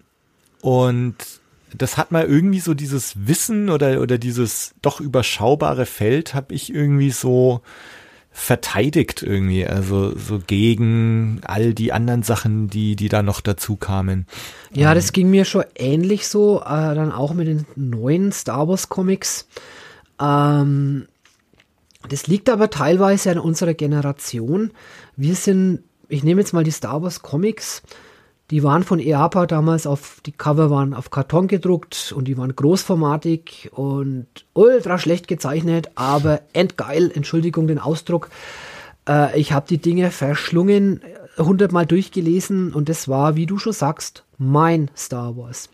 [0.61, 1.15] und
[1.73, 6.73] das hat mal irgendwie so dieses Wissen oder, oder dieses doch überschaubare Feld habe ich
[6.73, 7.61] irgendwie so,
[8.39, 14.25] verteidigt irgendwie, also so gegen all die anderen Sachen, die, die da noch dazu kamen.
[14.73, 18.89] Ja, das ging mir schon ähnlich so, äh, dann auch mit den neuen Star Wars
[18.89, 19.47] Comics.
[20.21, 21.07] Ähm,
[22.07, 24.71] das liegt aber teilweise an unserer Generation.
[25.17, 27.83] Wir sind ich nehme jetzt mal die Star Wars Comics.
[28.51, 32.55] Die waren von EAPA damals auf, die Cover waren auf Karton gedruckt und die waren
[32.55, 38.29] großformatig und ultra schlecht gezeichnet, aber endgeil, Entschuldigung den Ausdruck.
[39.07, 41.01] Äh, ich habe die Dinge verschlungen,
[41.37, 45.69] hundertmal durchgelesen und das war, wie du schon sagst, mein Star Wars.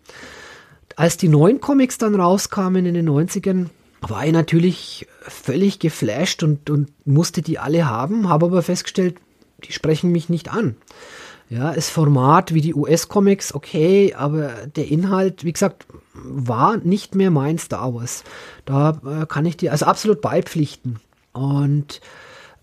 [0.98, 3.68] Als die neuen Comics dann rauskamen in den 90ern,
[4.02, 9.16] war ich natürlich völlig geflasht und, und musste die alle haben, habe aber festgestellt,
[9.64, 10.76] die sprechen mich nicht an.
[11.50, 17.30] Ja, das Format wie die US-Comics, okay, aber der Inhalt, wie gesagt, war nicht mehr
[17.30, 18.24] mein Star Wars.
[18.66, 21.00] Da äh, kann ich dir also absolut beipflichten.
[21.34, 22.02] Und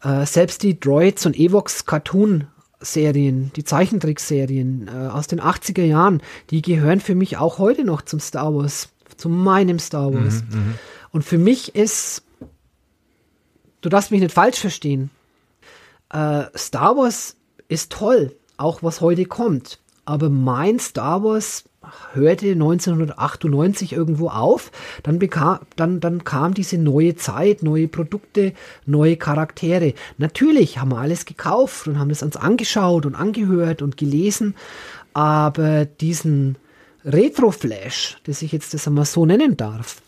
[0.02, 2.48] äh, selbst die Droids und Evox Cartoon
[2.80, 8.02] Serien, die Zeichentrickserien äh, aus den 80er Jahren, die gehören für mich auch heute noch
[8.02, 10.42] zum Star Wars, zu meinem Star Wars.
[10.50, 10.74] Mhm, mhm.
[11.12, 12.24] Und für mich ist,
[13.80, 15.10] du darfst mich nicht falsch verstehen,
[16.12, 17.36] äh, Star Wars
[17.68, 19.78] ist toll, auch was heute kommt.
[20.04, 21.64] Aber mein Star Wars
[22.12, 24.70] hörte 1998 irgendwo auf.
[25.02, 28.52] Dann, bekam, dann, dann kam diese neue Zeit, neue Produkte,
[28.86, 29.94] neue Charaktere.
[30.18, 34.54] Natürlich haben wir alles gekauft und haben es uns angeschaut und angehört und gelesen.
[35.14, 36.56] Aber diesen
[37.04, 40.00] Retro-Flash, das ich jetzt das einmal so nennen darf,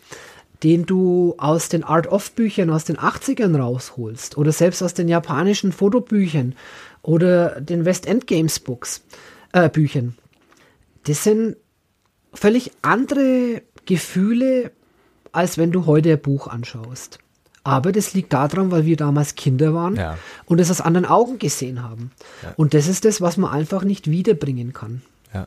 [0.63, 6.55] den du aus den Art-of-Büchern aus den 80ern rausholst oder selbst aus den japanischen Fotobüchern
[7.05, 9.05] oder den West End Games Books,
[9.53, 10.17] äh, Büchern,
[11.05, 11.57] das sind
[12.33, 14.73] völlig andere Gefühle,
[15.33, 17.19] als wenn du heute ein Buch anschaust.
[17.63, 20.19] Aber das liegt daran, weil wir damals Kinder waren ja.
[20.45, 22.11] und es aus anderen Augen gesehen haben.
[22.43, 22.53] Ja.
[22.57, 25.03] Und das ist das, was man einfach nicht wiederbringen kann.
[25.33, 25.47] Ja,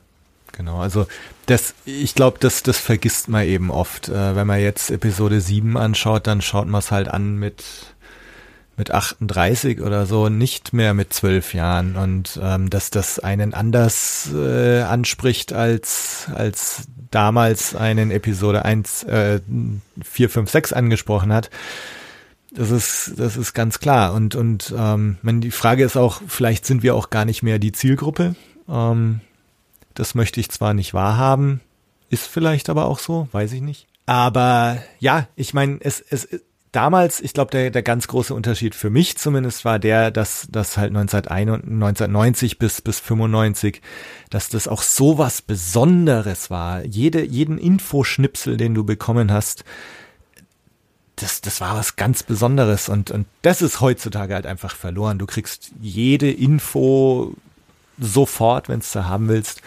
[0.52, 0.80] genau.
[0.80, 1.06] Also
[1.46, 4.10] das, ich glaube, das, das vergisst man eben oft.
[4.10, 7.64] Äh, wenn man jetzt Episode 7 anschaut, dann schaut man es halt an mit
[8.78, 14.30] mit 38 oder so, nicht mehr mit zwölf Jahren und ähm, dass das einen anders
[14.34, 19.42] äh, anspricht als als damals einen Episode 1 äh,
[20.02, 21.50] 4 5 6 angesprochen hat.
[22.52, 26.66] Das ist das ist ganz klar und und ähm, man, die Frage ist auch, vielleicht
[26.66, 28.36] sind wir auch gar nicht mehr die Zielgruppe.
[28.70, 29.22] Ähm,
[29.96, 31.62] das möchte ich zwar nicht wahrhaben,
[32.10, 33.88] ist vielleicht aber auch so, weiß ich nicht.
[34.06, 36.28] Aber ja, ich meine, es, es,
[36.78, 40.78] damals, ich glaube, der, der ganz große Unterschied für mich zumindest war der, dass das
[40.78, 43.82] halt 1990 bis, bis 95,
[44.30, 46.86] dass das auch so was Besonderes war.
[46.86, 49.64] Jede, jeden Infoschnipsel, den du bekommen hast,
[51.16, 55.18] das, das war was ganz Besonderes und, und das ist heutzutage halt einfach verloren.
[55.18, 57.34] Du kriegst jede Info
[57.98, 59.64] sofort, wenn es du haben willst.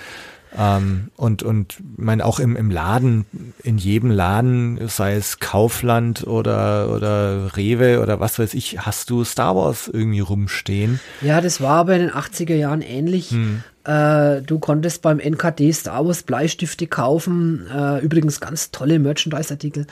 [0.57, 3.25] Ähm, und und meine auch im, im Laden,
[3.63, 9.25] in jedem Laden, sei es Kaufland oder oder Rewe oder was weiß ich, hast du
[9.25, 11.01] Star Wars irgendwie rumstehen.
[11.21, 13.31] Ja, das war aber in den 80er Jahren ähnlich.
[13.31, 13.63] Hm.
[13.85, 19.87] Äh, du konntest beim NKD Star Wars Bleistifte kaufen, äh, übrigens ganz tolle Merchandise-Artikel.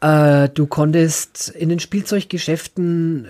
[0.00, 3.28] Äh, du konntest in den Spielzeuggeschäften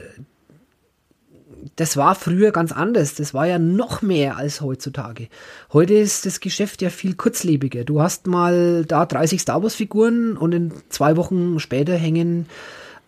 [1.76, 3.14] das war früher ganz anders.
[3.14, 5.28] Das war ja noch mehr als heutzutage.
[5.72, 7.84] Heute ist das Geschäft ja viel kurzlebiger.
[7.84, 12.46] Du hast mal da 30 Star Wars Figuren und in zwei Wochen später hängen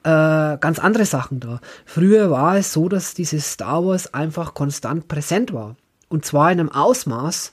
[0.04, 0.08] äh,
[0.58, 1.60] ganz andere Sachen da.
[1.84, 5.76] Früher war es so, dass dieses Star Wars einfach konstant präsent war.
[6.08, 7.50] Und zwar in einem Ausmaß,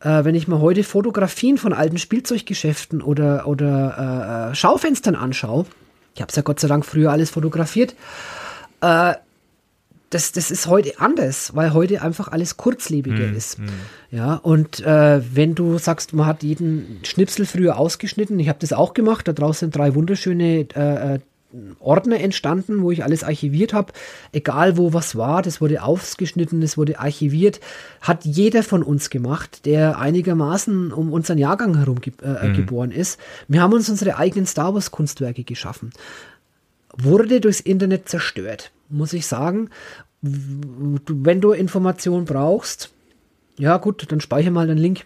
[0.00, 5.66] äh, wenn ich mir heute Fotografien von alten Spielzeuggeschäften oder, oder äh, äh Schaufenstern anschaue,
[6.14, 7.94] ich habe es ja Gott sei Dank früher alles fotografiert,
[8.80, 9.14] äh,
[10.14, 13.58] das, das ist heute anders, weil heute einfach alles kurzlebiger hm, ist.
[13.58, 13.66] Hm.
[14.12, 18.72] Ja, und äh, wenn du sagst, man hat jeden Schnipsel früher ausgeschnitten, ich habe das
[18.72, 21.18] auch gemacht, da draußen sind drei wunderschöne äh, äh,
[21.80, 23.92] Ordner entstanden, wo ich alles archiviert habe.
[24.32, 27.60] Egal wo was war, das wurde ausgeschnitten, das wurde archiviert.
[28.00, 32.54] Hat jeder von uns gemacht, der einigermaßen um unseren Jahrgang herum ge äh, mhm.
[32.54, 33.18] geboren ist.
[33.48, 35.90] Wir haben uns unsere eigenen Star Wars Kunstwerke geschaffen.
[36.96, 39.70] Wurde durchs Internet zerstört, muss ich sagen
[40.24, 42.90] wenn du Informationen brauchst,
[43.58, 45.04] ja gut, dann speichere mal den Link.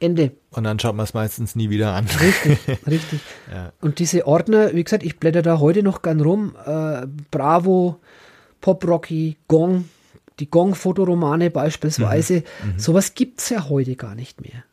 [0.00, 0.32] Ende.
[0.52, 2.06] Und dann schaut man es meistens nie wieder an.
[2.06, 3.20] Richtig, richtig.
[3.52, 3.72] ja.
[3.82, 6.56] Und diese Ordner, wie gesagt, ich blätter da heute noch gern rum.
[6.64, 8.00] Äh, Bravo,
[8.62, 9.84] Pop Rocky, Gong,
[10.38, 12.42] die Gong-Fotoromane beispielsweise.
[12.64, 12.72] Mhm.
[12.72, 12.78] Mhm.
[12.78, 14.64] Sowas gibt es ja heute gar nicht mehr.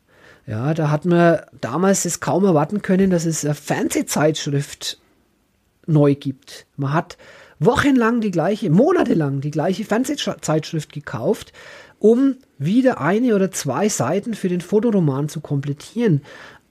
[0.46, 4.98] Ja, da hat man damals es kaum erwarten können, dass es eine Fernsehzeitschrift
[5.86, 6.64] neu gibt.
[6.78, 7.18] Man hat
[7.60, 11.52] wochenlang die gleiche, monatelang die gleiche Fernsehzeitschrift gekauft,
[11.98, 16.22] um wieder eine oder zwei Seiten für den Fotoroman zu komplettieren.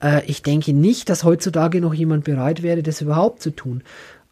[0.02, 3.82] Äh, ich denke nicht, dass heutzutage noch jemand bereit wäre, das überhaupt zu tun.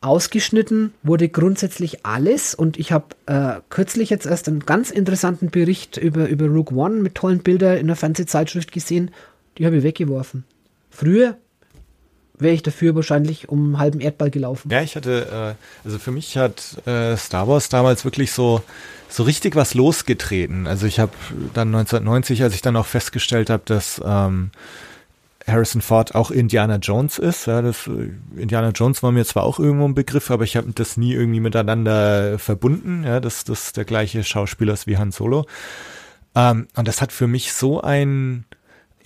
[0.03, 5.97] ausgeschnitten wurde grundsätzlich alles und ich habe äh, kürzlich jetzt erst einen ganz interessanten Bericht
[5.97, 9.11] über, über Rogue One mit tollen Bildern in der Fernsehzeitschrift gesehen,
[9.59, 10.45] die habe ich weggeworfen.
[10.91, 11.37] Früher
[12.39, 14.71] wäre ich dafür wahrscheinlich um einen halben Erdball gelaufen.
[14.71, 18.63] Ja, ich hatte, äh, also für mich hat äh, Star Wars damals wirklich so
[19.09, 20.67] so richtig was losgetreten.
[20.67, 21.13] Also ich habe
[21.55, 24.51] dann 1990, als ich dann auch festgestellt habe, dass ähm,
[25.47, 27.47] Harrison Ford auch Indiana Jones ist.
[27.47, 30.73] Ja, das, äh, Indiana Jones war mir zwar auch irgendwo ein Begriff, aber ich habe
[30.73, 35.47] das nie irgendwie miteinander verbunden, ja, dass das der gleiche Schauspieler ist wie Han Solo.
[36.35, 38.45] Ähm, und das hat für mich so ein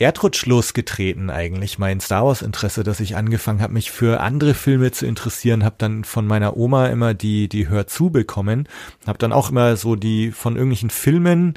[0.01, 4.93] Erdrutsch losgetreten eigentlich, mein Star Wars Interesse, dass ich angefangen habe, mich für andere Filme
[4.93, 8.66] zu interessieren, habe dann von meiner Oma immer die die Hör zu bekommen,
[9.06, 11.52] habe dann auch immer so die von irgendwelchen Filmen,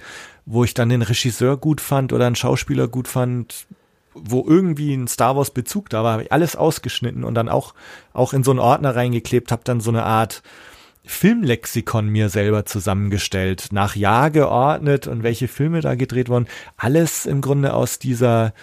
[0.46, 3.66] wo ich dann den Regisseur gut fand oder einen Schauspieler gut fand,
[4.14, 7.74] wo irgendwie ein Star Wars Bezug da war, habe ich alles ausgeschnitten und dann auch
[8.12, 10.44] auch in so einen Ordner reingeklebt, habe dann so eine Art
[11.06, 16.48] Filmlexikon mir selber zusammengestellt, nach Jahr geordnet und welche Filme da gedreht wurden.
[16.78, 18.54] Alles im Grunde aus dieser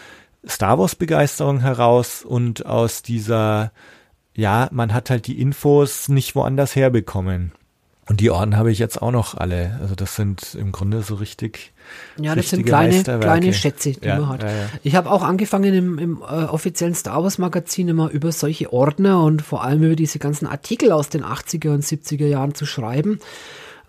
[0.46, 3.72] Star Wars Begeisterung heraus und aus dieser,
[4.34, 7.52] ja, man hat halt die Infos nicht woanders herbekommen.
[8.08, 9.78] Und die Orden habe ich jetzt auch noch alle.
[9.80, 11.72] Also das sind im Grunde so richtig.
[12.18, 14.42] Ja, das sind kleine, kleine Schätze, die ja, man hat.
[14.42, 14.68] Ja, ja.
[14.82, 19.22] Ich habe auch angefangen im, im äh, offiziellen Star Wars Magazin immer über solche Ordner
[19.22, 23.20] und vor allem über diese ganzen Artikel aus den 80er und 70er Jahren zu schreiben,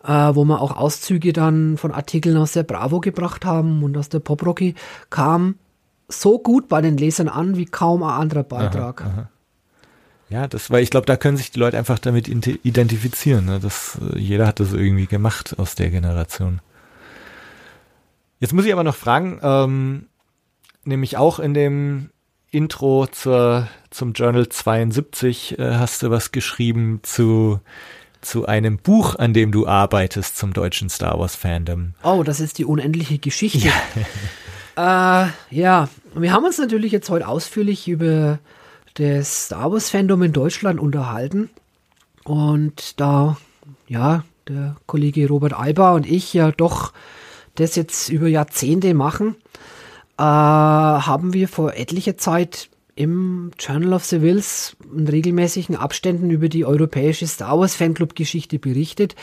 [0.04, 4.10] äh, wo man auch Auszüge dann von Artikeln aus der Bravo gebracht haben und aus
[4.10, 4.76] der Pop Rocky
[5.10, 5.56] kam
[6.10, 9.02] so gut bei den Lesern an wie kaum ein anderer Beitrag.
[9.02, 9.30] Aha, aha.
[10.32, 13.46] Ja, das, weil ich glaube, da können sich die Leute einfach damit identifizieren.
[13.46, 13.60] Ne?
[13.60, 16.62] Das, äh, jeder hat das irgendwie gemacht aus der Generation.
[18.40, 20.08] Jetzt muss ich aber noch fragen, ähm,
[20.86, 22.12] nämlich auch in dem
[22.50, 27.60] Intro zur, zum Journal 72 äh, hast du was geschrieben zu,
[28.22, 31.94] zu einem Buch, an dem du arbeitest zum deutschen Star Wars Fandom.
[32.04, 33.70] Oh, das ist die unendliche Geschichte.
[34.78, 35.90] Ja, äh, ja.
[36.16, 38.40] wir haben uns natürlich jetzt heute ausführlich über
[38.96, 41.50] das Star Wars Fandom in Deutschland unterhalten.
[42.24, 43.38] Und da,
[43.88, 46.94] ja, der Kollege Robert Alba und ich ja doch
[47.56, 49.36] das jetzt über Jahrzehnte machen,
[50.18, 56.50] äh, haben wir vor etlicher Zeit im Journal of the Wills in regelmäßigen Abständen über
[56.50, 59.16] die europäische Star Wars Fanclub Geschichte berichtet.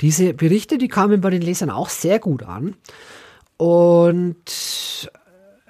[0.00, 2.76] Diese Berichte, die kamen bei den Lesern auch sehr gut an.
[3.56, 5.10] Und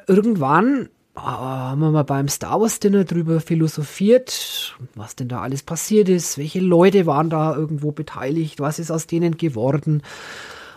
[0.06, 6.08] irgendwann haben wir mal beim Star Wars Dinner drüber philosophiert, was denn da alles passiert
[6.08, 10.02] ist, welche Leute waren da irgendwo beteiligt, was ist aus denen geworden.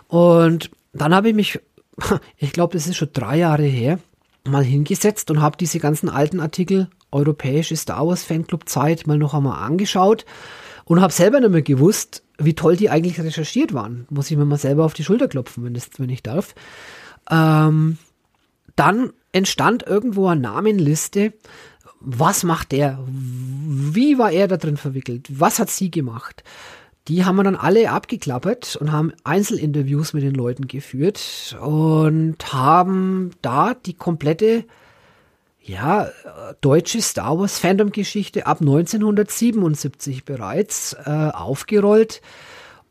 [0.08, 1.60] Und dann habe ich mich,
[2.38, 4.00] ich glaube, das ist schon drei Jahre her,
[4.48, 9.34] mal hingesetzt und habe diese ganzen alten Artikel Europäische Star Wars Fanclub Zeit mal noch
[9.34, 10.26] einmal angeschaut
[10.86, 14.06] und habe selber nicht mehr gewusst, wie toll die eigentlich recherchiert waren.
[14.10, 16.54] Muss ich mir mal selber auf die Schulter klopfen, wenn, das, wenn ich darf.
[17.30, 17.98] Ähm,
[18.78, 21.34] dann entstand irgendwo eine Namenliste.
[22.00, 23.00] Was macht der?
[23.08, 25.28] Wie war er da drin verwickelt?
[25.30, 26.44] Was hat sie gemacht?
[27.08, 33.32] Die haben wir dann alle abgeklappert und haben Einzelinterviews mit den Leuten geführt und haben
[33.42, 34.66] da die komplette
[35.62, 36.10] ja,
[36.62, 42.22] deutsche Star Wars Fandom Geschichte ab 1977 bereits äh, aufgerollt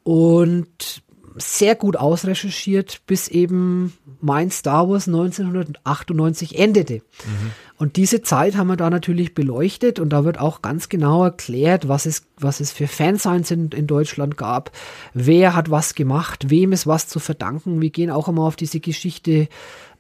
[0.03, 1.03] und
[1.39, 6.95] sehr gut ausrecherchiert, bis eben mein Star Wars 1998 endete.
[6.95, 7.51] Mhm.
[7.79, 11.89] Und diese Zeit haben wir da natürlich beleuchtet und da wird auch ganz genau erklärt,
[11.89, 14.71] was es, was es für Fansigns in, in Deutschland gab,
[15.13, 17.83] wer hat was gemacht, wem ist was zu verdanken.
[17.83, 19.49] Wir gehen auch einmal auf diese Geschichte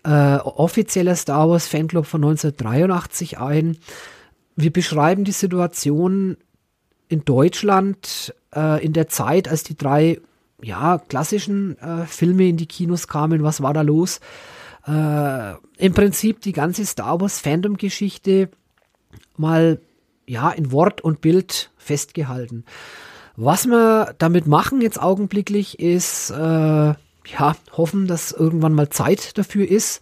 [0.04, 3.76] äh, offizieller Star Wars Fanclub von 1983 ein.
[4.54, 6.38] Wir beschreiben die Situation
[7.08, 10.20] in Deutschland äh, in der Zeit, als die drei
[10.62, 13.42] ja, klassischen äh, Filme in die Kinos kamen.
[13.42, 14.20] Was war da los?
[14.86, 18.50] Äh, Im Prinzip die ganze Star Wars Fandom-Geschichte
[19.36, 19.80] mal
[20.26, 22.64] ja in Wort und Bild festgehalten.
[23.36, 29.68] Was wir damit machen jetzt augenblicklich ist äh, ja hoffen, dass irgendwann mal Zeit dafür
[29.68, 30.00] ist,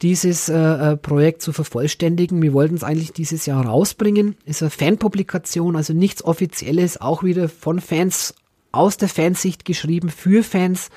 [0.00, 2.42] dieses äh, äh Projekt zu vervollständigen.
[2.42, 4.36] Wir wollten es eigentlich dieses Jahr rausbringen.
[4.46, 8.34] Ist eine Fanpublikation, also nichts Offizielles, auch wieder von Fans
[8.72, 10.90] aus der Fansicht geschrieben für Fans.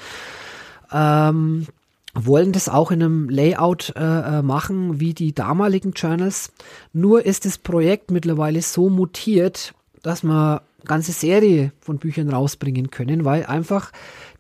[0.92, 1.68] Ähm,
[2.16, 4.02] wollen das auch in einem Layout äh,
[4.40, 6.52] äh, machen wie die damaligen Journals.
[6.94, 13.26] Nur ist das Projekt mittlerweile so mutiert, dass wir ganze Serie von Büchern rausbringen können,
[13.26, 13.92] weil einfach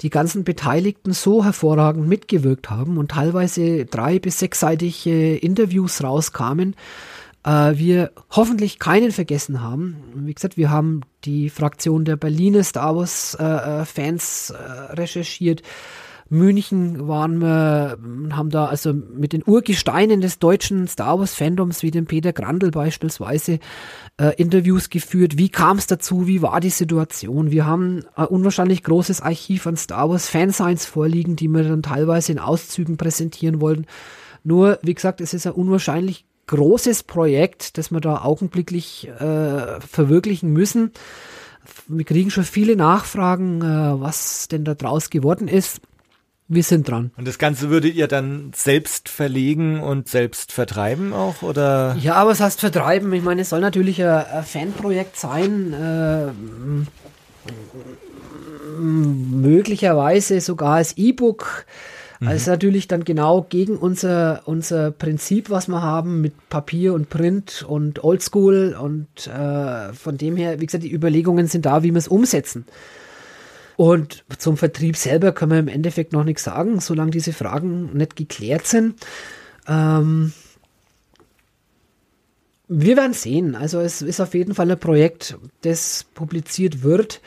[0.01, 6.75] die ganzen Beteiligten so hervorragend mitgewirkt haben und teilweise drei bis sechsseitige Interviews rauskamen,
[7.45, 9.97] äh, wir hoffentlich keinen vergessen haben.
[10.15, 15.61] Wie gesagt, wir haben die Fraktion der Berliner Star Wars äh, äh Fans äh, recherchiert.
[16.27, 17.99] München waren wir,
[18.31, 22.71] haben da also mit den Urgesteinen des deutschen Star Wars Fandoms, wie dem Peter Grandl
[22.71, 23.59] beispielsweise,
[24.19, 25.37] äh, Interviews geführt.
[25.37, 26.25] Wie kam es dazu?
[26.25, 27.51] Wie war die Situation?
[27.51, 32.31] Wir haben ein unwahrscheinlich großes Archiv an Star Wars Fansigns vorliegen, die wir dann teilweise
[32.31, 33.85] in Auszügen präsentieren wollten.
[34.43, 40.51] Nur, wie gesagt, es ist ein unwahrscheinlich großes Projekt, das wir da augenblicklich äh, verwirklichen
[40.51, 40.91] müssen.
[41.87, 45.81] Wir kriegen schon viele Nachfragen, äh, was denn da draus geworden ist.
[46.47, 47.09] Wir sind dran.
[47.17, 51.97] Und das Ganze würdet ihr dann selbst verlegen und selbst vertreiben auch, oder?
[51.99, 53.11] Ja, aber es heißt vertreiben.
[53.13, 55.73] Ich meine, es soll natürlich ein, ein Fanprojekt sein.
[55.73, 56.27] Äh,
[58.79, 61.65] möglicherweise sogar als E-Book.
[62.19, 62.27] Mhm.
[62.27, 67.65] Also natürlich dann genau gegen unser, unser Prinzip, was wir haben mit Papier und Print
[67.67, 68.75] und Oldschool.
[68.79, 72.65] Und äh, von dem her, wie gesagt, die Überlegungen sind da, wie wir es umsetzen.
[73.77, 78.15] Und zum Vertrieb selber können wir im Endeffekt noch nichts sagen, solange diese Fragen nicht
[78.15, 78.95] geklärt sind.
[79.67, 80.31] Ähm,
[82.67, 83.55] wir werden sehen.
[83.55, 87.21] Also es ist auf jeden Fall ein Projekt, das publiziert wird.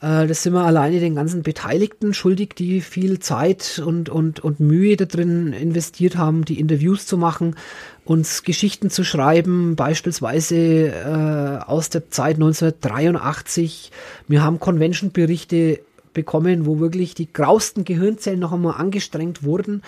[0.00, 4.60] Äh, das sind wir alleine den ganzen Beteiligten schuldig, die viel Zeit und, und, und
[4.60, 7.56] Mühe da drin investiert haben, die Interviews zu machen,
[8.04, 13.90] uns Geschichten zu schreiben, beispielsweise äh, aus der Zeit 1983.
[14.28, 15.80] Wir haben Convention-Berichte
[16.12, 19.82] bekommen, wo wirklich die grausten Gehirnzellen noch einmal angestrengt wurden,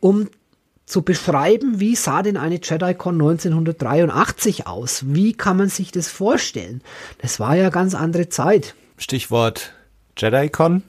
[0.00, 0.28] um
[0.86, 5.04] zu beschreiben, wie sah denn eine JediCon 1983 aus?
[5.06, 6.80] Wie kann man sich das vorstellen?
[7.20, 8.74] Das war ja ganz andere Zeit.
[8.98, 9.72] Stichwort
[10.16, 10.82] JediCon.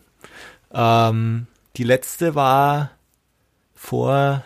[0.73, 2.91] Ähm, die letzte war
[3.73, 4.43] vor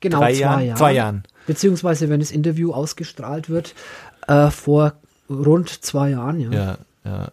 [0.00, 0.76] genau, drei zwei Jahren, Jahren.
[0.78, 1.22] Zwei Jahren.
[1.46, 3.74] Beziehungsweise, wenn das Interview ausgestrahlt wird,
[4.28, 4.94] äh, vor
[5.30, 6.50] rund zwei Jahren, ja.
[6.52, 7.32] Ja, ja.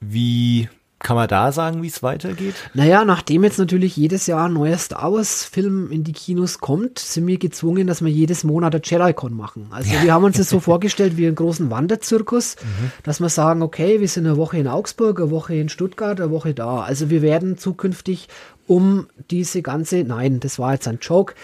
[0.00, 0.68] Wie
[1.00, 2.54] kann man da sagen, wie es weitergeht?
[2.74, 7.26] Naja, nachdem jetzt natürlich jedes Jahr ein neuer Star Wars-Film in die Kinos kommt, sind
[7.26, 9.68] wir gezwungen, dass wir jedes Monat ein JediCon machen.
[9.70, 12.90] Also wir haben uns das so vorgestellt wie einen großen Wanderzirkus, mhm.
[13.04, 16.32] dass wir sagen, okay, wir sind eine Woche in Augsburg, eine Woche in Stuttgart, eine
[16.32, 16.80] Woche da.
[16.80, 18.28] Also wir werden zukünftig
[18.66, 21.34] um diese ganze, nein, das war jetzt ein Joke.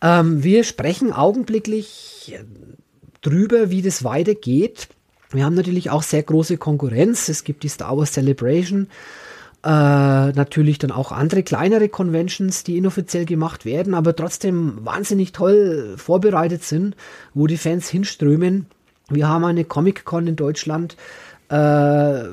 [0.00, 2.38] Ähm, wir sprechen augenblicklich
[3.22, 4.88] drüber, wie das weitergeht
[5.30, 7.28] wir haben natürlich auch sehr große Konkurrenz.
[7.28, 8.88] Es gibt die Star Wars Celebration,
[9.62, 15.94] äh, natürlich dann auch andere kleinere Conventions, die inoffiziell gemacht werden, aber trotzdem wahnsinnig toll
[15.96, 16.96] vorbereitet sind,
[17.34, 18.66] wo die Fans hinströmen.
[19.08, 20.96] Wir haben eine Comic-Con in Deutschland.
[21.50, 22.28] Äh,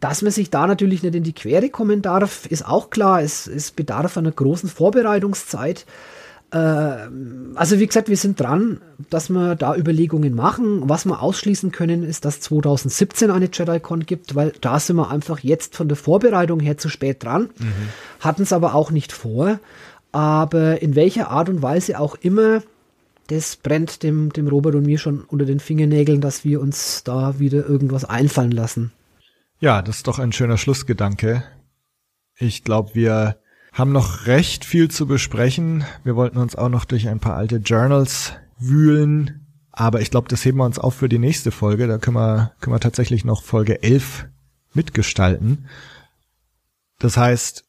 [0.00, 3.22] dass man sich da natürlich nicht in die Quere kommen darf, ist auch klar.
[3.22, 5.84] Es, es bedarf einer großen Vorbereitungszeit.
[6.52, 6.56] Äh,
[7.54, 8.80] also wie gesagt, wir sind dran,
[9.10, 10.88] dass wir da Überlegungen machen.
[10.88, 15.40] Was wir ausschließen können, ist, dass 2017 eine JediCon gibt, weil da sind wir einfach
[15.40, 17.50] jetzt von der Vorbereitung her zu spät dran.
[17.58, 17.72] Mhm.
[18.20, 19.58] Hatten es aber auch nicht vor.
[20.12, 22.62] Aber in welcher Art und Weise auch immer,
[23.28, 27.38] das brennt dem, dem Robert und mir schon unter den Fingernägeln, dass wir uns da
[27.38, 28.92] wieder irgendwas einfallen lassen.
[29.58, 31.44] Ja, das ist doch ein schöner Schlussgedanke.
[32.36, 33.36] Ich glaube, wir
[33.72, 35.84] haben noch recht viel zu besprechen.
[36.04, 39.46] Wir wollten uns auch noch durch ein paar alte Journals wühlen.
[39.72, 41.86] Aber ich glaube, das heben wir uns auf für die nächste Folge.
[41.86, 44.26] Da können wir, können wir tatsächlich noch Folge 11
[44.74, 45.66] mitgestalten.
[46.98, 47.64] Das heißt,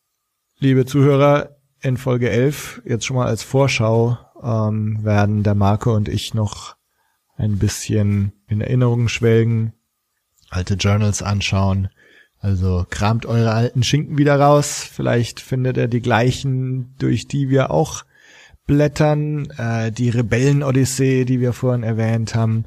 [0.59, 6.09] liebe Zuhörer, in Folge 11, jetzt schon mal als Vorschau, ähm, werden der Marco und
[6.09, 6.75] ich noch
[7.35, 9.73] ein bisschen in Erinnerungen schwelgen,
[10.49, 11.89] alte Journals anschauen,
[12.43, 14.83] also kramt eure alten Schinken wieder raus.
[14.83, 18.03] Vielleicht findet ihr die gleichen, durch die wir auch
[18.67, 19.49] blättern.
[19.51, 22.65] Äh, die Rebellen-Odyssee, die wir vorhin erwähnt haben.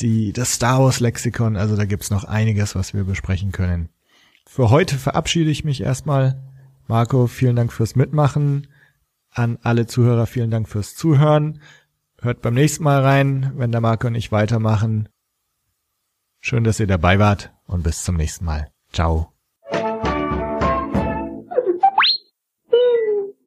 [0.00, 1.56] Die, das Star Wars Lexikon.
[1.56, 3.90] Also da gibt's noch einiges, was wir besprechen können.
[4.44, 6.42] Für heute verabschiede ich mich erstmal.
[6.88, 8.66] Marco, vielen Dank fürs Mitmachen.
[9.30, 11.60] An alle Zuhörer vielen Dank fürs Zuhören.
[12.20, 15.08] Hört beim nächsten Mal rein, wenn der Marco und ich weitermachen.
[16.40, 18.72] Schön, dass ihr dabei wart und bis zum nächsten Mal.
[18.92, 19.35] Ciao.